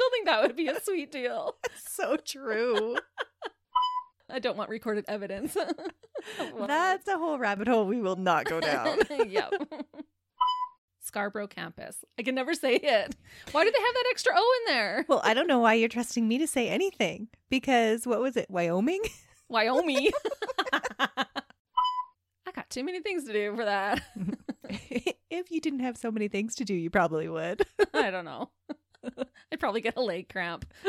Still 0.00 0.10
think 0.12 0.26
that 0.28 0.40
would 0.40 0.56
be 0.56 0.68
a 0.68 0.80
sweet 0.80 1.12
deal. 1.12 1.56
so 1.76 2.16
true. 2.16 2.96
I 4.30 4.38
don't 4.38 4.56
want 4.56 4.70
recorded 4.70 5.04
evidence. 5.08 5.54
That's 6.66 7.06
a 7.06 7.18
whole 7.18 7.38
rabbit 7.38 7.68
hole 7.68 7.84
we 7.84 8.00
will 8.00 8.16
not 8.16 8.46
go 8.46 8.60
down. 8.60 8.96
yep. 9.28 9.52
Scarborough 11.02 11.48
campus. 11.48 12.02
I 12.18 12.22
can 12.22 12.34
never 12.34 12.54
say 12.54 12.76
it. 12.76 13.14
Why 13.52 13.64
do 13.64 13.70
they 13.70 13.78
have 13.78 13.94
that 13.94 14.06
extra 14.08 14.32
O 14.34 14.60
in 14.60 14.74
there? 14.74 15.04
well, 15.06 15.20
I 15.22 15.34
don't 15.34 15.46
know 15.46 15.58
why 15.58 15.74
you're 15.74 15.90
trusting 15.90 16.26
me 16.26 16.38
to 16.38 16.46
say 16.46 16.70
anything 16.70 17.28
because 17.50 18.06
what 18.06 18.22
was 18.22 18.38
it, 18.38 18.48
Wyoming? 18.48 19.02
Wyoming. 19.50 20.12
I 20.98 22.52
got 22.54 22.70
too 22.70 22.84
many 22.84 23.00
things 23.02 23.24
to 23.24 23.34
do 23.34 23.54
for 23.54 23.66
that. 23.66 24.00
if 25.28 25.50
you 25.50 25.60
didn't 25.60 25.80
have 25.80 25.98
so 25.98 26.10
many 26.10 26.28
things 26.28 26.54
to 26.54 26.64
do, 26.64 26.72
you 26.72 26.88
probably 26.88 27.28
would. 27.28 27.66
I 27.92 28.10
don't 28.10 28.24
know. 28.24 28.48
I'd 29.52 29.60
probably 29.60 29.80
get 29.80 29.96
a 29.96 30.00
leg 30.02 30.28
cramp. 30.28 30.64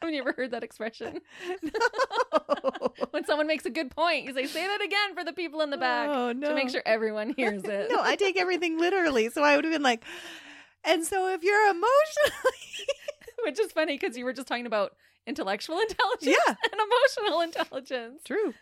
Haven't 0.00 0.14
you 0.14 0.20
ever 0.20 0.32
heard 0.32 0.50
that 0.50 0.62
expression? 0.62 1.20
no. 1.62 1.70
when 3.12 3.24
someone 3.24 3.46
makes 3.46 3.64
a 3.64 3.70
good 3.70 3.90
point, 3.90 4.24
you 4.26 4.34
say, 4.34 4.46
say 4.46 4.66
that 4.66 4.82
again 4.82 5.14
for 5.14 5.24
the 5.24 5.32
people 5.32 5.62
in 5.62 5.70
the 5.70 5.78
back 5.78 6.08
Oh, 6.10 6.32
no. 6.32 6.48
to 6.50 6.54
make 6.54 6.68
sure 6.70 6.82
everyone 6.84 7.32
hears 7.36 7.64
it. 7.64 7.90
no, 7.90 8.00
I 8.02 8.16
take 8.16 8.38
everything 8.38 8.78
literally. 8.78 9.30
So 9.30 9.42
I 9.42 9.56
would 9.56 9.64
have 9.64 9.72
been 9.72 9.82
like, 9.82 10.04
and 10.84 11.04
so 11.06 11.28
if 11.32 11.42
you're 11.42 11.66
emotionally. 11.68 12.86
Which 13.44 13.58
is 13.60 13.72
funny 13.72 13.96
because 13.98 14.16
you 14.16 14.24
were 14.24 14.32
just 14.32 14.46
talking 14.48 14.66
about 14.66 14.92
intellectual 15.26 15.78
intelligence 15.78 16.36
Yeah. 16.46 16.54
and 16.72 16.80
emotional 16.80 17.40
intelligence. 17.40 18.22
True. 18.24 18.52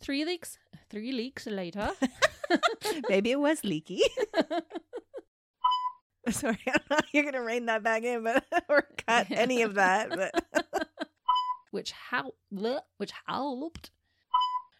Three 0.00 0.24
leaks, 0.26 0.58
three 0.90 1.12
leaks 1.12 1.46
later. 1.46 1.90
Maybe 3.08 3.30
it 3.30 3.40
was 3.40 3.64
leaky. 3.64 4.00
Sorry, 6.30 6.58
I 6.66 6.70
don't 6.70 6.90
know 6.90 6.96
how 6.96 7.02
you're 7.12 7.22
going 7.24 7.34
to 7.34 7.40
rein 7.42 7.66
that 7.66 7.82
back 7.82 8.02
in, 8.02 8.22
but 8.24 8.44
or 8.68 8.86
cut 9.06 9.26
any 9.30 9.62
of 9.62 9.74
that. 9.74 10.10
But 10.10 10.88
which 11.70 11.92
how 11.92 12.32
which 12.96 13.12
helped. 13.26 13.90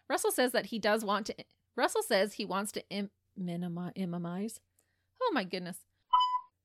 Russell 0.09 0.31
says 0.31 0.51
that 0.53 0.67
he 0.67 0.79
does 0.79 1.03
want 1.03 1.25
to. 1.27 1.35
Russell 1.75 2.01
says 2.03 2.33
he 2.33 2.45
wants 2.45 2.71
to 2.73 2.83
Im, 2.89 3.09
minimi, 3.39 3.91
minimize. 3.95 4.59
Oh 5.21 5.31
my 5.33 5.43
goodness. 5.43 5.77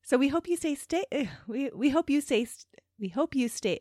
so 0.02 0.16
we 0.16 0.28
hope 0.28 0.48
you 0.48 0.56
stay 0.56 0.74
stay. 0.74 1.04
We 1.46 1.70
we 1.74 1.90
hope 1.90 2.08
you 2.10 2.20
stay. 2.20 2.44
st- 2.44 2.66
We 2.98 3.08
hope 3.08 3.34
you 3.34 3.48
stay. 3.48 3.80